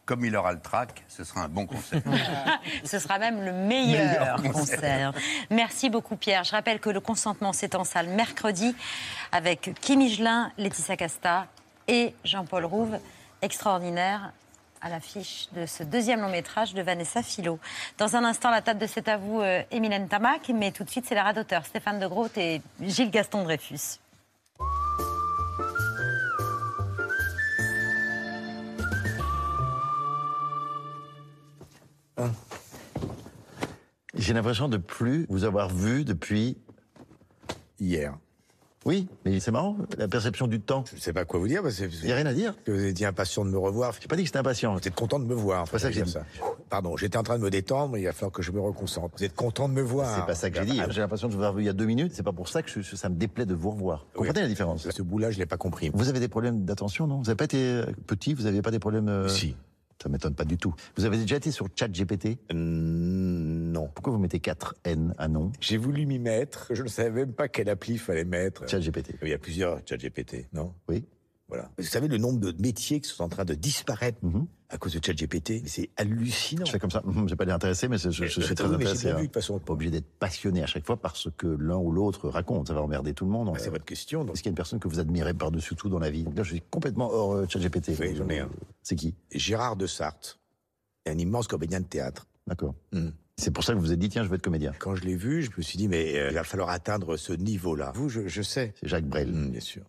Comme 0.06 0.24
il 0.24 0.36
aura 0.36 0.52
le 0.52 0.60
trac, 0.60 1.02
ce 1.08 1.24
sera 1.24 1.42
un 1.42 1.48
bon 1.48 1.66
concert. 1.66 2.02
Ce 2.84 2.98
sera 2.98 3.18
même 3.18 3.42
le 3.42 3.52
meilleur, 3.52 4.38
Meilleur 4.38 4.52
concert. 4.52 5.12
Merci 5.50 5.88
beaucoup 5.88 6.16
Pierre. 6.16 6.44
Je 6.44 6.50
rappelle 6.50 6.78
que 6.78 6.90
le 6.90 7.00
consentement 7.00 7.54
c'est 7.54 7.74
en 7.74 7.84
salle 7.84 8.08
mercredi 8.08 8.76
avec 9.32 9.72
Kim 9.80 10.02
Higelin, 10.02 10.52
Laetitia 10.58 10.96
Casta 10.96 11.46
et 11.88 12.14
Jean-Paul 12.24 12.66
Rouve. 12.66 12.98
Extraordinaire 13.40 14.32
à 14.84 14.90
l'affiche 14.90 15.48
de 15.52 15.64
ce 15.64 15.82
deuxième 15.82 16.20
long 16.20 16.28
métrage 16.28 16.74
de 16.74 16.82
Vanessa 16.82 17.22
Philo. 17.22 17.58
Dans 17.96 18.16
un 18.16 18.24
instant, 18.24 18.50
la 18.50 18.60
table 18.60 18.78
de 18.78 18.86
C'est 18.86 19.08
à 19.08 19.16
vous, 19.16 19.40
euh, 19.40 19.62
Émilène 19.70 20.08
Tamac, 20.08 20.50
mais 20.54 20.72
tout 20.72 20.84
de 20.84 20.90
suite, 20.90 21.06
c'est 21.08 21.14
la 21.14 21.22
radoteur 21.22 21.64
Stéphane 21.64 21.98
de 21.98 22.06
Groot 22.06 22.36
et 22.36 22.60
Gilles 22.82 23.10
Gaston 23.10 23.44
Dreyfus. 23.44 23.98
J'ai 34.14 34.32
l'impression 34.32 34.68
de 34.68 34.76
plus 34.76 35.26
vous 35.28 35.44
avoir 35.44 35.68
vu 35.68 36.04
depuis 36.04 36.56
hier. 37.80 38.16
Oui, 38.86 39.08
mais 39.24 39.40
c'est 39.40 39.50
marrant, 39.50 39.78
la 39.96 40.08
perception 40.08 40.46
du 40.46 40.60
temps. 40.60 40.84
Je 40.90 40.96
ne 40.96 41.00
sais 41.00 41.14
pas 41.14 41.24
quoi 41.24 41.40
vous 41.40 41.48
dire. 41.48 41.62
Il 41.80 42.04
n'y 42.06 42.12
a 42.12 42.16
rien 42.16 42.26
à 42.26 42.34
dire. 42.34 42.54
Que 42.64 42.70
vous 42.70 42.84
étiez 42.84 43.06
impatient 43.06 43.42
de 43.46 43.50
me 43.50 43.56
revoir. 43.56 43.94
J'ai 43.98 44.06
pas 44.08 44.14
dit 44.14 44.22
que 44.24 44.26
j'étais 44.26 44.38
impatient. 44.38 44.74
Vous 44.74 44.86
êtes 44.86 44.94
content 44.94 45.18
de 45.18 45.24
me 45.24 45.34
voir. 45.34 45.64
C'est 45.66 45.72
pas 45.72 45.78
ça 45.78 45.88
que 45.88 45.94
j'ai 45.94 46.02
dit. 46.02 46.14
Pardon, 46.68 46.94
j'étais 46.98 47.16
en 47.16 47.22
train 47.22 47.38
de 47.38 47.42
me 47.42 47.48
détendre, 47.48 47.94
mais 47.94 48.02
il 48.02 48.04
va 48.04 48.12
falloir 48.12 48.30
que 48.30 48.42
je 48.42 48.52
me 48.52 48.60
reconcentre. 48.60 49.14
Vous 49.16 49.24
êtes 49.24 49.34
content 49.34 49.70
de 49.70 49.74
me 49.74 49.80
voir. 49.80 50.14
C'est 50.20 50.26
pas 50.26 50.34
ça 50.34 50.50
que 50.50 50.58
j'ai 50.58 50.66
dit. 50.66 50.80
J'ai 50.90 51.00
l'impression 51.00 51.28
de 51.28 51.32
vous 51.32 51.38
avoir 51.38 51.54
vu 51.54 51.62
il 51.62 51.66
y 51.66 51.70
a 51.70 51.72
deux 51.72 51.86
minutes. 51.86 52.12
C'est 52.14 52.22
pas 52.22 52.32
pour 52.34 52.48
ça 52.50 52.62
que 52.62 52.68
je- 52.82 52.94
ça 52.94 53.08
me 53.08 53.14
déplaît 53.16 53.46
de 53.46 53.54
vous 53.54 53.70
revoir. 53.70 54.04
Vous 54.14 54.18
comprenez 54.20 54.42
la 54.42 54.48
différence? 54.48 54.88
Ce 54.90 55.02
bout-là, 55.02 55.30
je 55.30 55.38
l'ai 55.38 55.46
pas 55.46 55.56
compris. 55.56 55.90
Vous 55.94 56.10
avez 56.10 56.20
des 56.20 56.28
problèmes 56.28 56.66
d'attention, 56.66 57.06
non? 57.06 57.16
Vous 57.16 57.24
n'avez 57.24 57.36
pas 57.36 57.44
été 57.46 57.56
euh, 57.64 57.86
petit, 58.06 58.34
vous 58.34 58.42
n'aviez 58.42 58.60
pas 58.60 58.70
des 58.70 58.78
problèmes. 58.80 59.08
euh, 59.08 59.28
Si. 59.28 59.56
Ça 60.02 60.08
m'étonne 60.08 60.34
pas 60.34 60.44
du 60.44 60.58
tout. 60.58 60.74
Vous 60.96 61.04
avez 61.04 61.16
déjà 61.16 61.36
été 61.36 61.50
sur 61.50 61.68
ChatGPT? 61.74 62.38
Non. 62.52 63.88
Pourquoi 63.94 64.12
vous 64.12 64.18
mettez 64.18 64.40
4 64.40 64.76
N 64.84 65.14
à 65.18 65.28
nom? 65.28 65.52
J'ai 65.60 65.76
voulu 65.76 66.04
m'y 66.06 66.18
mettre. 66.18 66.68
Je 66.72 66.82
ne 66.82 66.88
savais 66.88 67.10
même 67.10 67.32
pas 67.32 67.48
quelle 67.48 67.68
appli 67.68 67.94
il 67.94 67.98
fallait 67.98 68.24
mettre. 68.24 68.68
ChatGPT. 68.68 69.16
Il 69.22 69.28
y 69.28 69.32
a 69.32 69.38
plusieurs 69.38 69.80
ChatGPT, 69.88 70.48
non? 70.52 70.74
Oui. 70.88 71.04
Voilà. 71.48 71.70
Vous 71.78 71.84
savez 71.84 72.08
le 72.08 72.16
nombre 72.16 72.40
de 72.40 72.54
métiers 72.60 73.00
qui 73.00 73.08
sont 73.10 73.22
en 73.22 73.28
train 73.28 73.44
de 73.44 73.54
disparaître 73.54 74.18
à 74.70 74.78
cause 74.78 74.94
de 74.94 75.04
ChatGPT 75.04 75.60
Mais 75.62 75.68
C'est 75.68 75.90
hallucinant. 75.96 76.60
Mhm. 76.62 76.66
Je 76.66 76.72
fais 76.72 76.78
comme 76.78 76.90
ça. 76.90 77.02
Hum, 77.04 77.28
J'ai 77.28 77.36
pas 77.36 77.44
l'air 77.44 77.54
intéressé, 77.54 77.86
mais 77.86 77.98
je, 77.98 78.10
je- 78.10 78.24
je 78.26 78.40
Mais- 78.40 78.46
suis 78.46 78.54
très 78.54 78.66
oui, 78.66 78.74
intéressé. 78.76 79.06
bien 79.08 79.16
hein. 79.16 79.20
vu, 79.20 79.28
de 79.28 79.32
façon. 79.32 79.58
Pas 79.58 79.74
obligé 79.74 79.90
d'être 79.90 80.08
passionné 80.18 80.62
à 80.62 80.66
chaque 80.66 80.86
fois 80.86 80.96
parce 80.96 81.28
que 81.36 81.46
l'un 81.46 81.76
ou 81.76 81.92
l'autre 81.92 82.28
raconte. 82.30 82.68
Ça 82.68 82.74
va 82.74 82.80
emmerder 82.82 83.12
tout 83.12 83.26
le 83.26 83.30
monde. 83.30 83.52
Ah, 83.54 83.58
c'est 83.58 83.68
votre 83.70 83.84
question. 83.84 84.22
Est-ce 84.26 84.42
qu'il 84.42 84.46
y 84.46 84.48
a 84.48 84.50
une 84.50 84.56
personne 84.56 84.80
que 84.80 84.88
vous 84.88 84.98
admirez 85.00 85.34
par-dessus 85.34 85.76
tout 85.76 85.88
dans 85.90 85.98
la 85.98 86.10
vie? 86.10 86.24
Là, 86.34 86.42
je 86.42 86.52
suis 86.54 86.62
complètement 86.70 87.10
hors 87.12 87.34
euh, 87.34 87.46
ChatGPT. 87.48 87.92
Oui, 88.00 88.16
j'en 88.16 88.28
ai 88.30 88.38
un. 88.40 88.48
C'est 88.82 88.96
qui? 88.96 89.14
Gérard 89.30 89.76
de 89.76 89.86
Sarthe, 89.86 90.38
un 91.06 91.18
immense 91.18 91.46
comédien 91.46 91.80
de 91.80 91.86
théâtre. 91.86 92.26
D'accord. 92.46 92.74
Hmm. 92.92 93.10
C'est 93.36 93.50
pour 93.50 93.64
ça 93.64 93.72
que 93.74 93.78
vous 93.78 93.84
vous 93.86 93.92
êtes 93.92 93.98
dit, 93.98 94.08
tiens, 94.08 94.22
je 94.24 94.28
vais 94.28 94.36
être 94.36 94.42
comédien. 94.42 94.72
Quand 94.78 94.94
je 94.94 95.04
l'ai 95.04 95.16
vu, 95.16 95.42
je 95.42 95.50
me 95.56 95.62
suis 95.62 95.76
dit, 95.76 95.88
mais 95.88 96.16
euh, 96.18 96.28
il 96.30 96.34
va 96.34 96.44
falloir 96.44 96.70
atteindre 96.70 97.16
ce 97.16 97.32
niveau-là. 97.32 97.92
Vous, 97.94 98.08
je, 98.08 98.28
je 98.28 98.42
sais. 98.42 98.72
C'est 98.80 98.88
Jacques 98.88 99.06
Brel. 99.06 99.28
Hmm, 99.30 99.50
bien 99.50 99.60
sûr. 99.60 99.82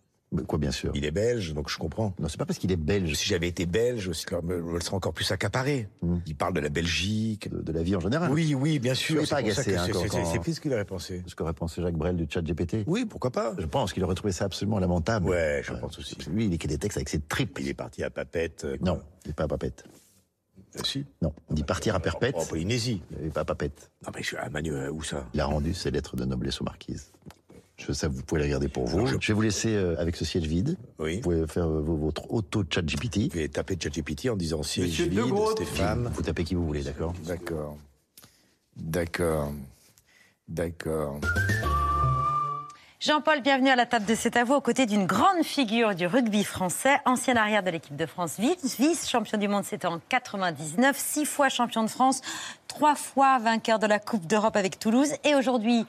Quoi, 0.48 0.58
bien 0.58 0.72
sûr 0.72 0.90
Il 0.94 1.04
est 1.04 1.12
belge, 1.12 1.54
donc 1.54 1.70
je 1.70 1.78
comprends. 1.78 2.12
Non, 2.18 2.28
c'est 2.28 2.36
pas 2.36 2.44
parce 2.44 2.58
qu'il 2.58 2.72
est 2.72 2.76
belge. 2.76 3.14
Si 3.14 3.26
j'avais 3.28 3.46
été 3.48 3.64
belge, 3.64 4.00
je 4.12 4.36
me, 4.42 4.80
serais 4.80 4.96
encore 4.96 5.12
plus 5.14 5.30
accaparé. 5.30 5.88
Il 6.26 6.34
parle 6.34 6.52
de 6.52 6.60
la 6.60 6.68
Belgique. 6.68 7.48
De, 7.48 7.62
de 7.62 7.72
la 7.72 7.82
vie 7.82 7.94
en 7.94 8.00
général. 8.00 8.32
Oui, 8.32 8.54
oui, 8.54 8.78
bien 8.80 8.94
sûr. 8.94 9.20
C'est 9.22 9.30
pas 9.30 9.36
agacé. 9.36 9.76
hein, 9.76 9.86
c'est- 9.86 10.40
pire 10.40 10.54
ce 10.54 10.60
qu'il 10.60 10.72
aurait 10.72 10.84
pensé. 10.84 11.22
Ce 11.26 11.34
qu'aurait 11.36 11.52
pensé 11.52 11.80
Jacques 11.80 11.94
Brel 11.96 12.16
du 12.16 12.26
chat 12.28 12.42
GPT. 12.42 12.84
Oui, 12.88 13.04
pourquoi 13.04 13.30
pas 13.30 13.54
Je 13.58 13.66
pense 13.66 13.92
qu'il 13.92 14.02
aurait 14.04 14.16
trouvé 14.16 14.32
ça 14.32 14.46
absolument 14.46 14.78
lamentable. 14.80 15.28
Ouais, 15.28 15.62
je 15.64 15.72
pense 15.74 15.98
aussi. 15.98 16.16
Lui, 16.30 16.46
il 16.46 16.52
écrit 16.52 16.68
des 16.68 16.78
textes 16.78 16.98
avec 16.98 17.08
ses 17.08 17.20
tripes. 17.20 17.58
Il 17.60 17.68
est 17.68 17.74
parti 17.74 18.02
à 18.02 18.10
Papette. 18.10 18.64
euh, 18.64 18.76
Non, 18.80 19.00
il 19.24 19.28
n'est 19.28 19.34
pas 19.34 19.44
à 19.44 19.48
Papette. 19.48 19.84
euh, 20.76 20.80
si. 20.84 21.04
Non, 21.22 21.32
on 21.48 21.54
dit 21.54 21.62
partir 21.62 21.94
à 21.94 22.00
Perpète. 22.00 22.34
En 22.36 22.44
Polynésie. 22.44 23.00
Il 23.18 23.26
n'est 23.26 23.30
pas 23.30 23.42
à 23.42 23.44
Papette. 23.44 23.90
Non, 24.04 24.10
mais 24.14 24.22
je 24.22 24.26
suis 24.26 24.36
à 24.36 24.50
Manu, 24.50 24.72
euh, 24.72 24.90
où 24.90 25.02
ça? 25.04 25.24
Il 25.34 25.40
a 25.40 25.46
rendu 25.46 25.72
ses 25.72 25.90
lettres 25.92 26.16
de 26.16 26.24
noblesse 26.24 26.60
aux 26.60 26.64
marquises. 26.64 27.12
Je, 27.76 27.92
ça, 27.92 28.08
vous 28.08 28.22
pouvez 28.22 28.40
les 28.40 28.46
regarder 28.46 28.68
pour 28.68 28.86
vous. 28.86 29.06
Je 29.06 29.26
vais 29.28 29.34
vous 29.34 29.42
laisser 29.42 29.74
euh, 29.74 29.96
avec 29.98 30.16
ce 30.16 30.24
siège 30.24 30.44
vide. 30.46 30.78
Oui. 30.98 31.16
Vous 31.16 31.20
pouvez 31.22 31.46
faire 31.46 31.66
euh, 31.66 31.80
vo- 31.82 31.96
votre 31.96 32.32
auto-chat 32.32 32.80
GPT. 32.82 33.18
Vous 33.24 33.28
pouvez 33.28 33.48
taper 33.50 33.76
ChatGPT 33.80 34.30
en 34.30 34.36
disant 34.36 34.62
siège 34.62 34.88
Monsieur 34.88 35.06
vide. 35.08 35.34
Stéphane. 35.52 36.10
Vous 36.14 36.22
tapez 36.22 36.44
qui 36.44 36.54
vous 36.54 36.66
voulez, 36.66 36.82
d'accord 36.82 37.12
D'accord. 37.26 37.76
D'accord. 38.76 39.52
D'accord. 40.48 41.20
Jean-Paul, 42.98 43.42
bienvenue 43.42 43.68
à 43.68 43.76
la 43.76 43.84
table 43.84 44.06
de 44.06 44.14
C'est 44.14 44.36
à 44.38 44.44
vous, 44.44 44.54
aux 44.54 44.60
côtés 44.62 44.86
d'une 44.86 45.04
grande 45.04 45.44
figure 45.44 45.94
du 45.94 46.06
rugby 46.06 46.44
français, 46.44 46.96
ancien 47.04 47.36
arrière 47.36 47.62
de 47.62 47.70
l'équipe 47.70 47.94
de 47.94 48.06
France, 48.06 48.36
vice- 48.38 48.78
vice-champion 48.78 49.36
du 49.38 49.48
monde, 49.48 49.64
c'était 49.64 49.86
en 49.86 50.00
99, 50.08 50.96
six 50.98 51.26
fois 51.26 51.50
champion 51.50 51.82
de 51.84 51.90
France, 51.90 52.22
trois 52.68 52.94
fois 52.94 53.38
vainqueur 53.38 53.78
de 53.78 53.86
la 53.86 53.98
Coupe 53.98 54.26
d'Europe 54.26 54.56
avec 54.56 54.78
Toulouse, 54.78 55.10
et 55.24 55.34
aujourd'hui, 55.34 55.84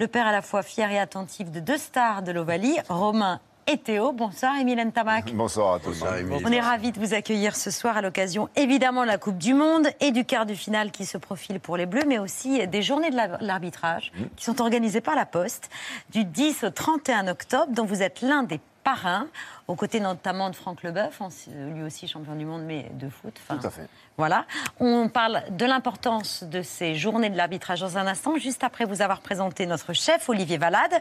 le 0.00 0.08
père 0.08 0.26
à 0.26 0.32
la 0.32 0.40
fois 0.40 0.62
fier 0.62 0.90
et 0.90 0.98
attentif 0.98 1.50
de 1.50 1.60
deux 1.60 1.76
stars 1.76 2.22
de 2.22 2.32
l'Ovalie, 2.32 2.74
Romain 2.88 3.38
et 3.66 3.76
Théo. 3.76 4.12
Bonsoir, 4.12 4.56
Émile 4.58 4.82
Ntamak. 4.86 5.34
Bonsoir 5.34 5.74
à 5.74 5.78
tous. 5.78 6.02
On 6.42 6.50
est 6.50 6.58
ravis 6.60 6.90
de 6.90 6.98
vous 6.98 7.12
accueillir 7.12 7.54
ce 7.54 7.70
soir 7.70 7.98
à 7.98 8.00
l'occasion 8.00 8.48
évidemment 8.56 9.02
de 9.02 9.08
la 9.08 9.18
Coupe 9.18 9.36
du 9.36 9.52
Monde 9.52 9.88
et 10.00 10.10
du 10.10 10.24
quart 10.24 10.46
de 10.46 10.54
finale 10.54 10.90
qui 10.90 11.04
se 11.04 11.18
profile 11.18 11.60
pour 11.60 11.76
les 11.76 11.84
Bleus, 11.84 12.04
mais 12.08 12.18
aussi 12.18 12.66
des 12.66 12.80
journées 12.80 13.10
de 13.10 13.16
la- 13.16 13.36
l'arbitrage 13.42 14.10
qui 14.36 14.44
sont 14.46 14.62
organisées 14.62 15.02
par 15.02 15.14
la 15.16 15.26
Poste 15.26 15.68
du 16.10 16.24
10 16.24 16.64
au 16.64 16.70
31 16.70 17.28
octobre, 17.28 17.70
dont 17.70 17.84
vous 17.84 18.02
êtes 18.02 18.22
l'un 18.22 18.42
des 18.42 18.58
parrains, 18.84 19.26
aux 19.68 19.74
côtés 19.74 20.00
notamment 20.00 20.50
de 20.50 20.56
Franck 20.56 20.82
Leboeuf, 20.82 21.20
anci- 21.20 21.50
lui 21.74 21.82
aussi 21.82 22.08
champion 22.08 22.34
du 22.34 22.44
monde, 22.44 22.62
mais 22.64 22.90
de 22.94 23.08
foot. 23.08 23.34
Enfin, 23.48 23.60
Tout 23.60 23.66
à 23.66 23.70
fait. 23.70 23.88
Voilà. 24.16 24.44
On 24.80 25.08
parle 25.08 25.42
de 25.50 25.64
l'importance 25.64 26.44
de 26.44 26.62
ces 26.62 26.94
journées 26.94 27.30
de 27.30 27.36
l'arbitrage 27.36 27.80
dans 27.80 27.96
un 27.98 28.06
instant, 28.06 28.36
juste 28.36 28.64
après 28.64 28.84
vous 28.84 29.00
avoir 29.02 29.20
présenté 29.20 29.66
notre 29.66 29.92
chef, 29.92 30.28
Olivier 30.28 30.58
Valade, 30.58 31.00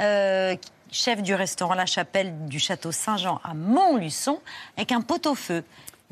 euh, 0.00 0.56
chef 0.90 1.22
du 1.22 1.34
restaurant 1.34 1.74
La 1.74 1.86
Chapelle 1.86 2.46
du 2.46 2.58
Château 2.58 2.92
Saint-Jean 2.92 3.40
à 3.44 3.54
Montluçon, 3.54 4.40
avec 4.76 4.92
un 4.92 5.00
pot-au-feu. 5.00 5.62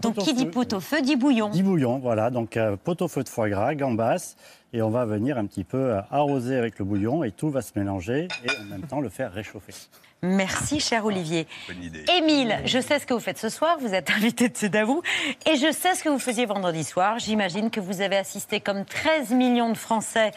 Donc, 0.01 0.17
qui 0.19 0.35
dit 0.35 0.47
pot-au-feu 0.47 1.03
dit 1.03 1.15
bouillon. 1.15 1.51
Dit 1.51 1.63
bouillon, 1.63 1.99
voilà. 2.01 2.31
Donc, 2.31 2.57
euh, 2.57 2.77
pot-au-feu 2.77 3.23
de 3.23 3.29
foie 3.29 3.49
gras, 3.49 3.75
gambas. 3.77 4.35
Et 4.75 4.83
on 4.83 4.91
va 4.91 5.05
venir 5.05 5.39
un 5.39 5.47
petit 5.47 5.63
peu 5.63 5.93
euh, 5.93 6.01
arroser 6.11 6.57
avec 6.57 6.81
le 6.81 6.85
bouillon 6.85 7.23
et 7.23 7.31
tout 7.31 7.49
va 7.49 7.63
se 7.63 7.71
mélanger 7.77 8.27
et 8.45 8.51
en 8.61 8.65
même 8.65 8.83
temps 8.83 9.01
le 9.01 9.09
faire 9.09 9.33
réchauffer. 9.33 9.73
Merci, 10.21 10.81
cher 10.81 11.05
Olivier. 11.05 11.47
Bonne 11.69 11.81
idée. 11.81 12.05
Émile, 12.19 12.61
je 12.65 12.81
sais 12.81 12.99
ce 12.99 13.07
que 13.07 13.15
vous 13.15 13.21
faites 13.21 13.39
ce 13.39 13.51
soir, 13.51 13.79
vous 13.79 13.95
êtes 13.95 14.11
invité 14.17 14.49
de 14.49 14.57
C'est 14.57 14.75
à 14.75 14.85
vous, 14.85 15.01
et 15.47 15.55
je 15.55 15.71
sais 15.71 15.95
ce 15.95 16.03
que 16.03 16.09
vous 16.09 16.19
faisiez 16.19 16.45
vendredi 16.45 16.83
soir. 16.83 17.21
J'imagine 17.21 17.71
que 17.71 17.79
vous 17.79 18.01
avez 18.01 18.17
assisté 18.17 18.59
comme 18.59 18.85
13 18.85 19.31
millions 19.31 19.71
de 19.71 19.77
Français 19.77 20.33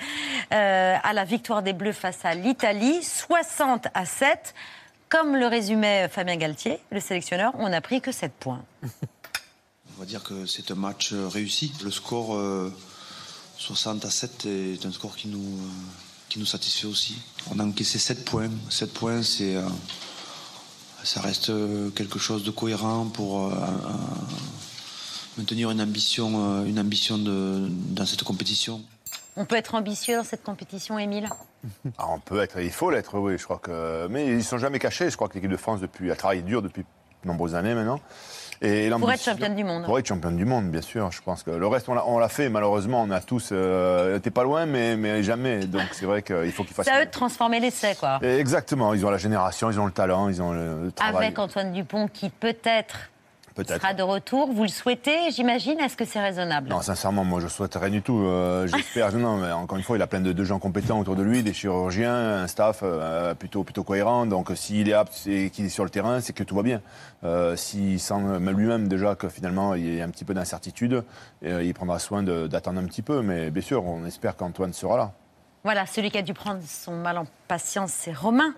euh, 0.54 0.96
à 1.02 1.14
la 1.14 1.24
victoire 1.24 1.64
des 1.64 1.74
Bleus 1.74 1.94
face 1.94 2.24
à 2.24 2.36
l'Italie, 2.36 3.02
60 3.02 3.88
à 3.96 4.06
7. 4.06 4.54
Comme 5.10 5.36
le 5.36 5.48
résumait 5.48 6.10
Fabien 6.10 6.36
Galtier, 6.36 6.80
le 6.92 7.00
sélectionneur, 7.00 7.54
on 7.58 7.70
n'a 7.70 7.82
pris 7.82 8.02
que 8.02 8.12
7 8.12 8.34
points. 8.40 8.62
On 9.98 10.02
va 10.02 10.06
dire 10.06 10.22
que 10.22 10.46
c'est 10.46 10.70
un 10.70 10.76
match 10.76 11.12
euh, 11.12 11.28
réussi. 11.28 11.74
Le 11.84 11.90
score 11.90 12.36
euh, 12.36 12.72
60 13.58 14.06
à 14.06 14.10
7 14.10 14.46
est 14.46 14.86
un 14.86 14.92
score 14.92 15.16
qui 15.16 15.28
nous, 15.28 15.40
euh, 15.40 15.70
qui 16.30 16.40
nous 16.40 16.46
satisfait 16.46 16.88
aussi. 16.88 17.18
On 17.52 17.60
a 17.60 17.64
encaissé 17.66 17.98
7 18.00 18.26
points. 18.26 18.50
7 18.70 18.94
points, 18.94 19.24
c'est, 19.24 19.56
euh, 19.56 19.68
ça 21.04 21.22
reste 21.22 21.50
euh, 21.50 21.90
quelque 21.92 22.20
chose 22.20 22.44
de 22.44 22.52
cohérent 22.52 23.06
pour 23.08 23.48
euh, 23.48 23.52
maintenir 25.38 25.72
une 25.72 25.82
ambition, 25.82 26.66
une 26.66 26.80
ambition 26.80 27.18
de- 27.18 27.68
dans 27.70 28.06
cette 28.06 28.24
compétition. 28.24 28.82
On 29.36 29.46
peut 29.46 29.56
être 29.56 29.76
ambitieux 29.76 30.16
dans 30.18 30.24
cette 30.24 30.44
compétition, 30.44 30.98
Émile? 30.98 31.30
Ah, 31.98 32.06
on 32.10 32.20
peut 32.20 32.40
être, 32.42 32.60
il 32.60 32.72
faut 32.72 32.90
l'être, 32.90 33.18
oui, 33.20 33.38
je 33.38 33.44
crois 33.44 33.60
que. 33.60 34.08
Mais 34.10 34.26
ils 34.28 34.38
ne 34.38 34.42
sont 34.42 34.58
jamais 34.58 34.80
cachés. 34.80 35.10
Je 35.12 35.16
crois 35.16 35.28
que 35.30 35.36
l'équipe 35.36 35.52
de 35.52 35.58
France 35.58 35.80
depuis, 35.80 36.10
a 36.12 36.16
travaillé 36.16 36.42
dur 36.42 36.62
depuis 36.64 36.82
de 37.24 37.28
nombreuses 37.28 37.54
années 37.54 37.76
maintenant. 37.76 38.00
Et 38.62 38.90
Pour 38.90 39.12
être 39.12 39.24
championne 39.24 39.56
du 39.56 39.64
monde. 39.64 39.86
Pour 39.86 40.00
être 40.00 40.08
championne 40.08 40.36
du 40.36 40.46
monde, 40.46 40.70
bien 40.72 40.82
sûr. 40.82 41.12
Je 41.12 41.22
pense 41.22 41.44
que 41.44 41.52
le 41.52 41.68
reste, 41.68 41.88
on 41.90 41.94
l'a- 41.94 42.06
on 42.08 42.18
l'a 42.18 42.30
fait. 42.30 42.50
Malheureusement, 42.50 43.04
on 43.04 43.12
a 43.12 43.20
tous. 43.22 43.50
Euh, 43.52 44.18
T'es 44.20 44.32
pas 44.32 44.44
loin, 44.44 44.66
mais, 44.66 44.98
mais 44.98 45.22
jamais. 45.24 45.66
Donc 45.66 45.84
c'est 45.94 46.06
vrai 46.06 46.22
qu'il 46.24 46.52
faut 46.52 46.64
qu'ils 46.64 46.74
fassent. 46.74 46.86
C'est 46.86 46.92
à 46.92 47.02
eux 47.02 47.06
de 47.06 47.12
transformer 47.12 47.60
l'essai, 47.60 47.96
quoi. 48.00 48.20
Et 48.22 48.38
Exactement. 48.40 48.94
Ils 48.94 49.06
ont 49.06 49.10
la 49.12 49.18
génération, 49.18 49.70
ils 49.70 49.80
ont 49.80 49.86
le 49.86 49.92
talent, 49.92 50.30
ils 50.30 50.42
ont 50.42 50.52
le, 50.54 50.86
le 50.86 50.92
travail. 50.92 51.26
Avec 51.28 51.40
Antoine 51.40 51.72
Dupont 51.72 52.08
qui 52.08 52.30
peut-être 52.30 52.96
Peut-être. 53.58 53.82
sera 53.82 53.94
de 53.94 54.04
retour. 54.04 54.52
Vous 54.54 54.62
le 54.62 54.70
souhaitez, 54.70 55.32
j'imagine 55.32 55.80
Est-ce 55.80 55.98
que 55.98 56.06
c'est 56.06 56.22
raisonnable? 56.22 56.70
Non, 56.70 56.82
sincèrement, 56.82 57.24
moi, 57.26 57.40
je 57.42 57.48
souhaite 57.48 57.76
rien 57.76 57.90
du 57.90 58.02
tout. 58.04 58.20
Euh, 58.20 58.68
J'espère. 58.68 59.12
non, 59.18 59.38
mais 59.38 59.52
encore 59.52 59.78
une 59.78 59.84
fois, 59.84 59.98
il 59.98 60.02
a 60.02 60.08
plein 60.08 60.22
de, 60.22 60.32
de 60.32 60.44
gens 60.44 60.60
compétents 60.60 61.00
autour 61.00 61.16
de 61.16 61.24
lui, 61.24 61.42
des 61.42 61.54
chirurgiens, 61.54 62.14
un 62.44 62.48
staff 62.48 62.82
euh, 62.84 63.34
plutôt, 63.34 63.64
plutôt 63.64 63.84
cohérent. 63.84 64.28
Donc, 64.28 64.52
s'il 64.56 64.88
est 64.88 64.94
apte 64.94 65.26
et 65.26 65.50
qu'il 65.50 65.66
est 65.66 65.70
sur 65.70 65.84
le 65.84 65.90
terrain, 65.90 66.22
c'est 66.22 66.34
que 66.34 66.44
tout 66.44 66.56
va 66.56 66.62
bien. 66.62 66.82
Euh, 67.24 67.56
S'il 67.56 68.00
sent 68.00 68.20
même 68.20 68.58
lui-même 68.58 68.88
déjà 68.88 69.16
que 69.16 69.28
finalement, 69.28 69.74
il 69.74 69.96
y 69.96 70.02
a 70.02 70.06
un 70.06 70.10
petit 70.10 70.24
peu 70.26 70.36
d'incertitude, 70.36 71.04
euh, 71.44 71.64
il 71.64 71.74
prendra 71.74 71.98
soin 72.00 72.22
d'attendre 72.24 72.80
un 72.80 72.86
petit 72.86 73.02
peu. 73.02 73.22
Mais 73.24 73.50
bien 73.50 73.64
sûr, 73.64 73.84
on 73.84 74.06
espère 74.06 74.36
qu'Antoine 74.36 74.74
sera 74.74 74.98
là. 74.98 75.12
Voilà, 75.64 75.86
celui 75.86 76.12
qui 76.12 76.18
a 76.18 76.22
dû 76.22 76.34
prendre 76.34 76.62
son 76.66 76.96
mal 76.96 77.18
en 77.18 77.26
patience, 77.48 77.92
c'est 77.92 78.14
Romain, 78.16 78.54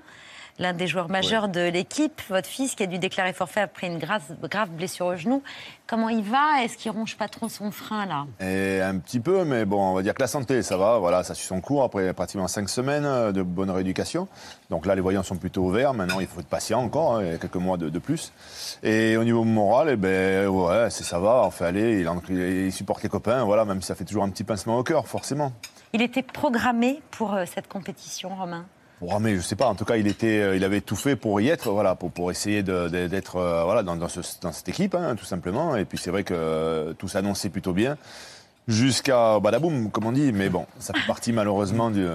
l'un 0.59 0.73
des 0.73 0.85
joueurs 0.87 1.09
majeurs 1.09 1.47
de 1.47 1.61
l'équipe. 1.69 2.21
Votre 2.29 2.47
fils 2.47 2.75
qui 2.75 2.83
a 2.83 2.85
dû 2.85 2.99
déclarer 2.99 3.33
forfait 3.33 3.61
après 3.61 3.87
une 3.87 3.97
grave, 3.97 4.21
grave 4.43 4.69
blessure 4.69 5.07
au 5.07 5.15
genou. 5.15 5.41
Comment 5.87 6.09
il 6.09 6.23
va? 6.23 6.61
Est-ce 6.63 6.77
qu'il 6.77 6.91
ronge 6.91 7.17
pas 7.17 7.27
trop 7.27 7.49
son 7.49 7.71
frein, 7.71 8.05
là? 8.05 8.25
Et 8.45 8.81
un 8.81 8.97
petit 8.99 9.19
peu, 9.19 9.43
mais 9.45 9.65
bon, 9.65 9.81
on 9.81 9.93
va 9.95 10.03
dire 10.03 10.13
que 10.13 10.21
la 10.21 10.27
santé, 10.27 10.61
ça 10.61 10.77
va. 10.77 10.99
Voilà, 10.99 11.23
ça 11.23 11.33
suit 11.33 11.47
son 11.47 11.61
cours 11.61 11.83
après 11.83 12.13
pratiquement 12.13 12.47
cinq 12.47 12.69
semaines 12.69 13.05
euh, 13.05 13.31
de 13.31 13.41
bonne 13.41 13.71
rééducation. 13.71 14.27
Donc 14.69 14.85
là, 14.85 14.93
les 14.93 15.01
voyants 15.01 15.23
sont 15.23 15.37
plutôt 15.37 15.63
ouverts. 15.63 15.93
Maintenant, 15.93 16.19
il 16.19 16.27
faut 16.27 16.41
être 16.41 16.47
patient 16.47 16.81
encore, 16.81 17.15
hein, 17.15 17.23
il 17.23 17.31
y 17.31 17.33
a 17.33 17.37
quelques 17.37 17.55
mois 17.55 17.77
de, 17.77 17.89
de 17.89 17.99
plus. 17.99 18.31
Et 18.83 19.17
au 19.17 19.23
niveau 19.23 19.43
moral, 19.43 19.89
eh 19.89 19.95
ben, 19.95 20.47
ouais, 20.47 20.89
c'est 20.91 21.03
ça 21.03 21.17
va. 21.19 21.41
On 21.45 21.51
fait 21.51 21.65
aller, 21.65 22.01
il, 22.01 22.07
en- 22.09 22.21
il 22.29 22.71
supporte 22.71 23.01
les 23.01 23.09
copains. 23.09 23.43
Voilà, 23.45 23.65
même 23.65 23.81
si 23.81 23.87
ça 23.87 23.95
fait 23.95 24.05
toujours 24.05 24.23
un 24.23 24.29
petit 24.29 24.43
pincement 24.43 24.77
au 24.77 24.83
cœur, 24.83 25.07
forcément. 25.07 25.53
Il 25.93 26.03
était 26.03 26.21
programmé 26.21 27.01
pour 27.09 27.33
euh, 27.33 27.45
cette 27.51 27.67
compétition, 27.67 28.29
Romain? 28.35 28.65
Programmé, 28.99 29.35
je 29.37 29.41
sais 29.41 29.55
pas. 29.55 29.67
En 29.67 29.75
tout 29.75 29.85
cas, 29.85 29.95
il 29.95 30.07
était, 30.07 30.39
euh, 30.41 30.55
il 30.57 30.63
avait 30.65 30.81
tout 30.81 30.97
fait 30.97 31.15
pour 31.15 31.39
y 31.39 31.47
être, 31.47 31.71
voilà, 31.71 31.95
pour, 31.95 32.11
pour 32.11 32.31
essayer 32.31 32.63
d'être, 32.63 33.37
euh, 33.37 33.63
voilà, 33.63 33.81
dans, 33.81 33.95
dans 33.95 34.09
ce- 34.09 34.19
dans 34.41 34.51
cette 34.51 34.67
équipe, 34.67 34.93
hein, 34.93 35.15
tout 35.15 35.23
simplement. 35.23 35.77
Et 35.77 35.85
puis 35.85 35.97
c'est 35.97 36.11
vrai 36.11 36.23
que 36.25 36.33
euh, 36.35 36.91
tout 36.93 37.07
s'annonçait 37.07 37.47
plutôt 37.49 37.71
bien, 37.71 37.97
jusqu'à 38.67 39.39
badaboum, 39.39 39.89
comme 39.89 40.05
on 40.05 40.11
dit. 40.11 40.33
Mais 40.33 40.49
bon, 40.49 40.65
ça 40.79 40.93
fait 40.93 41.07
partie 41.07 41.31
malheureusement 41.31 41.91
du- 41.91 42.05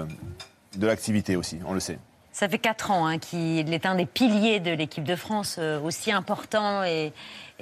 de 0.77 0.87
l'activité 0.87 1.37
aussi, 1.37 1.59
on 1.67 1.73
le 1.73 1.81
sait. 1.81 1.99
Ça 2.33 2.49
fait 2.51 2.59
4 2.59 2.91
ans 2.91 3.07
hein, 3.07 3.19
qu'il 3.19 3.73
est 3.73 3.87
un 3.87 3.95
des 3.95 4.07
piliers 4.07 4.61
de 4.61 4.73
l'équipe 4.73 5.05
de 5.05 5.17
France, 5.17 5.59
aussi 5.85 6.11
important 6.13 6.83
et, 6.85 7.13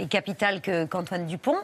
capital 0.09 0.63
qu'Antoine 0.63 1.27
Dupont. 1.27 1.59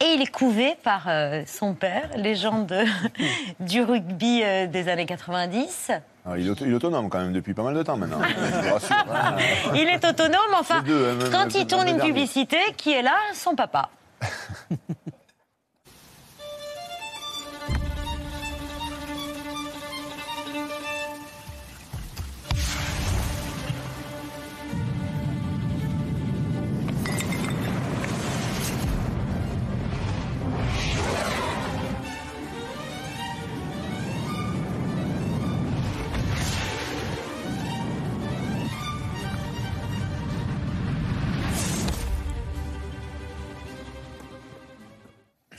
Et 0.00 0.14
il 0.14 0.22
est 0.22 0.30
couvé 0.30 0.76
par 0.84 1.08
son 1.46 1.72
père, 1.74 2.10
légende 2.16 2.74
du 3.60 3.82
rugby 3.82 4.42
des 4.68 4.88
années 4.88 5.06
90. 5.06 5.92
Ah, 6.26 6.36
il, 6.36 6.46
est 6.48 6.74
autonome 6.74 7.08
quand 7.08 7.18
même 7.18 7.32
depuis 7.32 7.54
pas 7.54 7.62
mal 7.62 7.74
de 7.74 7.82
temps 7.82 7.96
maintenant. 7.96 8.20
Il 9.74 9.88
est 9.88 10.04
autonome, 10.04 10.54
enfin, 10.58 10.82
deux, 10.82 11.08
hein, 11.08 11.28
quand 11.32 11.54
il 11.54 11.66
tourne 11.66 11.88
une 11.88 11.96
dernier. 11.96 12.12
publicité, 12.12 12.58
qui 12.76 12.92
est 12.92 13.00
là 13.02 13.16
Son 13.32 13.54
papa. 13.54 13.88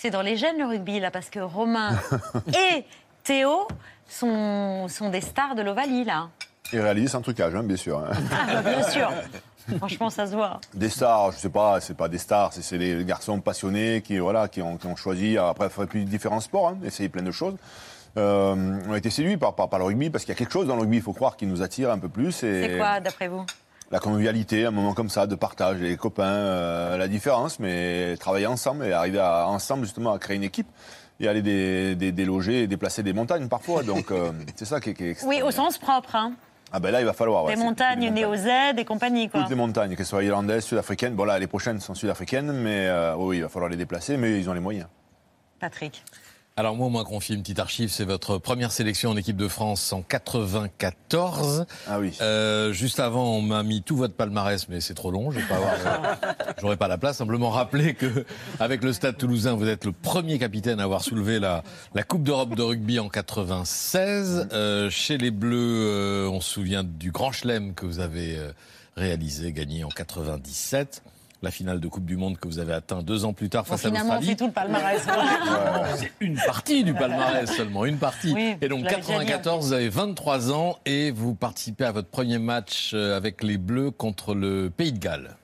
C'est 0.01 0.09
dans 0.09 0.23
les 0.23 0.35
gènes 0.35 0.57
le 0.57 0.65
rugby, 0.65 0.99
là, 0.99 1.11
parce 1.11 1.29
que 1.29 1.39
Romain 1.39 1.91
et 2.47 2.85
Théo 3.23 3.67
sont, 4.09 4.87
sont 4.87 5.09
des 5.09 5.21
stars 5.21 5.53
de 5.53 5.61
l'Ovalie, 5.61 6.03
là. 6.05 6.29
Et 6.73 6.79
réaliser 6.79 7.07
sans 7.09 7.21
trucage, 7.21 7.53
hein, 7.53 7.61
bien 7.61 7.75
sûr. 7.77 7.99
hein. 7.99 8.09
Ah, 8.31 8.61
bah, 8.63 8.71
bien 8.71 8.81
sûr. 8.89 9.11
Franchement, 9.77 10.09
ça 10.09 10.25
se 10.25 10.31
voit. 10.33 10.59
Des 10.73 10.89
stars, 10.89 11.33
je 11.33 11.37
sais 11.37 11.49
pas, 11.51 11.79
c'est 11.81 11.93
pas 11.95 12.07
des 12.09 12.17
stars, 12.17 12.51
c'est 12.51 12.79
des 12.79 13.05
garçons 13.05 13.39
passionnés 13.41 14.01
qui, 14.01 14.17
voilà, 14.17 14.47
qui, 14.47 14.63
ont, 14.63 14.77
qui 14.77 14.87
ont 14.87 14.95
choisi, 14.95 15.37
après, 15.37 15.69
plus 15.85 16.03
différents 16.05 16.39
sports, 16.39 16.69
hein, 16.69 16.77
essayer 16.83 17.07
plein 17.07 17.21
de 17.21 17.29
choses. 17.31 17.53
Euh, 18.17 18.79
on 18.87 18.93
a 18.93 18.97
été 18.97 19.11
séduits 19.11 19.37
par, 19.37 19.53
par, 19.53 19.69
par 19.69 19.77
le 19.77 19.85
rugby 19.85 20.09
parce 20.09 20.25
qu'il 20.25 20.33
y 20.33 20.35
a 20.35 20.37
quelque 20.37 20.51
chose 20.51 20.65
dans 20.65 20.75
le 20.77 20.81
rugby, 20.81 20.97
il 20.97 21.03
faut 21.03 21.13
croire, 21.13 21.37
qui 21.37 21.45
nous 21.45 21.61
attire 21.61 21.91
un 21.91 21.99
peu 21.99 22.09
plus. 22.09 22.41
et- 22.43 22.69
C'est 22.69 22.77
quoi, 22.77 22.99
d'après 22.99 23.27
vous? 23.27 23.45
La 23.91 23.99
convivialité, 23.99 24.65
un 24.65 24.71
moment 24.71 24.93
comme 24.93 25.09
ça, 25.09 25.27
de 25.27 25.35
partage, 25.35 25.77
les 25.79 25.97
copains, 25.97 26.23
euh, 26.23 26.97
la 26.97 27.07
différence, 27.07 27.59
mais 27.59 28.15
travailler 28.17 28.47
ensemble 28.47 28.85
et 28.85 28.93
arriver 28.93 29.19
à, 29.19 29.47
ensemble 29.47 29.83
justement 29.83 30.13
à 30.13 30.19
créer 30.19 30.37
une 30.37 30.43
équipe 30.43 30.67
et 31.19 31.27
aller 31.27 31.41
dé- 31.41 31.95
dé- 31.95 32.11
déloger 32.11 32.63
et 32.63 32.67
déplacer 32.67 33.03
des 33.03 33.13
montagnes 33.13 33.47
parfois. 33.47 33.83
Donc 33.83 34.11
euh, 34.11 34.31
c'est 34.55 34.65
ça 34.65 34.79
qui 34.79 34.91
est, 34.91 34.93
qui 34.93 35.03
est 35.03 35.23
Oui, 35.25 35.41
au 35.41 35.51
sens 35.51 35.77
propre. 35.77 36.15
Hein. 36.15 36.33
Ah 36.73 36.79
ben 36.79 36.89
là, 36.91 37.01
il 37.01 37.05
va 37.05 37.11
falloir. 37.11 37.45
des 37.47 37.57
montagnes 37.57 38.09
néo-Z 38.11 38.47
et 38.77 38.85
compagnie, 38.85 39.27
quoi. 39.27 39.41
Toutes 39.41 39.49
les 39.49 39.55
montagnes, 39.57 39.95
qu'elles 39.97 40.05
soient 40.05 40.23
irlandaises, 40.23 40.63
sud-africaines. 40.63 41.15
Bon 41.15 41.25
là, 41.25 41.37
les 41.37 41.47
prochaines 41.47 41.81
sont 41.81 41.93
sud-africaines, 41.93 42.53
mais 42.53 42.87
euh, 42.87 43.13
oui, 43.17 43.37
il 43.37 43.43
va 43.43 43.49
falloir 43.49 43.69
les 43.69 43.75
déplacer, 43.75 44.15
mais 44.15 44.39
ils 44.39 44.49
ont 44.49 44.53
les 44.53 44.61
moyens. 44.61 44.87
Patrick. 45.59 46.03
Alors 46.61 46.75
moi, 46.75 46.85
on 46.85 46.91
m'a 46.91 47.03
confié 47.03 47.33
une 47.33 47.41
petite 47.41 47.57
archive, 47.57 47.89
c'est 47.89 48.05
votre 48.05 48.37
première 48.37 48.71
sélection 48.71 49.09
en 49.09 49.17
équipe 49.17 49.35
de 49.35 49.47
France 49.47 49.91
en 49.93 50.03
94. 50.03 51.65
Ah 51.87 51.99
oui. 51.99 52.15
Euh, 52.21 52.71
juste 52.71 52.99
avant, 52.99 53.37
on 53.37 53.41
m'a 53.41 53.63
mis 53.63 53.81
tout 53.81 53.97
votre 53.97 54.13
palmarès, 54.13 54.69
mais 54.69 54.79
c'est 54.79 54.93
trop 54.93 55.09
long, 55.09 55.31
je 55.31 55.39
pas 55.39 55.55
avoir, 55.55 56.13
euh, 56.63 56.75
pas 56.75 56.87
la 56.87 56.99
place. 56.99 57.17
Simplement 57.17 57.49
rappeler 57.49 57.95
que 57.95 58.25
avec 58.59 58.83
le 58.83 58.93
Stade 58.93 59.17
Toulousain, 59.17 59.55
vous 59.55 59.67
êtes 59.67 59.85
le 59.85 59.91
premier 59.91 60.37
capitaine 60.37 60.79
à 60.79 60.83
avoir 60.83 61.03
soulevé 61.03 61.39
la, 61.39 61.63
la 61.95 62.03
Coupe 62.03 62.21
d'Europe 62.21 62.53
de 62.53 62.61
rugby 62.61 62.99
en 62.99 63.09
96. 63.09 64.49
Euh, 64.53 64.91
chez 64.91 65.17
les 65.17 65.31
Bleus, 65.31 65.57
euh, 65.57 66.29
on 66.29 66.41
se 66.41 66.53
souvient 66.53 66.83
du 66.83 67.09
Grand 67.09 67.31
Chelem 67.31 67.73
que 67.73 67.87
vous 67.87 67.99
avez 67.99 68.37
réalisé, 68.95 69.51
gagné 69.51 69.83
en 69.83 69.89
97. 69.89 71.01
La 71.43 71.49
finale 71.49 71.79
de 71.79 71.87
Coupe 71.87 72.05
du 72.05 72.17
Monde 72.17 72.37
que 72.37 72.47
vous 72.47 72.59
avez 72.59 72.73
atteint 72.73 73.01
deux 73.01 73.25
ans 73.25 73.33
plus 73.33 73.49
tard 73.49 73.63
Bon, 73.63 73.71
face 73.71 73.85
à 73.85 73.89
finalement, 73.89 74.13
l'Australie. 74.15 74.27
fait 74.27 74.35
tout 74.35 74.45
le 74.45 74.51
palmarès. 74.51 75.01
C'est 75.97 76.11
une 76.19 76.35
partie 76.35 76.83
du 76.83 76.93
palmarès 76.93 77.49
seulement, 77.51 77.85
une 77.85 77.97
partie. 77.97 78.31
Oui, 78.33 78.55
et 78.61 78.67
donc 78.67 78.81
je 78.81 78.85
l'avais 78.85 78.97
déjà 79.01 79.19
dit. 79.19 79.25
94, 79.25 79.65
vous 79.65 79.73
avez 79.73 79.89
23 79.89 80.51
ans 80.51 80.77
et 80.85 81.09
vous 81.09 81.33
participez 81.33 81.85
à 81.85 81.91
votre 81.91 82.09
premier 82.09 82.37
match 82.37 82.91
euh, 82.93 83.17
avec 83.17 83.41
les 83.41 83.57
Bleus 83.57 83.89
contre 83.89 84.35
le 84.35 84.69
Pays 84.69 84.93
de 84.93 84.99
Galles. 84.99 85.35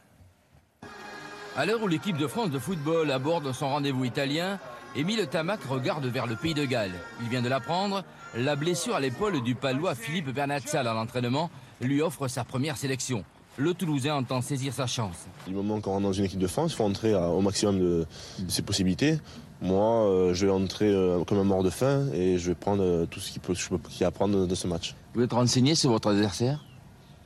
À 1.56 1.66
l'heure 1.66 1.82
où 1.82 1.88
l'équipe 1.88 2.18
de 2.18 2.28
France 2.28 2.52
de 2.52 2.60
football 2.60 3.10
aborde 3.10 3.52
son 3.52 3.68
rendez-vous 3.70 4.06
italien, 4.06 4.60
Émile 4.96 5.26
Tamac 5.26 5.64
regarde 5.64 6.06
vers 6.06 6.28
le 6.28 6.36
pays 6.36 6.54
de 6.54 6.66
Galles. 6.66 6.94
Il 7.24 7.30
vient 7.30 7.42
de 7.42 7.50
l'apprendre, 7.50 8.04
la 8.36 8.56
blessure 8.56 8.94
à 8.96 9.00
l'épaule 9.00 9.42
du 9.42 9.56
palois 9.56 9.96
Philippe 9.96 10.30
Vernatsal 10.30 10.88
à 10.88 10.94
l'entraînement 10.94 11.50
lui 11.82 12.04
offre 12.04 12.28
sa 12.28 12.44
première 12.44 12.78
sélection. 12.78 13.24
Le 13.58 13.74
Toulousain 13.74 14.14
entend 14.16 14.42
saisir 14.42 14.72
sa 14.72 14.86
chance. 14.86 15.16
Du 15.48 15.54
moment 15.54 15.82
qu'on 15.82 15.92
rentre 15.92 16.04
dans 16.04 16.14
une 16.14 16.26
équipe 16.26 16.40
de 16.40 16.48
France, 16.48 16.74
il 16.74 16.76
faut 16.76 16.84
entrer 16.84 17.14
à- 17.14 17.30
au 17.30 17.42
maximum 17.42 17.80
de, 17.80 18.06
de 18.40 18.52
ses 18.52 18.62
possibilités. 18.62 19.18
Moi, 19.62 19.84
euh, 20.06 20.34
je 20.36 20.46
vais 20.46 20.52
entrer 20.52 20.86
euh, 20.94 21.24
comme 21.24 21.40
un 21.40 21.44
mort 21.44 21.64
de 21.64 21.72
faim 21.72 22.06
et 22.14 22.38
je 22.38 22.50
vais 22.50 22.56
prendre 22.56 22.84
euh, 22.84 23.06
tout 23.08 23.20
ce 23.20 23.32
qu'il 23.32 23.42
peut, 23.42 23.54
qu'il 23.56 24.02
y 24.02 24.04
a 24.04 24.08
à 24.08 24.12
prendre 24.12 24.46
de, 24.46 24.56
ce 24.56 24.68
match. 24.68 24.94
Vous 25.16 25.24
êtes 25.24 25.34
renseigné 25.34 25.74
sur 25.74 25.90
votre 25.90 26.10
adversaire? 26.12 26.64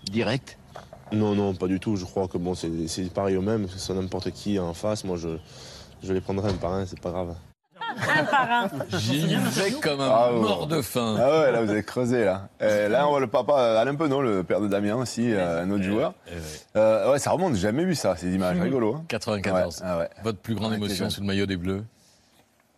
Direct? 0.06 0.58
Non, 1.12 1.36
non, 1.36 1.54
pas 1.54 1.68
du 1.68 1.82
tout. 1.82 1.98
Je 1.98 2.06
crois 2.06 2.30
que 2.30 2.38
bon, 2.38 2.56
c'est 2.56 3.14
pareil 3.14 3.36
au 3.36 3.42
même. 3.42 3.68
C'est 3.76 3.94
n'importe 3.94 4.32
qui 4.32 4.58
en 4.58 4.74
face. 4.74 5.04
Moi, 5.04 5.18
je, 5.18 5.38
je 6.02 6.14
les 6.14 6.22
prendrai 6.22 6.50
un 6.52 6.54
par 6.54 6.72
un, 6.72 6.86
c'est 6.86 7.00
pas 7.02 7.12
grave. 7.12 7.36
Un 8.18 8.24
par 8.26 8.52
un. 8.52 8.70
J'y 8.98 9.26
vais 9.36 9.72
comme 9.82 10.02
un 10.02 10.10
Ah, 10.10 10.34
ouais. 10.34 10.40
mort 10.40 10.68
de 10.68 10.82
faim. 10.82 11.18
Ah 11.20 11.42
ouais, 11.42 11.52
là 11.52 11.62
vous 11.64 11.70
avez 11.72 11.84
creusé 11.84 12.24
là. 12.26 12.48
Euh, 12.62 12.88
là 12.90 13.08
on 13.08 13.12
voit 13.12 13.20
le 13.20 13.28
papa 13.28 13.54
euh, 13.60 13.78
Alain 13.82 13.96
Penaud, 13.96 14.22
le 14.22 14.44
père 14.44 14.62
de 14.62 14.68
Damien 14.68 14.96
aussi, 14.96 15.34
euh, 15.34 15.64
un 15.64 15.70
autre 15.72 15.84
joueur. 15.84 16.14
Euh, 16.76 17.12
ouais, 17.12 17.20
ça 17.20 17.32
remonte, 17.32 17.56
j'ai 17.56 17.62
jamais 17.62 17.84
vu 17.86 17.96
ça, 17.96 18.16
ces 18.16 18.34
images, 18.34 18.60
rigolo. 18.60 18.96
hein. 18.96 19.04
94. 19.08 19.82
Ouais, 19.82 19.86
ah 19.88 19.98
ouais. 20.00 20.10
Votre 20.24 20.40
plus 20.40 20.56
grande 20.56 20.74
émotion 20.74 21.10
sous 21.10 21.22
le 21.22 21.28
maillot 21.28 21.46
des 21.46 21.58
Bleus 21.58 21.84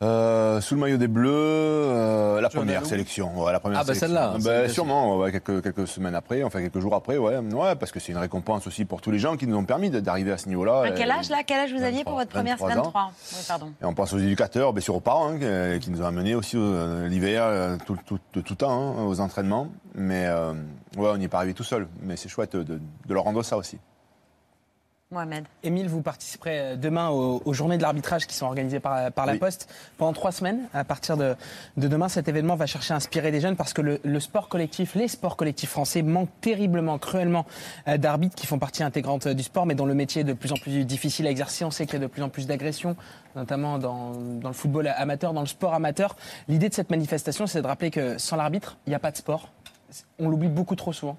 Euh, 0.04 0.60
sous 0.60 0.76
le 0.76 0.82
maillot 0.82 0.98
des 0.98 1.08
Bleus, 1.08 1.32
euh, 1.34 2.42
la 2.42 2.50
première 2.50 2.86
sélection. 2.86 3.42
Ouais, 3.42 3.52
la 3.54 3.60
première 3.60 3.80
Ah, 3.80 3.84
bah, 3.84 3.94
sélection. 3.94 4.08
celle-là, 4.08 4.32
Ben, 4.34 4.42
celle-là, 4.42 4.70
sûrement, 4.70 5.18
ouais, 5.18 5.32
quelques, 5.32 5.62
quelques 5.64 5.88
semaines 5.88 6.16
après, 6.16 6.44
enfin 6.44 6.62
quelques 6.62 6.80
jours 6.80 6.94
après, 6.94 7.18
ouais, 7.18 7.38
ouais 7.38 7.76
parce 7.76 7.92
que 7.92 8.00
c'est 8.00 8.12
une 8.12 8.18
récompense 8.18 8.68
aussi 8.68 8.84
pour 8.84 9.00
tous 9.02 9.12
les 9.12 9.20
gens 9.20 9.38
qui 9.38 9.48
nous 9.48 9.56
ont 9.56 9.64
permis 9.64 9.90
d'arriver 9.90 10.32
à 10.32 10.38
ce 10.38 10.50
niveau-là. 10.50 10.82
À 10.84 10.92
quel 10.92 11.10
âge, 11.10 11.30
là 11.30 11.38
Quel 11.46 11.60
âge 11.60 11.74
vous 11.74 11.84
aviez 11.84 12.04
pour 12.04 12.16
votre 12.16 12.30
première 12.32 12.58
23 12.58 12.72
ans. 12.72 12.84
23 12.84 13.12
Oui, 13.32 13.38
pardon. 13.48 13.74
Et 13.82 13.86
on 13.86 13.94
pense 13.94 14.12
aux 14.14 14.20
éducateurs, 14.20 14.74
bien 14.74 14.82
sûr 14.82 14.96
aux 14.96 15.00
parents, 15.00 15.30
hein, 15.30 15.74
qui, 15.74 15.80
qui 15.86 15.92
nous 15.92 16.02
ont 16.02 16.06
amenés 16.06 16.36
aussi 16.36 16.58
euh, 16.58 17.08
l'hiver, 17.08 17.78
tout, 17.86 17.98
tout, 18.06 18.20
de 18.34 18.42
tout 18.42 18.56
temps, 18.56 18.72
hein, 18.98 19.06
aux 19.06 19.20
entraînements. 19.22 19.70
Mais 19.96 20.26
euh, 20.28 20.52
ouais, 20.98 21.10
on 21.14 21.18
n'y 21.18 21.26
est 21.26 21.30
pas 21.30 21.38
arrivé 21.38 21.54
tout 21.54 21.64
seul. 21.64 21.88
Mais 22.02 22.18
c'est 22.18 22.30
chouette 22.30 22.56
de, 22.56 22.64
de 23.08 23.14
leur 23.14 23.24
rendre 23.24 23.44
ça 23.44 23.56
aussi. 23.58 23.78
Mohamed. 25.14 25.46
Émile, 25.64 25.88
vous 25.88 26.02
participerez 26.02 26.60
euh, 26.60 26.76
demain 26.76 27.10
aux, 27.10 27.42
aux 27.46 27.54
journées 27.54 27.78
de 27.78 27.82
l'arbitrage 27.82 28.28
qui 28.28 28.36
sont 28.36 28.46
organisées 28.46 28.80
par, 28.80 29.12
par 29.12 29.26
la 29.26 29.34
Oui. 29.34 29.40
Poste 29.40 29.70
pendant 29.98 30.12
trois 30.14 30.32
semaines. 30.32 30.68
À 30.74 30.84
partir 30.84 31.16
de, 31.16 31.36
de 31.78 31.88
demain, 31.88 32.10
cet 32.10 32.28
événement 32.28 32.56
va 32.56 32.66
chercher 32.66 32.94
à 32.94 32.98
inspirer 32.98 33.32
des 33.32 33.40
jeunes 33.40 33.56
parce 33.56 33.74
que 33.74 33.82
le, 33.82 34.00
le 34.04 34.20
sport 34.20 34.50
collectif, 34.50 34.96
les 34.96 35.08
sports 35.08 35.38
collectifs 35.38 35.70
français 35.70 36.02
manquent 36.02 36.30
terriblement, 36.42 36.98
cruellement 36.98 37.46
euh, 37.88 37.98
d'arbitres 37.98 38.36
qui 38.36 38.48
font 38.48 38.60
partie 38.60 38.84
intégrante 38.84 39.28
euh, 39.28 39.34
du 39.34 39.44
sport, 39.44 39.66
mais 39.66 39.76
dont 39.76 39.86
le 39.86 39.94
métier 39.94 40.22
est 40.22 40.26
de 40.26 40.34
plus 40.34 40.52
en 40.52 40.56
plus 40.56 40.84
difficile 40.86 41.28
à 41.28 41.30
exercer. 41.30 41.64
On 41.64 41.72
sait 41.72 41.86
qu'il 41.86 41.96
y 41.96 41.98
a 41.98 42.02
de 42.02 42.08
plus 42.08 42.24
en 42.24 42.30
plus 42.30 42.48
d'agressions, 42.48 42.96
notamment 43.36 43.78
dans, 43.78 44.12
dans 44.12 44.50
le 44.50 44.54
football 44.56 44.88
amateur, 44.88 45.34
dans 45.34 45.42
le 45.42 45.48
sport 45.48 45.74
amateur. 45.74 46.16
L'idée 46.48 46.70
de 46.70 46.74
cette 46.74 46.90
manifestation, 46.90 47.48
c'est 47.48 47.62
de 47.62 47.68
rappeler 47.68 47.92
que 47.92 48.18
sans 48.18 48.36
l'arbitre, 48.36 48.78
il 48.88 48.90
n'y 48.90 48.96
a 48.96 49.00
pas 49.00 49.12
de 49.12 49.18
sport. 49.18 49.50
On 50.18 50.28
l'oublie 50.28 50.48
beaucoup 50.50 50.76
trop 50.76 50.92
souvent. 50.92 51.18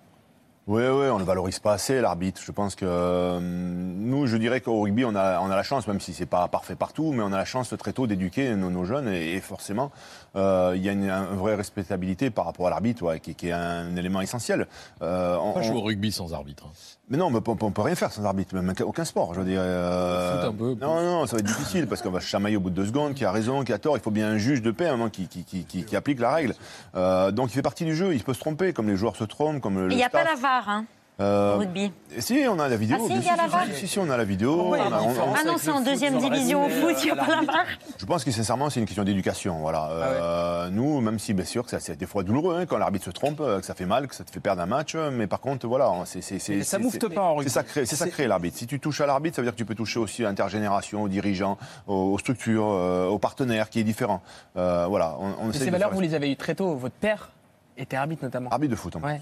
Oui, 0.66 0.82
oui, 0.82 1.08
on 1.10 1.18
ne 1.18 1.24
valorise 1.24 1.58
pas 1.58 1.74
assez 1.74 2.00
l'arbitre. 2.00 2.40
Je 2.42 2.50
pense 2.50 2.74
que 2.74 2.86
euh, 2.88 3.38
nous, 3.38 4.26
je 4.26 4.38
dirais 4.38 4.62
qu'au 4.62 4.80
rugby, 4.80 5.04
on 5.04 5.14
a, 5.14 5.38
on 5.40 5.50
a 5.50 5.56
la 5.56 5.62
chance, 5.62 5.86
même 5.86 6.00
si 6.00 6.14
c'est 6.14 6.24
pas 6.24 6.48
parfait 6.48 6.74
partout, 6.74 7.12
mais 7.12 7.22
on 7.22 7.34
a 7.34 7.36
la 7.36 7.44
chance 7.44 7.74
très 7.78 7.92
tôt 7.92 8.06
d'éduquer 8.06 8.56
nos, 8.56 8.70
nos 8.70 8.86
jeunes 8.86 9.08
et, 9.08 9.34
et 9.34 9.40
forcément, 9.42 9.92
euh, 10.36 10.72
il 10.74 10.82
y 10.82 10.88
a 10.88 10.92
une, 10.92 11.10
une 11.10 11.36
vraie 11.36 11.54
respectabilité 11.54 12.30
par 12.30 12.46
rapport 12.46 12.66
à 12.66 12.70
l'arbitre, 12.70 13.02
ouais, 13.02 13.20
qui, 13.20 13.34
qui 13.34 13.48
est 13.48 13.52
un 13.52 13.94
élément 13.96 14.22
essentiel. 14.22 14.66
Euh, 15.02 15.36
On 15.36 15.50
on- 15.50 15.52
peut 15.52 15.62
jouer 15.62 15.74
on- 15.76 15.80
au 15.80 15.82
rugby 15.82 16.10
sans 16.12 16.32
arbitre. 16.32 16.64
hein. 16.66 16.72
Mais 17.10 17.16
non, 17.18 17.30
mais 17.30 17.38
on, 17.46 17.56
on 17.60 17.70
peut 17.70 17.82
rien 17.82 17.94
faire 17.94 18.10
sans 18.12 18.24
arbitre, 18.24 18.54
même 18.54 18.72
aucun 18.84 19.04
sport, 19.04 19.34
je 19.34 19.40
veux 19.40 19.46
dire. 19.46 19.60
euh, 19.62 20.40
Foot 20.42 20.50
un 20.50 20.52
peu, 20.56 20.74
non, 20.84 21.02
non, 21.02 21.26
ça 21.26 21.36
va 21.36 21.40
être 21.40 21.46
difficile 21.46 21.86
parce 21.86 22.00
qu'on 22.02 22.10
va 22.10 22.20
se 22.20 22.26
chamailler 22.26 22.56
au 22.56 22.60
bout 22.60 22.70
de 22.70 22.74
deux 22.76 22.86
secondes, 22.86 23.14
qui 23.14 23.24
a 23.24 23.30
raison, 23.32 23.62
qui 23.64 23.72
a 23.72 23.78
tort. 23.78 23.96
Il 23.96 24.02
faut 24.02 24.10
bien 24.10 24.28
un 24.28 24.38
juge 24.38 24.62
de 24.62 24.70
paix, 24.70 24.86
un 24.88 24.92
moment, 24.96 25.10
qui, 25.10 25.28
qui, 25.28 25.44
qui, 25.44 25.64
qui- 25.64 25.84
qui 25.84 25.96
applique 25.96 26.18
la 26.20 26.32
règle. 26.32 26.54
Euh, 26.94 27.30
donc 27.30 27.50
il 27.50 27.54
fait 27.54 27.62
partie 27.62 27.84
du 27.84 27.94
jeu. 27.94 28.14
Il 28.14 28.22
peut 28.24 28.34
se 28.34 28.40
tromper, 28.40 28.72
comme 28.72 28.88
les 28.88 28.96
joueurs 28.96 29.16
se 29.16 29.24
trompent, 29.24 29.60
comme 29.60 29.78
le. 29.78 29.86
Mais 29.88 29.94
il 29.94 29.96
n'y 29.98 30.02
a 30.04 30.08
staff. 30.08 30.24
pas 30.24 30.30
la 30.30 30.36
VAR, 30.40 30.68
hein, 30.68 30.84
Euh, 31.20 31.54
au 31.54 31.58
rugby. 31.60 31.92
Si, 32.18 32.44
on 32.48 32.58
a 32.58 32.68
la 32.68 32.76
vidéo. 32.76 32.96
Ah 33.00 33.06
si, 33.06 33.14
il 33.14 33.22
y 33.22 33.28
a 33.28 33.36
la 33.36 33.46
VAR 33.46 33.64
Si, 33.72 33.86
si, 33.86 33.98
on 34.00 34.10
a 34.10 34.16
la 34.16 34.24
vidéo. 34.24 34.70
on 34.70 34.72
a- 34.74 34.78
on- 35.00 35.14
Ah 35.36 35.44
non, 35.46 35.54
c'est 35.58 35.70
en 35.70 35.80
deuxième 35.80 36.18
division 36.18 36.66
au 36.66 36.68
foot, 36.68 36.96
il 37.02 37.04
n'y 37.04 37.10
a 37.12 37.16
pas 37.16 37.28
la 37.28 37.42
VAR. 37.42 37.64
je 37.98 38.04
pense 38.04 38.24
que 38.24 38.32
sincèrement, 38.32 38.68
c'est 38.68 38.80
une 38.80 38.86
question 38.86 39.04
d'éducation. 39.04 39.60
Voilà. 39.60 39.90
Euh, 39.90 40.70
Nous, 40.70 41.00
même 41.00 41.20
si 41.20 41.32
bien 41.32 41.44
sûr 41.44 41.64
que 41.64 41.78
c'est 41.78 41.96
des 41.96 42.06
fois 42.06 42.24
douloureux 42.24 42.56
hein, 42.58 42.66
quand 42.66 42.78
l'arbitre 42.78 43.04
se 43.04 43.10
trompe, 43.10 43.38
euh, 43.40 43.60
que 43.60 43.66
ça 43.66 43.74
fait 43.74 43.86
mal, 43.86 44.08
que 44.08 44.14
ça 44.16 44.24
te 44.24 44.30
fait 44.32 44.40
perdre 44.40 44.62
un 44.62 44.66
match, 44.66 44.94
euh, 44.96 45.10
mais 45.12 45.28
par 45.28 45.40
contre, 45.40 45.68
voilà, 45.68 45.92
c'est 46.04 46.20
c'est 46.20 46.38
ça 46.64 46.78
moufte 46.80 47.08
pas 47.08 47.22
en 47.22 47.34
rugby. 47.36 47.48
C'est 47.48 47.54
sacré, 47.54 47.86
sacré 47.86 48.26
l'arbitre. 48.26 48.58
Si 48.58 48.66
tu 48.66 48.80
touches 48.80 49.00
à 49.00 49.06
l'arbitre, 49.06 49.36
ça 49.36 49.42
veut 49.42 49.46
dire 49.46 49.52
que 49.54 49.58
tu 49.58 49.64
peux 49.64 49.76
toucher 49.76 50.00
aussi 50.00 50.24
à 50.24 50.28
l'intergénération, 50.28 51.02
aux 51.02 51.08
dirigeants, 51.08 51.58
aux, 51.86 52.12
aux 52.12 52.18
structures, 52.18 52.64
aux 52.66 53.18
partenaires, 53.20 53.70
qui 53.70 53.78
est 53.78 53.84
différent. 53.84 54.20
Euh, 54.56 54.86
voilà. 54.88 55.16
On, 55.20 55.26
on 55.26 55.44
Mais 55.44 55.50
essaie 55.54 55.66
ces 55.66 55.70
valeurs, 55.70 55.92
vous 55.92 56.00
les 56.00 56.14
avez 56.14 56.28
eues 56.32 56.36
très 56.36 56.56
tôt. 56.56 56.74
Votre 56.74 56.96
père 56.96 57.30
était 57.78 57.96
arbitre 57.96 58.24
notamment. 58.24 58.50
Arbitre 58.50 58.72
de 58.72 58.76
foot, 58.76 58.96
en. 58.96 59.00
Ouais. 59.00 59.20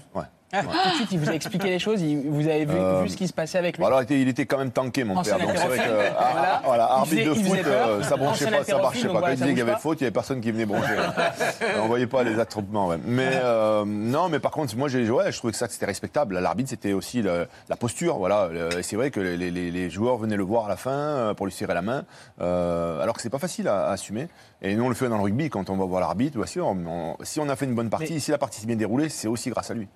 Ah, 0.55 0.61
Tout 0.61 0.69
de 0.91 0.95
suite, 0.97 1.11
il 1.13 1.19
vous 1.19 1.29
a 1.29 1.33
expliqué 1.33 1.69
les 1.69 1.79
choses, 1.79 1.99
il- 2.01 2.29
vous 2.29 2.47
avez 2.47 2.65
vu, 2.65 2.75
Euh, 2.77 3.01
vu 3.01 3.09
ce 3.09 3.17
qui 3.17 3.27
se 3.27 3.33
passait 3.33 3.57
avec 3.57 3.77
lui. 3.77 3.81
Bon, 3.81 3.87
alors, 3.87 4.03
il 4.07 4.27
était, 4.27 4.45
quand 4.45 4.59
même 4.59 4.69
tanké, 4.71 5.03
mon 5.03 5.21
père. 5.23 5.39
Donc, 5.39 5.49
c'est 5.55 5.65
vrai 5.67 5.77
que, 5.77 5.83
ah, 6.17 6.29
Voilà. 6.33 6.61
voilà, 6.63 6.87
Il 6.91 6.99
arbitre 6.99 7.29
de 7.29 7.33
foot, 7.33 7.59
euh, 7.65 8.03
ça 8.03 8.17
pas, 8.17 8.33
ça 8.35 8.77
marchait 8.77 9.07
pas. 9.07 9.21
Quand 9.21 9.27
il 9.29 9.35
disait 9.35 9.47
qu'il 9.49 9.57
y 9.57 9.61
avait 9.61 9.75
faute, 9.79 9.99
il 9.99 10.03
y 10.03 10.05
avait 10.05 10.11
personne 10.13 10.41
qui 10.41 10.51
venait 10.51 10.65
brancher. 10.67 10.93
on 11.81 11.87
voyait 11.87 12.05
pas 12.07 12.23
les 12.23 12.39
attroupements, 12.39 12.87
ouais. 12.87 12.97
Mais, 13.03 13.31
euh, 13.33 13.83
non, 13.85 14.29
mais 14.29 14.39
par 14.39 14.51
contre, 14.51 14.75
moi, 14.77 14.89
ouais, 14.89 15.31
je 15.31 15.37
trouvais 15.37 15.51
que 15.51 15.57
ça, 15.57 15.67
c'était 15.67 15.87
respectable. 15.87 16.37
L'arbitre, 16.39 16.69
c'était 16.69 16.93
aussi 16.93 17.21
le- 17.23 17.47
la 17.67 17.75
posture, 17.75 18.17
voilà. 18.17 18.49
Et 18.77 18.83
c'est 18.83 18.95
vrai 18.95 19.09
que 19.09 19.19
les, 19.19 19.49
les- 19.49 19.71
les 19.71 19.89
joueurs 19.89 20.17
venaient 20.17 20.37
le 20.37 20.43
voir 20.43 20.65
à 20.65 20.69
la 20.69 20.77
fin 20.77 21.33
pour 21.35 21.47
lui 21.47 21.53
serrer 21.53 21.73
la 21.73 21.81
main, 21.81 22.03
alors 22.39 23.15
que 23.15 23.21
c'est 23.21 23.29
pas 23.31 23.39
facile 23.39 23.67
à, 23.67 23.87
à 23.87 23.91
assumer. 23.93 24.27
Et 24.61 24.75
nous, 24.75 24.85
on 24.85 24.89
le 24.89 24.95
fait 24.95 25.09
dans 25.09 25.17
le 25.17 25.23
rugby, 25.23 25.49
quand 25.49 25.69
on 25.69 25.75
va 25.75 25.85
voir 25.85 25.99
l'arbitre, 25.99 26.37
on- 26.61 27.17
si 27.23 27.39
on 27.39 27.49
a 27.49 27.55
fait 27.55 27.65
une 27.65 27.75
bonne 27.75 27.89
partie, 27.89 28.19
si 28.21 28.31
la 28.31 28.37
partie 28.37 28.61
s'est 28.61 28.67
bien 28.67 28.75
déroulée, 28.75 29.09
c'est 29.09 29.27
aussi 29.27 29.49
grâce 29.49 29.71
à 29.71 29.73
lui. 29.73 29.87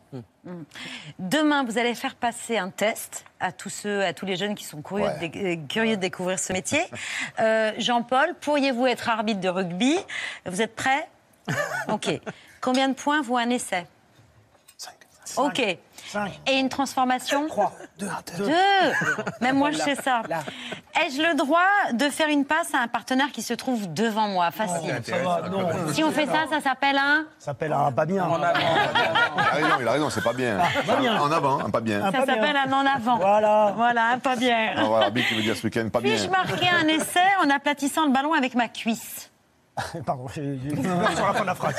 Demain, 1.20 1.64
vous 1.64 1.78
allez 1.78 1.96
faire 1.96 2.16
passer 2.16 2.58
un 2.58 2.70
test 2.70 3.26
à 3.40 3.52
tous 3.52 3.70
ceux, 3.70 4.04
à 4.04 4.14
tous 4.14 4.26
les 4.26 4.36
jeunes 4.36 4.56
qui 4.56 4.64
sont 4.64 4.82
curieux, 4.82 5.06
Ouais. 5.06 5.20
de, 5.20 5.28
dé- 5.28 5.58
euh, 5.58 5.68
curieux 5.68 5.96
de 5.96 6.02
découvrir 6.02 6.40
ce 6.40 6.54
métier. 6.54 6.82
Euh, 7.40 7.72
Jean-Paul, 7.78 8.34
pourriez-vous 8.42 8.88
être 8.88 9.10
arbitre 9.10 9.40
de 9.40 9.50
rugby? 9.50 9.96
Vous 10.46 10.62
êtes 10.62 10.76
prêt? 10.76 11.08
Ok. 11.90 12.10
Combien 12.62 12.90
de 12.90 12.94
points 12.96 13.22
vaut 13.22 13.38
un 13.38 13.50
essai? 13.50 13.86
Ok. 15.36 15.60
Et 15.60 15.78
une 16.58 16.70
transformation? 16.70 17.48
3. 17.48 17.74
2. 18.00 18.10
Même 19.42 19.58
moi, 19.58 19.72
je 19.72 19.78
sais 19.78 19.96
ça. 19.96 20.24
Ai-je 21.00 21.22
le 21.22 21.36
droit 21.36 21.60
de 21.94 22.10
faire 22.10 22.28
une 22.28 22.44
passe 22.46 22.74
à 22.74 22.80
un 22.80 22.88
partenaire 22.88 23.32
qui 23.32 23.42
se 23.44 23.54
trouve 23.54 23.94
devant 23.94 24.28
moi? 24.28 24.50
Facile. 24.52 25.00
Ça 25.06 25.18
va, 25.20 25.42
non. 25.50 25.70
Si 25.94 26.04
on 26.04 26.12
fait 26.12 26.26
ça, 26.26 26.46
ça 26.50 26.60
s'appelle 26.62 26.98
un. 26.98 27.26
Ça 27.38 27.46
s'appelle 27.48 27.72
un 27.74 27.92
pas 27.92 28.06
bien. 28.06 28.28
Il 28.28 28.44
a 28.44 28.54
raison, 29.52 29.68
il 29.82 29.88
a 29.88 29.92
raison, 29.92 30.10
c'est 30.10 30.24
pas 30.24 30.34
bien. 30.34 30.58
pas 30.86 30.96
bien. 30.96 31.22
En 31.22 31.32
avant, 31.32 31.60
un 31.60 31.70
pas 31.70 31.82
bien. 31.82 32.02
Ça 32.12 32.26
s'appelle 32.26 32.56
un 32.56 32.72
en 32.74 32.86
avant. 32.86 33.18
Voilà. 33.18 33.74
Voilà, 33.76 34.06
un 34.14 34.20
pas 34.20 34.36
bien. 34.36 34.74
Ah, 34.76 34.84
voilà, 34.86 35.10
Bill 35.12 35.26
qui 35.28 35.36
veut 35.36 35.42
dire 35.44 35.56
ce 35.56 35.64
week-end, 35.64 35.88
pas 35.90 36.02
bien. 36.02 36.16
Puis-je 36.16 36.30
marquer 36.30 36.70
un 36.70 36.88
essai 36.88 37.20
en 37.44 37.50
aplatissant 37.50 38.06
le 38.06 38.12
ballon 38.12 38.34
avec 38.34 38.56
ma 38.56 38.68
cuisse? 38.68 39.30
Pardon, 40.06 40.26
j'ai 40.34 40.58
sur 41.16 41.28
la 41.28 41.34
fin 41.34 41.42
de 41.42 41.46
la 41.46 41.54
phrase. 41.56 41.76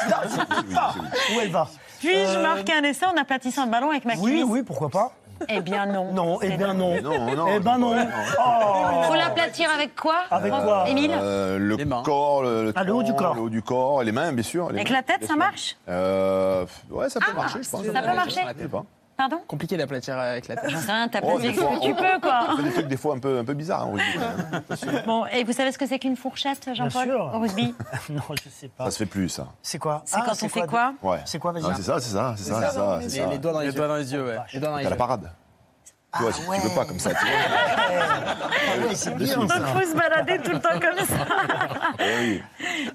Ah, 0.77 0.95
Où 1.35 1.41
elle 1.41 1.51
va? 1.51 1.67
Puis-je 1.99 2.37
Euh, 2.39 2.43
marquer 2.43 2.75
un 2.75 2.85
essai 2.85 3.07
en 3.07 3.17
aplatissant 3.17 3.65
le 3.65 3.73
ballon 3.73 3.91
avec 3.91 4.05
ma 4.05 4.15
Oui, 4.15 4.31
cuisse? 4.37 4.45
oui, 4.47 4.63
pourquoi 4.63 4.89
pas 4.89 5.13
Eh 5.49 5.61
bien 5.61 5.87
non. 5.87 6.13
Non, 6.13 6.39
eh 6.43 6.57
bien 6.57 6.75
non. 6.75 7.01
Non, 7.03 7.35
non. 7.37 7.47
Eh 7.55 7.61
ben 7.61 7.79
non. 7.79 7.95
Oh. 8.39 9.03
Faut 9.05 9.15
l'aplatir 9.15 9.71
avec 9.71 9.95
quoi 9.95 10.17
Avec 10.31 10.53
quoi 10.53 10.89
Émile 10.89 11.13
Euh, 11.21 11.59
le 11.59 11.77
corps, 12.03 12.43
le, 12.43 12.65
le 12.65 12.73
Ah, 12.75 12.85
le 12.85 12.93
haut 12.95 13.03
du 13.03 13.15
corps. 13.15 13.35
Le 13.35 13.41
haut 13.43 13.49
du 13.49 13.63
corps, 13.63 14.03
et 14.03 14.05
les 14.05 14.13
mains, 14.13 14.33
bien 14.33 14.43
sûr. 14.43 14.69
les 14.71 14.77
Avec 14.81 14.91
mains, 14.91 14.97
la 14.97 15.03
tête, 15.03 15.25
ça 15.25 15.37
marche 15.37 15.77
euh, 15.89 16.67
Ouais, 16.91 17.09
ça 17.09 17.21
peut 17.21 17.33
marcher, 17.33 17.63
je 17.63 17.69
pense. 17.71 17.85
Ça 17.85 18.03
peut 18.03 18.15
marcher. 18.15 18.41
Pardon 19.19 19.41
Compliqué 19.49 19.77
d'aplatir 19.77 20.17
avec 20.17 20.47
la 20.47 20.55
tête. 20.57 20.71
Rien, 20.71 21.09
t'as 21.09 21.19
Oh, 21.25 21.39
que 21.39 21.83
tu 21.85 21.93
peux, 21.93 22.21
quoi. 22.23 22.47
On 22.53 22.57
fait 22.59 22.63
des 22.63 22.71
trucs 22.73 22.87
des 22.87 22.97
fois 22.97 23.17
un 23.17 23.19
peu, 23.19 23.39
un 23.41 23.45
peu 23.45 23.53
bizarres 23.55 23.89
en 23.89 23.91
rugby. 23.91 24.05
hein. 24.17 24.63
Bon, 25.07 25.27
et 25.27 25.43
vous 25.43 25.53
savez 25.53 25.73
ce 25.73 25.79
que 25.79 25.87
c'est 25.89 25.99
qu'une 25.99 26.15
fourchette, 26.17 26.71
Jean-Paul, 26.73 27.05
sûr. 27.09 27.31
au 27.35 27.39
rugby 27.41 27.75
Non, 28.11 28.23
je 28.43 28.49
sais 28.49 28.69
pas. 28.69 28.85
Ça 28.85 28.91
se 28.93 28.99
fait 28.99 29.07
plus, 29.07 29.29
ça. 29.29 29.49
C'est 29.61 29.79
quoi 29.81 30.03
C'est 30.05 30.21
quand 30.21 30.41
on 30.41 30.49
fait 30.49 30.67
quoi 30.69 30.95
Ouais. 31.03 31.19
C'est 31.25 31.41
quoi, 31.41 31.51
vas-y 31.51 31.65
Ah, 31.69 31.73
C'est 31.77 31.83
ça, 31.83 31.99
c'est 32.01 32.11
ça, 32.13 32.35
c'est 32.37 32.45
ça, 32.45 32.61
c'est 32.71 32.77
ça. 32.77 32.99
c'est 33.01 33.05
Les, 33.07 33.11
ça. 33.25 33.27
les 33.27 33.39
doigts 33.39 33.53
dans 33.53 33.59
les, 33.61 33.67
Les 33.67 33.73
yeux. 33.73 33.77
doigts 33.77 33.89
dans 33.89 33.97
les 33.97 34.13
yeux, 34.13 34.25
ouais. 34.25 34.37
Les 34.55 34.61
doigts 34.61 34.71
dans 34.71 34.77
les 34.77 34.85
la 34.85 34.95
parade. 34.97 35.31
Tu 36.17 36.23
vois, 36.23 36.33
si 36.33 36.41
tu 36.41 36.69
veux 36.69 36.75
pas 36.75 36.85
comme 36.87 36.99
ça. 36.99 37.11
Tu 37.11 37.27
vois. 37.27 37.35
Ah 37.51 38.87
ouais, 38.87 38.95
c'est 38.95 39.15
bien 39.15 39.37
Donc 39.37 39.51
ça. 39.53 39.61
faut 39.67 39.83
se 39.87 39.95
balader 39.95 40.39
tout 40.39 40.53
le 40.53 40.61
temps 40.61 40.81
comme 40.81 41.07
ça. 41.07 41.27
Eh 42.01 42.19
oui. 42.21 42.43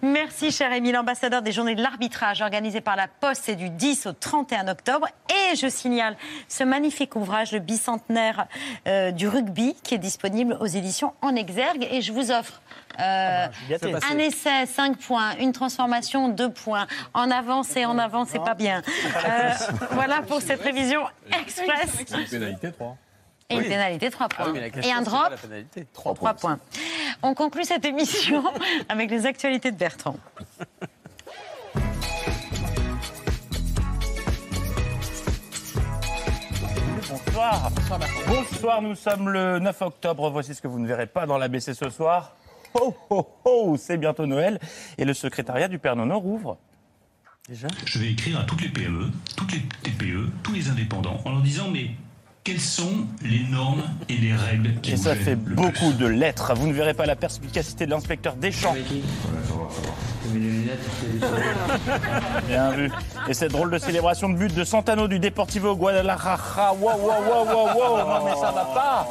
Merci, 0.01 0.51
cher 0.51 0.71
Émile, 0.73 0.97
ambassadeur 0.97 1.43
des 1.43 1.51
journées 1.51 1.75
de 1.75 1.81
l'arbitrage 1.83 2.41
organisées 2.41 2.81
par 2.81 2.95
la 2.95 3.07
Poste. 3.07 3.43
C'est 3.45 3.55
du 3.55 3.69
10 3.69 4.07
au 4.07 4.13
31 4.13 4.67
octobre. 4.67 5.07
Et 5.29 5.55
je 5.55 5.67
signale 5.67 6.17
ce 6.47 6.63
magnifique 6.63 7.15
ouvrage, 7.15 7.51
le 7.51 7.59
bicentenaire 7.59 8.47
euh, 8.87 9.11
du 9.11 9.27
rugby, 9.27 9.75
qui 9.83 9.93
est 9.93 9.99
disponible 9.99 10.57
aux 10.59 10.65
éditions 10.65 11.13
En 11.21 11.35
Exergue. 11.35 11.87
Et 11.91 12.01
je 12.01 12.11
vous 12.13 12.31
offre. 12.31 12.61
euh, 12.99 13.45
suis 13.53 13.67
gâté. 13.69 13.93
un 14.11 14.17
essai, 14.17 14.65
5 14.65 14.97
points. 14.97 15.35
Une 15.39 15.51
transformation, 15.51 16.29
2 16.29 16.49
points. 16.51 16.87
En 17.13 17.29
avant, 17.29 17.61
c'est 17.61 17.85
en 17.85 17.99
avant, 17.99 18.25
c'est 18.25 18.43
pas 18.43 18.55
bien. 18.55 18.81
Euh, 19.27 19.49
voilà 19.91 20.21
pour 20.23 20.41
cette 20.41 20.61
révision 20.63 21.01
express. 21.39 22.05
Une 22.17 22.25
pénalité, 22.25 22.71
3. 22.71 22.97
Et 23.53 23.57
une 23.57 23.63
pénalité, 23.69 24.09
3 24.09 24.27
Ah 24.31 24.35
points. 24.43 24.51
oui, 24.53 24.71
question, 24.71 24.81
Et 24.81 24.91
un 24.93 25.01
drop, 25.01 25.29
la 25.29 25.37
pénalité. 25.37 25.87
3 25.93 26.13
3 26.15 26.33
points. 26.33 26.59
On 27.21 27.33
conclut 27.33 27.63
cette 27.63 27.85
émission 27.85 28.43
avec 28.89 29.09
les 29.11 29.25
actualités 29.25 29.71
de 29.71 29.77
Bertrand. 29.77 30.15
Bonsoir. 37.09 37.71
Bonsoir, 38.27 38.81
nous 38.81 38.95
sommes 38.95 39.29
le 39.29 39.59
9 39.59 39.81
octobre. 39.81 40.29
Voici 40.29 40.55
ce 40.55 40.61
que 40.61 40.67
vous 40.67 40.79
ne 40.79 40.87
verrez 40.87 41.07
pas 41.07 41.25
dans 41.25 41.37
l'ABC 41.37 41.73
ce 41.73 41.89
soir. 41.89 42.35
Oh, 42.73 42.95
oh, 43.09 43.27
oh, 43.45 43.75
c'est 43.77 43.97
bientôt 43.97 44.25
Noël 44.25 44.59
et 44.97 45.05
le 45.05 45.13
secrétariat 45.13 45.67
du 45.67 45.77
Père 45.79 45.95
Nono 45.95 46.19
rouvre. 46.19 46.57
Déjà 47.47 47.67
Je 47.85 47.99
vais 47.99 48.11
écrire 48.11 48.39
à 48.39 48.43
toutes 48.45 48.61
les 48.61 48.69
PME, 48.69 49.11
toutes 49.35 49.51
les 49.51 49.61
TPE, 49.83 50.29
tous 50.43 50.53
les 50.53 50.69
indépendants, 50.69 51.19
en 51.25 51.31
leur 51.31 51.41
disant 51.41 51.67
mais 51.69 51.91
quelles 52.43 52.59
sont 52.59 53.07
les 53.23 53.43
normes 53.49 53.83
et 54.09 54.17
les 54.17 54.33
règles 54.33 54.73
qui 54.81 54.91
Et 54.91 54.97
ça 54.97 55.15
fait 55.15 55.37
le 55.45 55.55
beaucoup 55.55 55.93
de 55.93 56.05
lettres. 56.05 56.53
Vous 56.55 56.67
ne 56.67 56.73
verrez 56.73 56.93
pas 56.93 57.05
la 57.05 57.15
perspicacité 57.15 57.85
de 57.85 57.91
l'inspecteur 57.91 58.35
Deschamps. 58.35 58.75
Bien 62.47 62.71
vu. 62.71 62.91
Et 63.29 63.33
cette 63.33 63.51
drôle 63.51 63.71
de 63.71 63.77
célébration 63.77 64.27
de 64.29 64.35
but 64.35 64.53
de 64.53 64.63
Santano 64.63 65.07
du 65.07 65.19
Deportivo 65.19 65.75
Guadalajara. 65.75 66.73
Wow, 66.73 66.97
wow, 66.97 67.21
wow, 67.21 67.45
wow, 67.45 67.67
wow. 67.75 67.97
Non, 67.99 68.25
mais 68.25 68.35
ça 68.35 68.51
va 68.51 68.65
pas. 68.73 69.07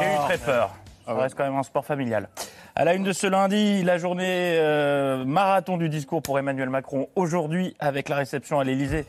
J'ai 0.00 0.06
eu 0.06 0.18
très 0.24 0.38
peur. 0.38 0.74
Ça 1.04 1.14
reste 1.14 1.36
quand 1.36 1.44
même 1.44 1.56
un 1.56 1.62
sport 1.62 1.84
familial. 1.84 2.28
À 2.74 2.84
la 2.84 2.94
une 2.94 3.04
de 3.04 3.12
ce 3.12 3.28
lundi, 3.28 3.84
la 3.84 3.96
journée 3.96 4.56
euh, 4.58 5.24
marathon 5.24 5.76
du 5.76 5.88
discours 5.88 6.20
pour 6.20 6.38
Emmanuel 6.38 6.68
Macron. 6.68 7.08
Aujourd'hui, 7.14 7.76
avec 7.78 8.08
la 8.08 8.16
réception 8.16 8.58
à 8.58 8.64
l'Élysée 8.64 9.06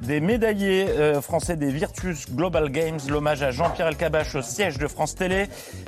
des 0.00 0.20
médaillés 0.20 0.88
euh, 0.88 1.20
français 1.20 1.56
des 1.56 1.70
Virtus 1.70 2.30
Global 2.30 2.70
Games, 2.70 3.00
l'hommage 3.08 3.42
à 3.42 3.50
Jean-Pierre 3.50 3.88
Elkabach 3.88 4.34
au 4.34 4.42
siège 4.42 4.78
de 4.78 4.86
France 4.86 5.14
Télé, 5.14 5.46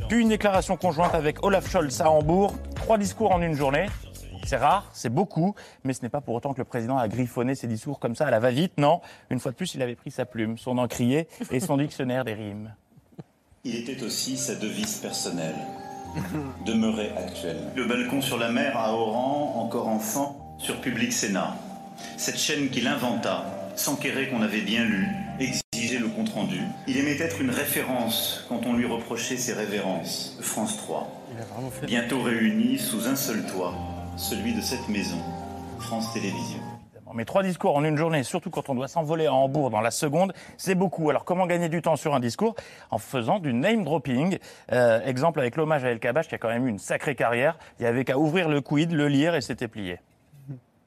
puis 0.09 0.21
une 0.21 0.29
déclaration 0.29 0.77
conjointe 0.77 1.15
avec 1.15 1.45
Olaf 1.45 1.71
Scholz 1.71 2.01
à 2.01 2.11
Hambourg. 2.11 2.55
Trois 2.75 2.99
discours 2.99 3.33
en 3.33 3.41
une 3.41 3.55
journée. 3.55 3.87
C'est 4.47 4.57
rare, 4.57 4.91
c'est 4.93 5.11
beaucoup, 5.11 5.55
mais 5.85 5.93
ce 5.93 6.03
n'est 6.03 6.09
pas 6.09 6.21
pour 6.21 6.35
autant 6.35 6.55
que 6.55 6.59
le 6.59 6.65
président 6.65 6.97
a 6.97 7.09
griffonné 7.09 7.55
ses 7.55 7.67
discours 7.67 8.01
comme 8.01 8.17
ça 8.17 8.27
à 8.27 8.31
la 8.31 8.41
va-vite. 8.41 8.73
Non, 8.79 9.01
une 9.29 9.39
fois 9.39 9.53
de 9.53 9.57
plus, 9.57 9.75
il 9.75 9.83
avait 9.83 9.95
pris 9.95 10.11
sa 10.11 10.25
plume, 10.25 10.59
son 10.59 10.79
encrier 10.79 11.29
et 11.51 11.61
son 11.61 11.77
dictionnaire 11.79 12.25
des 12.25 12.35
rimes. 12.35 12.75
Il 13.65 13.77
était 13.77 14.03
aussi 14.03 14.39
sa 14.39 14.55
devise 14.55 14.97
personnelle, 14.97 15.55
demeurer 16.67 17.11
actuelle. 17.17 17.59
Le 17.77 17.85
balcon 17.85 18.23
sur 18.23 18.39
la 18.39 18.51
mer 18.51 18.77
à 18.77 18.95
Oran, 18.95 19.63
encore 19.63 19.89
enfant, 19.89 20.57
sur 20.59 20.81
Public 20.81 21.13
Sénat. 21.13 21.55
Cette 22.17 22.39
chaîne 22.39 22.71
qu'il 22.71 22.89
inventa, 22.89 23.45
s'enquérait 23.81 24.29
qu'on 24.29 24.43
avait 24.43 24.61
bien 24.61 24.85
lu, 24.85 25.09
exigeait 25.41 25.99
le 25.99 26.09
compte-rendu. 26.09 26.61
Il 26.87 26.99
aimait 26.99 27.19
être 27.19 27.41
une 27.41 27.51
référence 27.51 28.45
quand 28.49 28.67
on 28.67 28.75
lui 28.75 28.87
reprochait 28.87 29.39
ses 29.39 29.55
révérences. 29.55 30.39
France 30.43 30.77
3. 30.77 31.09
Bientôt 31.87 32.21
réunis 32.21 32.79
sous 32.79 33.09
un 33.09 33.17
seul 33.17 33.47
toit, 33.47 33.75
celui 34.17 34.53
de 34.53 34.61
cette 34.61 34.87
maison, 34.89 35.19
France 35.79 36.13
Télévisions. 36.13 36.61
Mais 37.15 37.25
trois 37.25 37.43
discours 37.43 37.75
en 37.75 37.83
une 37.83 37.97
journée, 37.97 38.23
surtout 38.23 38.51
quand 38.51 38.69
on 38.69 38.75
doit 38.75 38.87
s'envoler 38.87 39.27
à 39.27 39.33
Hambourg 39.33 39.71
dans 39.71 39.81
la 39.81 39.91
seconde, 39.91 40.33
c'est 40.57 40.77
beaucoup. 40.77 41.11
Alors 41.11 41.25
comment 41.25 41.47
gagner 41.47 41.69
du 41.69 41.83
temps 41.83 41.97
sur 41.97 42.15
un 42.15 42.21
discours 42.21 42.55
En 42.91 42.99
faisant 42.99 43.41
du 43.41 43.53
name 43.53 43.83
dropping? 43.83 44.39
Euh, 44.71 45.05
exemple 45.05 45.41
avec 45.41 45.57
l'hommage 45.57 45.85
à 45.85 45.91
El 45.91 45.99
Kabach 45.99 46.29
qui 46.29 46.37
a 46.37 46.39
quand 46.39 46.49
même 46.49 46.67
eu 46.67 46.71
une 46.71 46.79
sacrée 46.79 47.17
carrière. 47.17 47.59
Il 47.81 47.83
y 47.83 47.87
avait 47.87 48.05
qu'à 48.05 48.17
ouvrir 48.17 48.49
le 48.49 48.61
quid, 48.61 48.93
le 48.93 49.09
lire 49.09 49.35
et 49.35 49.41
c'était 49.41 49.67
plié. 49.67 49.99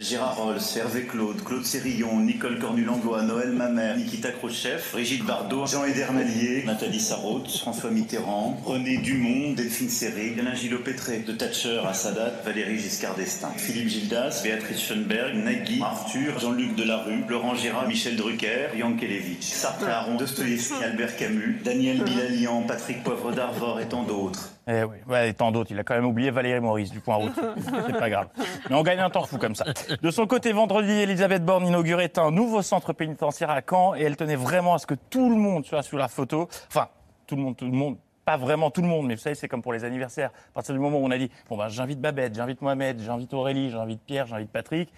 Gérard 0.03 0.35
Rolls, 0.35 0.59
Hervé 0.75 1.03
Claude, 1.03 1.41
Claude 1.45 1.63
Sérillon, 1.63 2.19
Nicole 2.19 2.59
Cornu-Langlois, 2.59 3.21
Noël 3.21 3.51
Mamère, 3.51 3.95
Nikita 3.95 4.31
Khrouchtchev, 4.31 4.81
Brigitte 4.91 5.23
Bardot, 5.23 5.65
Jean 5.65 5.85
Edernalier, 5.85 6.63
Nathalie 6.65 6.99
Sarraute, 6.99 7.49
François 7.49 7.89
Mitterrand, 7.89 8.59
René 8.65 8.97
Dumont, 8.97 9.53
Delphine 9.53 9.87
Seyrig, 9.87 10.37
Alain 10.41 10.55
Gillot-Pétré, 10.55 11.19
de 11.19 11.31
Thatcher 11.31 11.81
à 11.87 11.93
Sadat, 11.93 12.33
Valérie 12.43 12.79
Giscard 12.79 13.15
d'Estaing, 13.15 13.53
Philippe 13.55 13.87
Gildas, 13.87 14.41
Béatrice 14.43 14.81
Schoenberg, 14.81 15.35
Nagui, 15.35 15.81
Arthur, 15.81 16.37
Jean-Luc 16.37 16.75
Delarue, 16.75 17.23
Laurent 17.29 17.55
Gérard, 17.55 17.87
Michel 17.87 18.17
Drucker, 18.17 18.75
Yankelevitch, 18.75 19.43
Sartre 19.43 19.87
Aron, 19.87 20.17
Dostoïevski, 20.17 20.83
Albert 20.83 21.15
Camus, 21.15 21.61
Daniel 21.63 22.03
Bilalian, 22.03 22.63
Patrick 22.63 23.03
Poivre 23.03 23.31
d'Arvor 23.31 23.79
et 23.79 23.87
tant 23.87 24.03
d'autres. 24.03 24.52
Eh 24.67 24.83
oui, 24.83 24.97
ouais, 25.07 25.29
et 25.29 25.33
tant 25.33 25.51
d'autres. 25.51 25.71
Il 25.71 25.79
a 25.79 25.83
quand 25.83 25.95
même 25.95 26.05
oublié 26.05 26.31
Valérie 26.31 26.61
Maurice 26.61 26.89
du 26.91 27.01
point 27.01 27.15
route. 27.15 27.33
C'est 27.85 27.99
pas 27.99 28.09
grave. 28.09 28.27
Mais 28.69 28.75
on 28.75 28.83
gagne 28.83 28.99
un 28.99 29.09
temps 29.09 29.25
fou 29.25 29.37
comme 29.37 29.55
ça. 29.55 29.65
De 30.01 30.11
son 30.11 30.25
côté, 30.25 30.53
vendredi, 30.53 30.91
Elisabeth 30.91 31.43
Borne 31.43 31.67
inaugurait 31.67 32.17
un 32.17 32.31
nouveau 32.31 32.61
centre 32.61 32.93
pénitentiaire 32.93 33.49
à 33.49 33.61
Caen 33.67 33.95
et 33.95 34.03
elle 34.03 34.15
tenait 34.15 34.37
vraiment 34.37 34.75
à 34.75 34.77
ce 34.77 34.87
que 34.87 34.95
tout 35.09 35.29
le 35.29 35.35
monde 35.35 35.65
soit 35.65 35.83
sur 35.83 35.97
la 35.97 36.07
photo. 36.07 36.47
Enfin, 36.69 36.87
tout 37.27 37.35
le 37.35 37.41
monde, 37.41 37.57
tout 37.57 37.65
le 37.65 37.71
monde. 37.71 37.97
Pas 38.25 38.37
vraiment 38.37 38.71
tout 38.71 38.81
le 38.81 38.87
monde, 38.87 39.07
mais 39.07 39.15
vous 39.15 39.21
savez, 39.21 39.35
c'est 39.35 39.49
comme 39.49 39.61
pour 39.61 39.73
les 39.73 39.83
anniversaires. 39.83 40.29
À 40.29 40.53
partir 40.53 40.73
du 40.73 40.79
moment 40.79 40.97
où 40.97 41.05
on 41.05 41.11
a 41.11 41.17
dit, 41.17 41.29
bon 41.49 41.57
ben, 41.57 41.67
j'invite 41.67 41.99
Babette, 41.99 42.33
j'invite 42.35 42.61
Mohamed, 42.61 43.01
j'invite 43.01 43.33
Aurélie, 43.33 43.69
j'invite 43.69 44.01
Pierre, 44.05 44.27
j'invite 44.27 44.49
Patrick, 44.49 44.89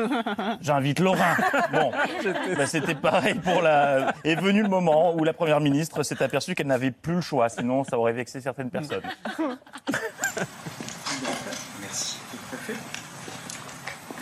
j'invite 0.60 0.98
Laurent. 0.98 1.34
Bon, 1.72 1.90
ben, 2.56 2.66
c'était 2.66 2.94
pareil 2.94 3.34
pour 3.36 3.62
la. 3.62 4.12
Est 4.24 4.34
venu 4.36 4.62
le 4.62 4.68
moment 4.68 5.14
où 5.14 5.24
la 5.24 5.32
première 5.32 5.60
ministre 5.60 6.02
s'est 6.02 6.22
aperçue 6.22 6.54
qu'elle 6.54 6.66
n'avait 6.66 6.90
plus 6.90 7.14
le 7.14 7.20
choix, 7.22 7.48
sinon 7.48 7.84
ça 7.84 7.98
aurait 7.98 8.12
vexé 8.12 8.40
certaines 8.42 8.70
personnes. 8.70 9.02
Merci. 11.80 12.18
Le 12.32 12.38
préfet 12.48 12.74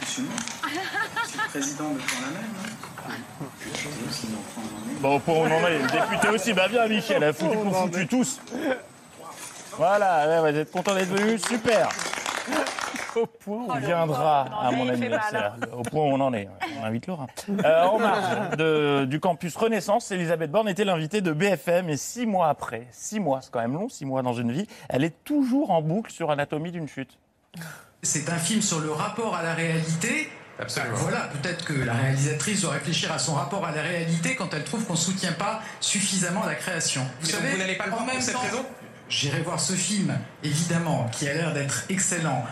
Monsieur 0.00 0.24
le 0.24 1.48
président 1.48 1.90
de 1.90 1.98
la 1.98 2.30
même 2.30 2.55
Bon, 5.05 5.16
au 5.16 5.18
point 5.18 5.34
où 5.34 5.38
on 5.40 5.44
en 5.52 5.66
est, 5.68 5.78
le 5.80 5.86
député 5.86 6.28
aussi, 6.30 6.55
bah 6.55 6.66
bien 6.66 6.88
Michel, 6.88 7.22
a 7.22 7.34
foutu, 7.34 7.59
Oh, 7.62 7.70
foutu 7.74 8.07
tous. 8.07 8.40
Voilà, 9.76 10.40
vous 10.40 10.46
êtes 10.59 10.70
content 10.70 10.94
d'être 10.94 11.09
venu, 11.14 11.38
super. 11.38 11.90
Au 13.14 13.26
point 13.26 13.57
où 13.59 13.66
on 13.70 13.76
viendra 13.80 14.46
à 14.62 14.70
mon 14.70 14.88
anniversaire, 14.88 15.57
au 15.76 15.82
point 15.82 16.05
où 16.05 16.14
on 16.14 16.20
en 16.22 16.32
est, 16.32 16.48
on 16.80 16.84
invite 16.86 17.07
Laura. 17.07 17.26
Euh, 17.50 17.84
en 17.84 17.98
marge 17.98 18.57
de- 18.57 19.05
du 19.05 19.20
campus 19.20 19.55
Renaissance, 19.57 20.11
Elisabeth 20.11 20.50
Borne 20.50 20.68
était 20.70 20.86
l'invitée 20.86 21.20
de 21.20 21.32
BFM 21.32 21.90
et 21.90 21.98
six 21.98 22.24
mois 22.24 22.48
après, 22.48 22.86
six 22.90 23.20
mois, 23.20 23.40
c'est 23.42 23.50
quand 23.52 23.61
même 23.61 23.74
long, 23.74 23.90
six 23.90 24.07
mois 24.07 24.22
dans 24.22 24.32
une 24.32 24.52
vie, 24.52 24.66
elle 24.88 25.05
est 25.05 25.22
toujours 25.22 25.70
en 25.70 25.82
boucle 25.82 26.11
sur 26.11 26.30
Anatomie 26.30 26.72
d'une 26.72 26.88
chute. 26.88 27.18
C'est 28.02 28.30
un 28.30 28.38
film 28.38 28.62
sur 28.62 28.80
le 28.80 28.90
rapport 28.90 29.36
à 29.36 29.42
la 29.42 29.52
réalité. 29.52 30.30
Absolument. 30.59 30.94
Ben 30.94 31.00
voilà, 31.00 31.20
peut-être 31.28 31.64
que 31.64 31.72
la 31.72 31.94
réalisatrice 31.94 32.62
doit 32.62 32.72
réfléchir 32.72 33.11
à 33.12 33.18
son 33.18 33.34
rapport 33.34 33.64
à 33.66 33.72
la 33.72 33.82
réalité 33.82 34.36
quand 34.36 34.52
elle 34.55 34.64
trouve 34.64 34.84
qu'on 34.86 34.92
ne 34.92 34.98
soutient 34.98 35.32
pas 35.32 35.61
suffisamment 35.80 36.44
la 36.46 36.55
création. 36.55 37.02
Mais 37.22 37.32
donc 37.32 37.40
vous 37.42 37.59
n'allez 37.59 37.74
pas 37.76 37.86
le 37.86 37.90
voir 37.90 38.07
pour 38.07 38.22
cette 38.22 38.36
raison? 38.36 38.64
J'irai 39.09 39.40
voir 39.40 39.61
ce 39.61 39.74
film, 39.74 40.16
évidemment, 40.42 41.09
qui 41.12 41.28
a 41.28 41.34
l'air 41.34 41.52
d'être 41.52 41.84
excellent. 41.88 42.44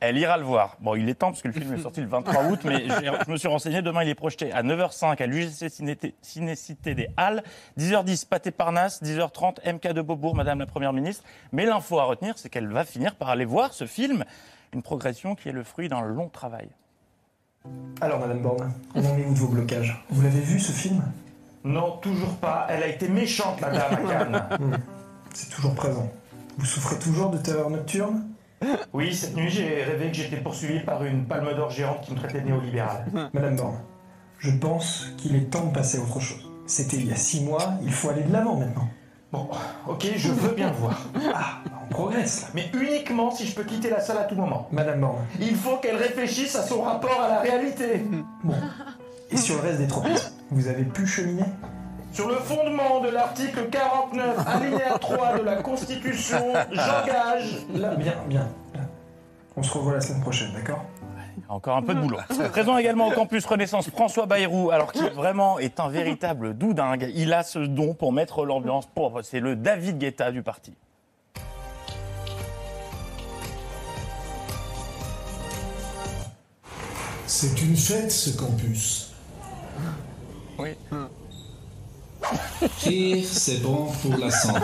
Elle 0.00 0.18
ira 0.18 0.36
le 0.36 0.42
voir. 0.44 0.76
Bon, 0.80 0.96
il 0.96 1.08
est 1.08 1.14
temps 1.14 1.30
parce 1.30 1.42
que 1.42 1.48
le 1.48 1.54
film 1.54 1.74
est 1.74 1.82
sorti 1.82 2.00
le 2.00 2.08
23 2.08 2.44
août, 2.50 2.60
mais 2.64 2.86
je 2.88 3.30
me 3.30 3.36
suis 3.36 3.46
renseigné. 3.46 3.82
Demain, 3.82 4.02
il 4.02 4.08
est 4.08 4.14
projeté 4.16 4.50
à 4.52 4.62
9h05 4.64 5.22
à 5.22 5.26
l'UGC 5.26 5.68
Ciné- 5.68 6.14
Cinécité 6.22 6.94
des 6.96 7.08
Halles, 7.16 7.42
10h10 7.78 8.26
Pâté 8.26 8.50
Parnasse, 8.50 9.00
10h30 9.02 9.58
MK 9.74 9.92
de 9.92 10.02
Beaubourg, 10.02 10.34
Madame 10.34 10.58
la 10.58 10.66
Première 10.66 10.92
ministre. 10.92 11.22
Mais 11.52 11.66
l'info 11.66 12.00
à 12.00 12.04
retenir, 12.04 12.36
c'est 12.36 12.48
qu'elle 12.48 12.66
va 12.72 12.84
finir 12.84 13.14
par 13.14 13.28
aller 13.28 13.44
voir 13.44 13.74
ce 13.74 13.86
film, 13.86 14.24
une 14.72 14.82
progression 14.82 15.34
qui 15.36 15.48
est 15.50 15.52
le 15.52 15.62
fruit 15.62 15.88
d'un 15.88 16.00
long 16.02 16.28
travail. 16.28 16.68
Alors, 18.00 18.18
Madame 18.20 18.42
Borne, 18.42 18.72
on 18.94 19.04
en 19.04 19.16
est 19.16 19.24
où 19.24 19.32
de 19.32 19.38
vos 19.38 19.48
blocages? 19.48 20.04
Vous 20.10 20.22
l'avez 20.22 20.40
vu 20.40 20.58
ce 20.58 20.72
film? 20.72 21.02
Non, 21.64 21.98
toujours 21.98 22.34
pas. 22.36 22.66
Elle 22.68 22.82
a 22.82 22.88
été 22.88 23.08
méchante, 23.08 23.60
la 23.60 23.70
dame, 23.70 23.92
à 23.92 23.96
Cannes. 24.08 24.42
Hmm. 24.58 24.76
C'est 25.32 25.50
toujours 25.50 25.74
présent. 25.74 26.10
Vous 26.58 26.66
souffrez 26.66 26.98
toujours 26.98 27.30
de 27.30 27.38
terreur 27.38 27.70
nocturne 27.70 28.24
Oui, 28.92 29.14
cette 29.14 29.36
nuit, 29.36 29.48
j'ai 29.48 29.82
rêvé 29.84 30.08
que 30.08 30.14
j'étais 30.16 30.36
poursuivi 30.36 30.80
par 30.80 31.04
une 31.04 31.24
palme 31.24 31.54
d'or 31.54 31.70
géante 31.70 32.00
qui 32.02 32.12
me 32.12 32.18
traitait 32.18 32.40
de 32.40 32.46
néolibéral. 32.46 33.06
Madame 33.32 33.56
Borne, 33.56 33.78
je 34.38 34.50
pense 34.50 35.06
qu'il 35.16 35.36
est 35.36 35.50
temps 35.50 35.66
de 35.66 35.72
passer 35.72 35.98
à 35.98 36.02
autre 36.02 36.20
chose. 36.20 36.50
C'était 36.66 36.96
il 36.96 37.06
y 37.06 37.12
a 37.12 37.16
six 37.16 37.42
mois, 37.44 37.74
il 37.82 37.92
faut 37.92 38.10
aller 38.10 38.22
de 38.22 38.32
l'avant 38.32 38.56
maintenant. 38.56 38.88
Bon, 39.32 39.48
ok, 39.88 40.06
je 40.16 40.28
veux 40.28 40.54
bien 40.54 40.70
le 40.70 40.76
voir. 40.76 41.00
Ah, 41.34 41.60
progresse 41.92 42.42
là. 42.42 42.48
Mais 42.54 42.70
uniquement 42.74 43.30
si 43.30 43.46
je 43.46 43.54
peux 43.54 43.64
quitter 43.64 43.90
la 43.90 44.00
salle 44.00 44.18
à 44.18 44.24
tout 44.24 44.34
moment. 44.34 44.68
Madame 44.72 45.00
Borne. 45.00 45.24
Il 45.40 45.54
faut 45.54 45.76
qu'elle 45.76 45.96
réfléchisse 45.96 46.56
à 46.56 46.62
son 46.62 46.82
rapport 46.82 47.20
à 47.20 47.28
la 47.28 47.40
réalité. 47.40 48.04
Bon. 48.44 48.54
Et 49.30 49.36
sur 49.36 49.54
le 49.56 49.62
reste 49.62 49.78
des 49.78 49.86
tropismes, 49.86 50.32
vous 50.50 50.68
avez 50.68 50.84
pu 50.84 51.06
cheminer? 51.06 51.44
Sur 52.12 52.28
le 52.28 52.34
fondement 52.34 53.00
de 53.00 53.08
l'article 53.08 53.68
49, 53.70 54.46
alinéa 54.46 54.98
3 54.98 55.38
de 55.38 55.42
la 55.42 55.56
Constitution, 55.62 56.52
j'engage. 56.70 57.64
Là, 57.72 57.94
bien, 57.94 58.12
bien. 58.28 58.48
bien. 58.72 58.88
On 59.56 59.62
se 59.62 59.72
revoit 59.72 59.94
la 59.94 60.00
semaine 60.00 60.20
prochaine, 60.20 60.52
d'accord? 60.52 60.84
Encore 61.48 61.76
un 61.76 61.82
peu 61.82 61.94
de 61.94 62.00
boulot. 62.00 62.18
Présent 62.52 62.76
également 62.78 63.08
au 63.08 63.12
campus 63.12 63.44
Renaissance, 63.46 63.90
François 63.90 64.26
Bayrou, 64.26 64.70
alors 64.70 64.92
qui 64.92 65.08
vraiment 65.10 65.58
est 65.58 65.80
un 65.80 65.88
véritable 65.88 66.54
doudingue. 66.54 67.10
Il 67.14 67.32
a 67.32 67.42
ce 67.42 67.58
don 67.58 67.94
pour 67.94 68.12
mettre 68.12 68.44
l'ambiance 68.44 68.86
pauvre. 68.86 69.22
C'est 69.22 69.40
le 69.40 69.56
David 69.56 69.98
Guetta 69.98 70.32
du 70.32 70.42
parti. 70.42 70.74
C'est 77.34 77.62
une 77.62 77.74
fête, 77.74 78.12
ce 78.12 78.36
campus. 78.36 79.10
Oui. 80.58 80.76
Rire, 82.84 83.24
c'est 83.26 83.62
bon 83.62 83.86
pour 84.02 84.18
la 84.18 84.30
santé, 84.30 84.60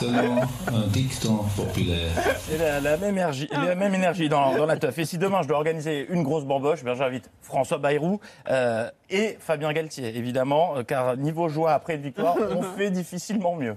selon 0.00 0.40
un 0.66 0.88
dicton 0.88 1.44
populaire. 1.56 2.10
Et 2.52 2.58
la, 2.58 2.80
la 2.80 2.96
même 2.96 3.10
énergie, 3.10 3.48
la 3.52 3.76
même 3.76 3.94
énergie 3.94 4.28
dans, 4.28 4.56
dans 4.56 4.66
la 4.66 4.76
teuf. 4.76 4.98
Et 4.98 5.04
si 5.04 5.18
demain 5.18 5.42
je 5.42 5.48
dois 5.48 5.56
organiser 5.56 6.08
une 6.10 6.24
grosse 6.24 6.44
bamboche, 6.44 6.82
ben 6.82 6.96
j'invite 6.96 7.30
François 7.40 7.78
Bayrou 7.78 8.18
euh, 8.50 8.90
et 9.08 9.38
Fabien 9.38 9.72
Galtier, 9.72 10.16
évidemment, 10.16 10.78
euh, 10.78 10.82
car 10.82 11.16
niveau 11.16 11.48
joie 11.48 11.74
après 11.74 11.94
une 11.94 12.02
victoire, 12.02 12.34
on 12.36 12.62
fait 12.76 12.90
difficilement 12.90 13.54
mieux. 13.54 13.76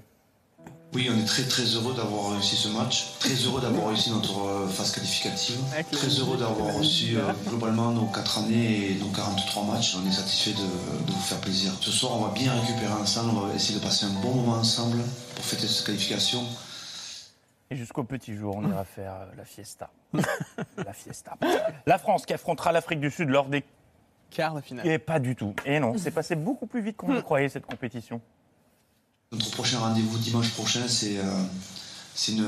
Oui, 0.94 1.10
on 1.14 1.20
est 1.20 1.26
très 1.26 1.44
très 1.44 1.64
heureux 1.64 1.94
d'avoir 1.94 2.32
réussi 2.32 2.56
ce 2.56 2.70
match, 2.70 3.18
très 3.20 3.34
heureux 3.34 3.62
d'avoir 3.62 3.90
réussi 3.90 4.10
notre 4.10 4.40
euh, 4.40 4.68
phase 4.68 4.92
qualificative, 4.92 5.60
très 5.92 6.08
heureux 6.08 6.38
d'avoir 6.38 6.76
reçu 6.76 7.18
euh, 7.18 7.34
globalement 7.48 7.92
nos 7.92 8.06
4 8.06 8.40
années 8.40 8.92
et 8.92 8.96
nos 8.96 9.10
43 9.10 9.64
matchs. 9.66 9.98
On 10.02 10.08
est 10.08 10.12
satisfait 10.12 10.52
de, 10.52 11.06
de 11.06 11.12
vous 11.12 11.20
faire 11.20 11.40
plaisir. 11.40 11.74
Ce 11.82 11.92
soir, 11.92 12.14
on 12.16 12.22
va 12.26 12.34
bien 12.34 12.54
récupérer 12.54 12.94
ensemble, 12.94 13.32
on 13.36 13.48
va 13.48 13.54
essayer 13.54 13.78
de 13.78 13.84
passer 13.84 14.06
un 14.06 14.22
bon 14.22 14.34
moment 14.34 14.54
ensemble 14.54 15.00
pour 15.36 15.46
fêter 15.46 15.68
cette 15.68 15.86
qualification. 15.86 16.42
Et 17.70 17.76
jusqu'au 17.76 18.06
petit 18.06 18.34
jour, 18.34 18.56
on 18.56 18.68
ira 18.70 18.86
faire 18.86 19.14
euh, 19.14 19.26
la 19.36 19.44
fiesta. 19.44 19.90
la 20.78 20.94
fiesta. 20.94 21.34
La 21.86 21.98
France 21.98 22.26
qui 22.26 22.34
affrontera 22.34 22.72
l'Afrique 22.72 23.02
du 23.02 23.12
Sud 23.12 23.30
lors 23.30 23.48
des 23.48 23.66
quarts 24.30 24.56
de 24.56 24.62
finale. 24.62 24.88
Et 24.88 24.98
pas 25.00 25.20
du 25.20 25.36
tout. 25.36 25.54
Et 25.66 25.80
non, 25.82 25.98
c'est 25.98 26.12
passé 26.12 26.36
beaucoup 26.36 26.66
plus 26.66 26.82
vite 26.82 26.96
qu'on 26.96 27.14
le 27.14 27.22
croyait 27.22 27.50
cette 27.50 27.66
compétition. 27.66 28.22
Notre 29.34 29.52
prochain 29.52 29.80
rendez-vous 29.80 30.18
dimanche 30.20 30.50
prochain, 30.52 30.88
c'est 30.88 31.18
euh, 31.18 31.24
une, 32.30 32.46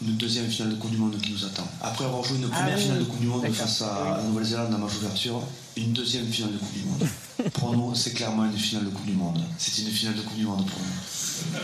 une 0.00 0.16
deuxième 0.16 0.48
finale 0.48 0.72
de 0.72 0.76
Coupe 0.80 0.90
du 0.90 0.96
Monde 0.96 1.20
qui 1.20 1.30
nous 1.32 1.44
attend. 1.44 1.66
Après 1.82 2.06
avoir 2.06 2.24
joué 2.24 2.38
une 2.38 2.48
première 2.48 2.72
Ah 2.72 2.74
oui, 2.74 2.82
finale 2.82 2.98
de 3.00 3.04
Coupe 3.04 3.20
du 3.20 3.26
Monde 3.26 3.46
face 3.52 3.82
à 3.82 4.16
la 4.16 4.22
Nouvelle-Zélande 4.22 4.70
dans 4.70 4.78
ma 4.78 4.86
ouverture, 4.86 5.42
une 5.76 5.92
deuxième 5.92 6.26
finale 6.26 6.54
de 6.54 6.58
Coupe 6.58 6.72
du 6.72 6.84
Monde. 6.84 7.06
Pour 7.52 7.76
nous, 7.76 7.94
c'est 7.94 8.14
clairement 8.14 8.46
une 8.46 8.56
finale 8.56 8.86
de 8.86 8.90
Coupe 8.90 9.04
du 9.04 9.12
Monde. 9.12 9.42
C'est 9.58 9.82
une 9.82 9.88
finale 9.90 10.14
de 10.14 10.22
Coupe 10.22 10.36
du 10.38 10.44
Monde 10.46 10.66
pour 10.66 10.78
nous. 10.78 11.58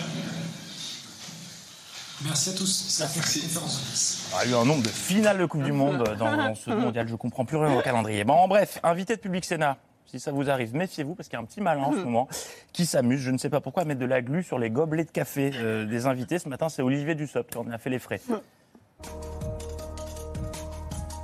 Merci 2.25 2.51
à 2.51 2.53
tous. 2.53 2.99
Merci. 3.01 3.41
Conférence. 3.41 4.19
Il 4.45 4.51
y 4.51 4.55
a 4.55 4.57
eu 4.57 4.61
un 4.61 4.65
nombre 4.67 4.83
de 4.83 4.89
finales 4.89 5.39
de 5.39 5.47
Coupe 5.47 5.63
du 5.63 5.73
Monde 5.73 6.05
dans, 6.19 6.37
dans 6.37 6.55
ce 6.55 6.71
mondial. 6.79 7.07
Je 7.07 7.13
ne 7.13 7.17
comprends 7.19 7.47
plus 7.47 7.57
rien 7.57 7.79
au 7.79 7.81
calendrier. 7.83 8.25
Bon, 8.25 8.35
en 8.35 8.49
bref, 8.49 8.81
invité 8.83 9.17
de 9.17 9.21
Public 9.21 9.47
Sénat. 9.47 9.79
Si 10.07 10.21
ça 10.21 10.31
vous 10.31 10.49
arrive, 10.51 10.75
méfiez-vous 10.75 11.15
parce 11.15 11.29
qu'il 11.29 11.37
y 11.37 11.41
a 11.41 11.43
un 11.43 11.47
petit 11.47 11.61
malin 11.61 11.83
en 11.83 11.93
ce 11.93 11.99
moment 12.05 12.29
qui 12.73 12.87
s'amuse, 12.87 13.21
je 13.21 13.31
ne 13.31 13.39
sais 13.39 13.51
pas 13.51 13.61
pourquoi, 13.61 13.83
à 13.83 13.87
mettre 13.87 14.01
de 14.01 14.07
la 14.07 14.23
glu 14.23 14.43
sur 14.43 14.59
les 14.59 14.71
gobelets 14.71 15.05
de 15.05 15.11
café 15.11 15.51
euh, 15.55 15.85
des 15.85 16.07
invités. 16.07 16.39
Ce 16.39 16.49
matin, 16.49 16.69
c'est 16.69 16.83
Olivier 16.83 17.15
Dussopt 17.15 17.51
qui 17.51 17.59
en 17.59 17.71
a 17.71 17.79
fait 17.79 17.91
les 17.91 17.99
frais. 17.99 18.21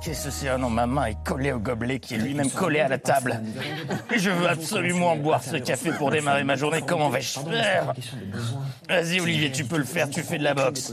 Qu'est-ce 0.03 0.25
que 0.25 0.31
c'est 0.31 0.49
Ah 0.49 0.57
non, 0.57 0.69
ma 0.69 0.85
main 0.85 1.05
est 1.05 1.23
collée 1.23 1.53
au 1.53 1.59
gobelet 1.59 1.99
qui 1.99 2.15
est 2.15 2.17
lui-même 2.17 2.51
collé 2.51 2.81
à 2.81 2.89
la 2.89 2.97
table. 2.97 3.39
Et 4.13 4.19
je 4.19 4.29
veux 4.29 4.49
absolument 4.49 5.15
boire 5.15 5.41
ce 5.41 5.55
café 5.55 5.91
pour 5.93 6.11
démarrer 6.11 6.43
ma 6.43 6.57
journée. 6.57 6.81
Comment 6.85 7.09
vais-je 7.09 7.39
faire 7.39 7.93
Vas-y, 8.89 9.21
Olivier, 9.21 9.49
tu 9.49 9.63
peux 9.63 9.77
le 9.77 9.85
faire, 9.85 10.09
tu 10.09 10.21
fais 10.21 10.37
de 10.37 10.43
la 10.43 10.53
boxe. 10.53 10.91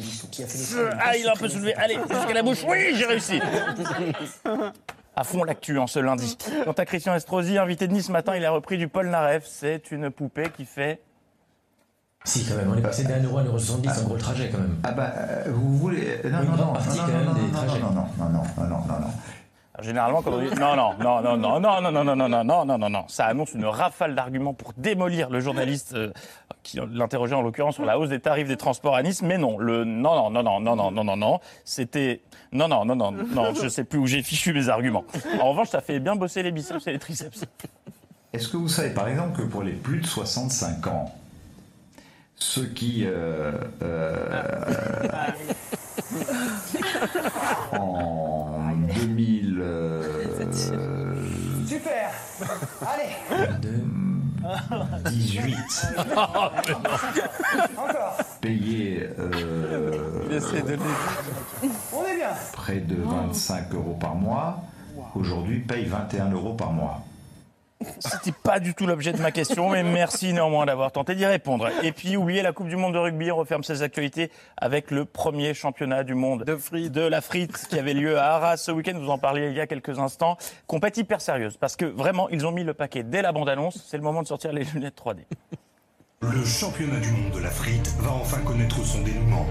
Ah, 1.01 1.16
il 1.16 1.26
a 1.26 1.32
un 1.32 1.36
peu 1.36 1.49
soulevé. 1.49 1.74
Allez, 1.74 1.99
jusqu'à 2.09 2.34
la 2.34 2.43
bouche. 2.45 2.64
Oui, 2.68 2.95
j'ai 2.95 3.07
réussi. 3.07 3.41
À 5.20 5.24
fond 5.24 5.44
l'actu 5.44 5.76
en 5.78 5.86
ce 5.86 5.98
lundi. 5.98 6.38
Quant 6.64 6.72
à 6.72 6.86
Christian 6.86 7.14
Estrosi, 7.14 7.58
invité 7.58 7.86
de 7.86 7.92
Nice 7.92 8.06
ce 8.06 8.10
matin, 8.12 8.36
il 8.36 8.44
a 8.46 8.50
repris 8.50 8.78
du 8.78 8.88
Paul 8.88 9.06
Naref. 9.10 9.44
C'est 9.46 9.90
une 9.90 10.08
poupée 10.08 10.48
qui 10.48 10.64
fait. 10.64 10.98
Si, 12.24 12.46
quand 12.46 12.56
même, 12.56 12.70
on 12.72 12.78
est 12.78 12.80
passé 12.80 13.04
d'un 13.04 13.22
euro 13.22 13.36
à 13.36 13.42
1,70€, 13.42 13.82
c'est 13.82 14.00
un 14.00 14.04
gros 14.04 14.16
trajet 14.16 14.48
quand 14.48 14.56
même. 14.56 14.78
Ah 14.82 14.92
bah, 14.92 15.12
euh, 15.18 15.44
vous 15.48 15.76
voulez... 15.76 16.20
Non, 16.24 16.40
Une 16.40 16.48
non, 16.48 16.56
grande 16.56 16.66
non, 16.68 16.72
partie 16.72 16.96
non, 16.96 17.04
quand 17.04 17.12
non, 17.12 17.18
même 17.18 17.26
non, 17.26 17.32
des 17.34 17.40
non, 17.42 17.52
trajets. 17.52 17.80
non, 17.80 17.90
non, 17.90 18.06
non, 18.18 18.66
non, 18.66 18.76
non, 18.88 19.06
non, 19.78 19.82
non, 19.82 19.82
non. 19.82 19.82
Généralement, 19.82 20.22
quand 20.22 20.32
on 20.32 20.40
dit 20.40 20.54
non, 20.58 20.76
non, 20.76 20.94
non, 20.98 21.22
non, 21.22 21.36
non, 21.36 21.60
non, 21.60 21.80
non, 21.80 21.92
non, 21.92 22.04
non, 22.04 22.16
non, 22.16 22.28
non, 22.28 22.44
non, 22.44 22.64
non, 22.64 22.78
non, 22.78 22.90
non, 22.90 23.04
ça 23.08 23.26
annonce 23.26 23.52
une 23.54 23.64
rafale 23.64 24.14
d'arguments 24.14 24.52
pour 24.52 24.72
démolir 24.76 25.30
le 25.30 25.40
journaliste 25.40 25.94
euh, 25.94 26.12
qui 26.62 26.78
l'interrogeait 26.92 27.36
en 27.36 27.42
l'occurrence 27.42 27.76
sur 27.76 27.84
la 27.84 27.98
hausse 27.98 28.08
des 28.08 28.20
tarifs 28.20 28.48
des 28.48 28.56
transports 28.56 28.96
à 28.96 29.02
Nice. 29.02 29.22
Mais 29.22 29.38
non, 29.38 29.58
le 29.58 29.84
non, 29.84 30.30
non, 30.30 30.42
non, 30.42 30.42
non, 30.42 30.60
non, 30.60 30.76
non, 30.76 30.90
non, 30.90 31.04
non, 31.04 31.16
non, 31.16 31.40
c'était 31.64 32.20
non, 32.52 32.68
non, 32.68 32.84
non, 32.84 32.96
non, 32.96 33.12
non, 33.12 33.54
je 33.54 33.68
sais 33.68 33.84
plus 33.84 33.98
où 33.98 34.06
j'ai 34.06 34.22
fichu 34.22 34.52
mes 34.52 34.68
arguments. 34.68 35.04
En 35.40 35.50
revanche, 35.50 35.68
ça 35.68 35.80
fait 35.80 36.00
bien 36.00 36.16
bosser 36.16 36.42
les 36.42 36.50
biceps 36.50 36.86
et 36.88 36.92
les 36.92 36.98
triceps. 36.98 37.44
Est-ce 38.32 38.48
que 38.48 38.56
vous 38.56 38.68
savez 38.68 38.90
par 38.90 39.08
exemple 39.08 39.40
que 39.40 39.46
pour 39.46 39.62
les 39.62 39.72
plus 39.72 40.00
de 40.00 40.06
65 40.06 40.86
ans, 40.88 41.14
ceux 42.36 42.66
qui 42.66 43.04
euh, 43.04 43.52
euh, 43.82 44.42
en 47.72 48.19
Allez 53.31 53.51
18 55.11 55.57
Encore 57.76 58.16
payaient 58.41 59.11
euh, 59.18 60.22
On 61.93 62.05
est 62.07 62.16
bien. 62.16 62.31
près 62.53 62.81
de 62.81 62.97
25 62.97 63.74
euros 63.74 63.97
par 64.01 64.14
mois, 64.14 64.62
aujourd'hui 65.14 65.61
payent 65.61 65.87
21 65.87 66.31
euros 66.31 66.55
par 66.55 66.72
mois. 66.72 67.03
C'était 67.99 68.33
pas 68.51 68.59
du 68.59 68.74
tout 68.74 68.84
l'objet 68.84 69.12
de 69.12 69.22
ma 69.22 69.30
question, 69.30 69.70
mais 69.70 69.84
merci 69.84 70.32
néanmoins 70.32 70.66
d'avoir 70.66 70.90
tenté 70.90 71.14
d'y 71.14 71.24
répondre. 71.24 71.68
Et 71.84 71.92
puis, 71.92 72.16
oubliez 72.16 72.42
la 72.42 72.51
Coupe 72.53 72.66
du 72.66 72.74
Monde 72.74 72.94
de 72.94 72.98
rugby, 72.98 73.30
on 73.30 73.36
referme 73.36 73.62
ses 73.62 73.82
actualités 73.82 74.28
avec 74.57 74.90
le 74.90 75.05
premier 75.05 75.55
championnat 75.55 76.03
du 76.03 76.16
monde 76.16 76.42
de, 76.42 77.01
la 77.01 77.20
frite 77.20 77.68
qui 77.68 77.78
avait 77.78 77.94
lieu 77.94 78.18
à 78.18 78.34
Arras 78.34 78.57
ce 78.57 78.72
week-end. 78.72 78.98
Vous 78.98 79.09
en 79.09 79.18
parliez 79.18 79.51
il 79.51 79.57
y 79.57 79.61
a 79.61 79.68
quelques 79.68 80.01
instants. 80.01 80.36
Compète 80.66 80.96
hyper 80.96 81.20
sérieuse 81.20 81.59
parce 81.59 81.76
que 81.76 81.84
vraiment, 81.84 82.28
ils 82.30 82.44
ont 82.44 82.51
mis 82.51 82.64
le 82.64 82.74
paquet 82.74 83.05
dès 83.05 83.22
la 83.22 83.30
bande-annonce. 83.30 83.86
C'est 83.88 83.98
le 83.98 84.03
moment 84.03 84.20
de 84.20 84.26
sortir 84.26 84.53
les 84.53 84.64
lunettes 84.64 85.01
3D. 85.01 85.20
Le 86.22 86.44
championnat 86.44 86.98
du 86.98 87.12
monde 87.12 87.32
de 87.32 87.38
la 87.38 87.51
frite 87.51 87.94
va 88.01 88.11
enfin 88.11 88.40
connaître 88.40 88.84
son 88.84 89.01
dénouement. 89.03 89.46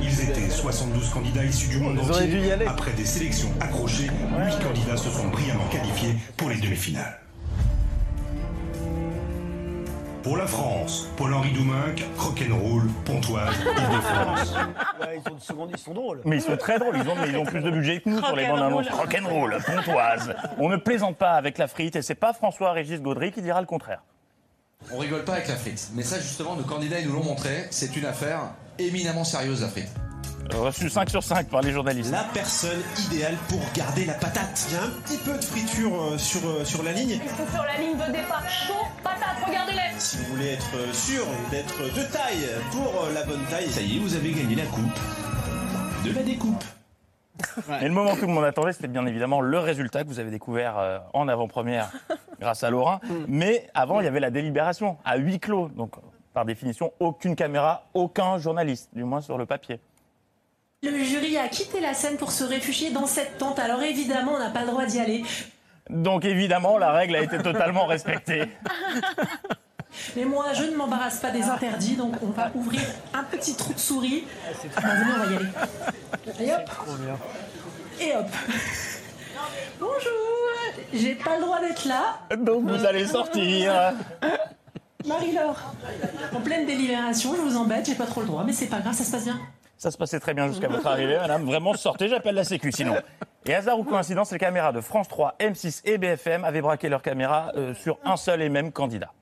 Ils 0.00 0.30
étaient 0.30 0.48
72 0.48 1.10
candidats 1.10 1.44
issus 1.44 1.68
du 1.68 1.78
monde 1.78 1.98
entier. 1.98 2.54
Après 2.66 2.92
des 2.92 3.04
sélections 3.04 3.50
accrochées, 3.60 4.06
8 4.06 4.64
candidats 4.66 4.96
se 4.96 5.10
sont 5.10 5.28
brillamment 5.28 5.68
qualifiés 5.68 6.14
pour 6.38 6.48
les 6.48 6.56
demi-finales. 6.56 7.20
Pour 10.22 10.36
la 10.36 10.46
France, 10.46 11.08
Paul-Henri 11.16 11.50
Douminc, 11.52 12.04
Rock'n'Roll, 12.18 12.88
Pontoise, 13.06 13.54
Île-de-France. 13.58 14.54
Ouais, 15.00 15.16
ils, 15.16 15.30
sont, 15.30 15.38
seconde, 15.38 15.70
ils 15.72 15.78
sont 15.78 15.94
drôles. 15.94 16.20
Mais 16.26 16.36
ils 16.36 16.42
sont 16.42 16.58
très 16.58 16.78
drôles, 16.78 16.94
ils 17.02 17.08
ont, 17.08 17.14
mais 17.16 17.30
ils 17.30 17.36
ont 17.38 17.46
plus 17.46 17.62
de 17.62 17.70
budget 17.70 18.00
que 18.02 18.10
nous 18.10 18.22
sur 18.22 18.36
les 18.36 18.46
bandes 18.46 18.60
annonces. 18.60 18.88
Rock'n'roll, 18.90 19.56
pontoise. 19.64 20.34
On 20.58 20.68
ne 20.68 20.76
plaisante 20.76 21.16
pas 21.16 21.32
avec 21.32 21.56
la 21.56 21.68
frite 21.68 21.96
et 21.96 22.02
c'est 22.02 22.14
pas 22.14 22.34
François-Régis 22.34 23.00
Gaudry 23.00 23.32
qui 23.32 23.40
dira 23.40 23.60
le 23.60 23.66
contraire. 23.66 24.02
On 24.92 24.98
rigole 24.98 25.24
pas 25.24 25.34
avec 25.34 25.48
la 25.48 25.56
frite. 25.56 25.88
Mais 25.94 26.02
ça, 26.02 26.18
justement, 26.20 26.54
nos 26.54 26.64
candidats, 26.64 27.00
ils 27.00 27.06
nous 27.08 27.14
l'ont 27.14 27.24
montré. 27.24 27.66
C'est 27.70 27.96
une 27.96 28.04
affaire 28.04 28.40
éminemment 28.78 29.24
sérieuse, 29.24 29.62
la 29.62 29.68
frite. 29.68 29.88
Reçu 30.54 30.88
5 30.90 31.08
sur 31.08 31.22
5 31.22 31.48
par 31.48 31.62
les 31.62 31.72
journalistes. 31.72 32.10
La 32.10 32.24
personne 32.34 32.80
idéale 33.06 33.36
pour 33.48 33.60
garder 33.74 34.04
la 34.04 34.14
patate. 34.14 34.66
Il 34.68 34.74
y 34.74 34.78
a 34.78 34.82
un 34.84 34.90
petit 35.02 35.18
peu 35.18 35.36
de 35.36 35.44
friture 35.44 35.92
euh, 35.94 36.18
sur, 36.18 36.40
euh, 36.46 36.64
sur 36.64 36.82
la 36.82 36.92
ligne. 36.92 37.20
Sur 37.52 37.62
la 37.64 37.78
ligne 37.78 37.96
de 37.96 38.12
départ 38.12 38.48
chaud, 38.48 38.74
patate, 39.02 39.44
regardez-les 39.46 39.98
Si 39.98 40.16
vous 40.18 40.34
voulez 40.34 40.50
être 40.50 40.74
euh, 40.74 40.92
sûr 40.92 41.24
d'être 41.50 41.82
de 41.82 42.02
taille 42.12 42.48
pour 42.72 43.04
euh, 43.04 43.14
la 43.14 43.24
bonne 43.24 43.44
taille, 43.50 43.68
ça 43.68 43.80
y 43.80 43.96
est, 43.96 44.00
vous 44.00 44.14
avez 44.14 44.32
gagné 44.32 44.56
la 44.56 44.66
coupe 44.66 44.98
de 46.04 46.12
la 46.14 46.22
découpe. 46.22 46.64
Et 47.80 47.84
le 47.88 47.94
moment 47.94 48.14
que 48.14 48.20
tout 48.20 48.26
le 48.26 48.32
monde 48.32 48.44
attendait, 48.44 48.72
c'était 48.72 48.88
bien 48.88 49.06
évidemment 49.06 49.40
le 49.40 49.58
résultat 49.58 50.02
que 50.02 50.08
vous 50.08 50.18
avez 50.18 50.30
découvert 50.30 50.78
euh, 50.78 50.98
en 51.14 51.26
avant-première 51.28 51.90
grâce 52.40 52.64
à 52.64 52.70
Laurent. 52.70 53.00
Mais 53.28 53.68
avant, 53.74 54.00
il 54.00 54.04
y 54.04 54.08
avait 54.08 54.20
la 54.20 54.30
délibération 54.30 54.98
à 55.04 55.16
huis 55.16 55.38
clos. 55.40 55.68
Donc, 55.68 55.92
par 56.34 56.44
définition, 56.44 56.92
aucune 57.00 57.36
caméra, 57.36 57.84
aucun 57.94 58.38
journaliste, 58.38 58.90
du 58.92 59.04
moins 59.04 59.20
sur 59.20 59.38
le 59.38 59.46
papier. 59.46 59.80
Le 60.82 61.04
jury 61.04 61.36
a 61.36 61.46
quitté 61.48 61.78
la 61.78 61.92
scène 61.92 62.16
pour 62.16 62.32
se 62.32 62.42
réfugier 62.42 62.90
dans 62.90 63.04
cette 63.04 63.36
tente, 63.36 63.58
alors 63.58 63.82
évidemment 63.82 64.32
on 64.36 64.38
n'a 64.38 64.48
pas 64.48 64.62
le 64.62 64.68
droit 64.68 64.86
d'y 64.86 64.98
aller. 64.98 65.22
Donc 65.90 66.24
évidemment, 66.24 66.78
la 66.78 66.92
règle 66.92 67.16
a 67.16 67.22
été 67.22 67.36
totalement 67.36 67.84
respectée. 67.84 68.44
Mais 70.16 70.24
moi 70.24 70.54
je 70.54 70.62
ne 70.64 70.76
m'embarrasse 70.76 71.18
pas 71.18 71.32
des 71.32 71.42
interdits, 71.42 71.96
donc 71.96 72.14
on 72.22 72.30
va 72.30 72.50
ouvrir 72.54 72.80
un 73.12 73.24
petit 73.24 73.54
trou 73.56 73.74
de 73.74 73.78
souris. 73.78 74.24
Ah, 74.76 74.80
venez, 74.94 75.12
on 75.14 75.18
va 75.18 75.32
y 75.32 75.36
aller. 75.36 75.48
Et 76.40 76.54
hop 76.54 76.70
Et 78.00 78.16
hop 78.16 78.30
Bonjour 79.78 80.12
J'ai 80.94 81.14
pas 81.14 81.36
le 81.36 81.42
droit 81.42 81.60
d'être 81.60 81.84
là. 81.84 82.20
Donc 82.38 82.64
vous 82.64 82.86
allez 82.86 83.06
sortir. 83.06 83.92
Marie-Laure, 85.04 85.74
en 86.34 86.40
pleine 86.40 86.64
délibération, 86.64 87.34
je 87.34 87.40
vous 87.42 87.58
embête, 87.58 87.84
j'ai 87.84 87.94
pas 87.94 88.06
trop 88.06 88.22
le 88.22 88.28
droit, 88.28 88.44
mais 88.46 88.54
c'est 88.54 88.66
pas 88.66 88.80
grave, 88.80 88.94
ça 88.94 89.04
se 89.04 89.10
passe 89.10 89.24
bien. 89.24 89.38
Ça 89.80 89.90
se 89.90 89.96
passait 89.96 90.20
très 90.20 90.34
bien 90.34 90.46
jusqu'à 90.46 90.68
votre 90.68 90.86
arrivée, 90.86 91.16
madame. 91.16 91.46
Vraiment, 91.46 91.72
sortez, 91.72 92.10
j'appelle 92.10 92.34
la 92.34 92.44
sécu 92.44 92.70
sinon. 92.70 92.96
Et 93.46 93.54
hasard 93.54 93.78
ou 93.78 93.84
coïncidence, 93.84 94.30
les 94.30 94.38
caméras 94.38 94.72
de 94.72 94.82
France 94.82 95.08
3, 95.08 95.36
M6 95.40 95.80
et 95.86 95.96
BFM 95.96 96.44
avaient 96.44 96.60
braqué 96.60 96.90
leurs 96.90 97.00
caméras 97.00 97.50
euh, 97.56 97.72
sur 97.72 97.98
un 98.04 98.18
seul 98.18 98.42
et 98.42 98.50
même 98.50 98.72
candidat. 98.72 99.14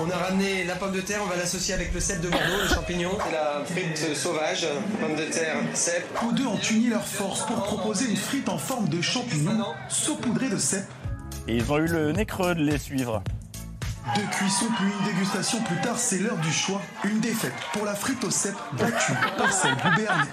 On 0.00 0.08
a 0.08 0.16
ramené 0.16 0.64
la 0.64 0.76
pomme 0.76 0.92
de 0.92 1.02
terre, 1.02 1.20
on 1.22 1.28
va 1.28 1.36
l'associer 1.36 1.74
avec 1.74 1.92
le 1.92 2.00
cèpe 2.00 2.22
de 2.22 2.30
Bordeaux, 2.30 2.62
le 2.62 2.68
champignon. 2.68 3.10
Et 3.28 3.32
la 3.32 3.62
frite 3.66 4.16
sauvage, 4.16 4.66
pomme 4.98 5.14
de 5.14 5.30
terre, 5.30 5.56
cèpe. 5.74 6.06
Tous 6.18 6.32
deux 6.32 6.46
ont 6.46 6.60
uni 6.70 6.88
leurs 6.88 7.04
forces 7.04 7.44
pour 7.44 7.62
proposer 7.64 8.08
une 8.08 8.16
frite 8.16 8.48
en 8.48 8.56
forme 8.56 8.88
de 8.88 9.02
champignon 9.02 9.74
saupoudrée 9.90 10.48
de 10.48 10.56
cèpe. 10.56 10.88
Et 11.48 11.56
ils 11.56 11.70
ont 11.70 11.76
eu 11.76 11.86
le 11.86 12.12
nez 12.12 12.24
creux 12.24 12.54
de 12.54 12.62
les 12.62 12.78
suivre. 12.78 13.22
Deux 14.14 14.26
cuissons 14.30 14.66
puis 14.76 14.84
une 14.86 15.04
dégustation 15.06 15.62
plus 15.62 15.76
tard, 15.80 15.96
c'est 15.96 16.18
l'heure 16.18 16.36
du 16.36 16.52
choix. 16.52 16.80
Une 17.04 17.20
défaite 17.20 17.54
pour 17.72 17.86
la 17.86 17.94
frite 17.94 18.22
au 18.22 18.30
cèpe 18.30 18.54
battue 18.72 19.12
par 19.38 19.50
celle 19.50 19.74
du 19.76 19.96
Béarnais. 19.96 20.30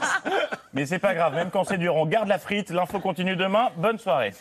Mais 0.74 0.86
c'est 0.86 1.00
pas 1.00 1.14
grave, 1.14 1.36
même 1.36 1.50
quand 1.52 1.64
c'est 1.64 1.78
dur, 1.78 1.96
on 1.96 2.06
garde 2.06 2.28
la 2.28 2.38
frite. 2.38 2.70
L'info 2.70 3.00
continue 3.00 3.36
demain. 3.38 3.70
Bonne 3.78 3.98
soirée. 3.98 4.34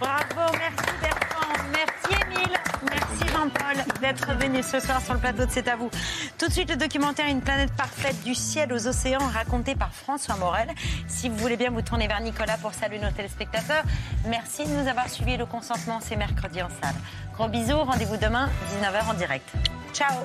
Bravo, 0.00 0.52
merci 0.58 0.90
Bertrand, 1.02 1.64
merci 1.70 2.22
Émile, 2.22 2.56
merci 2.90 3.27
Jean-Paul 3.38 4.00
d'être 4.00 4.34
venu 4.34 4.64
ce 4.64 4.80
soir 4.80 5.00
sur 5.00 5.14
le 5.14 5.20
plateau 5.20 5.46
de 5.46 5.50
C'est 5.50 5.68
à 5.68 5.76
vous. 5.76 5.90
Tout 6.38 6.48
de 6.48 6.52
suite, 6.52 6.70
le 6.70 6.76
documentaire 6.76 7.28
Une 7.28 7.40
planète 7.40 7.70
parfaite 7.76 8.20
du 8.24 8.34
ciel 8.34 8.72
aux 8.72 8.88
océans 8.88 9.24
raconté 9.32 9.76
par 9.76 9.94
François 9.94 10.34
Morel. 10.36 10.68
Si 11.06 11.28
vous 11.28 11.36
voulez 11.36 11.56
bien 11.56 11.70
vous 11.70 11.82
tourner 11.82 12.08
vers 12.08 12.20
Nicolas 12.20 12.56
pour 12.58 12.74
saluer 12.74 12.98
nos 12.98 13.12
téléspectateurs, 13.12 13.84
merci 14.26 14.64
de 14.64 14.70
nous 14.70 14.88
avoir 14.88 15.08
suivis. 15.08 15.36
Le 15.36 15.46
consentement, 15.46 16.00
c'est 16.00 16.16
mercredi 16.16 16.60
en 16.62 16.68
salle. 16.68 16.96
Gros 17.34 17.46
bisous, 17.46 17.78
rendez-vous 17.78 18.16
demain, 18.16 18.48
19h 18.82 19.08
en 19.08 19.14
direct. 19.14 19.48
Ciao 19.92 20.16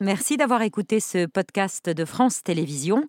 Merci 0.00 0.36
d'avoir 0.36 0.60
écouté 0.60 1.00
ce 1.00 1.24
podcast 1.24 1.88
de 1.88 2.04
France 2.04 2.42
Télévisions. 2.42 3.08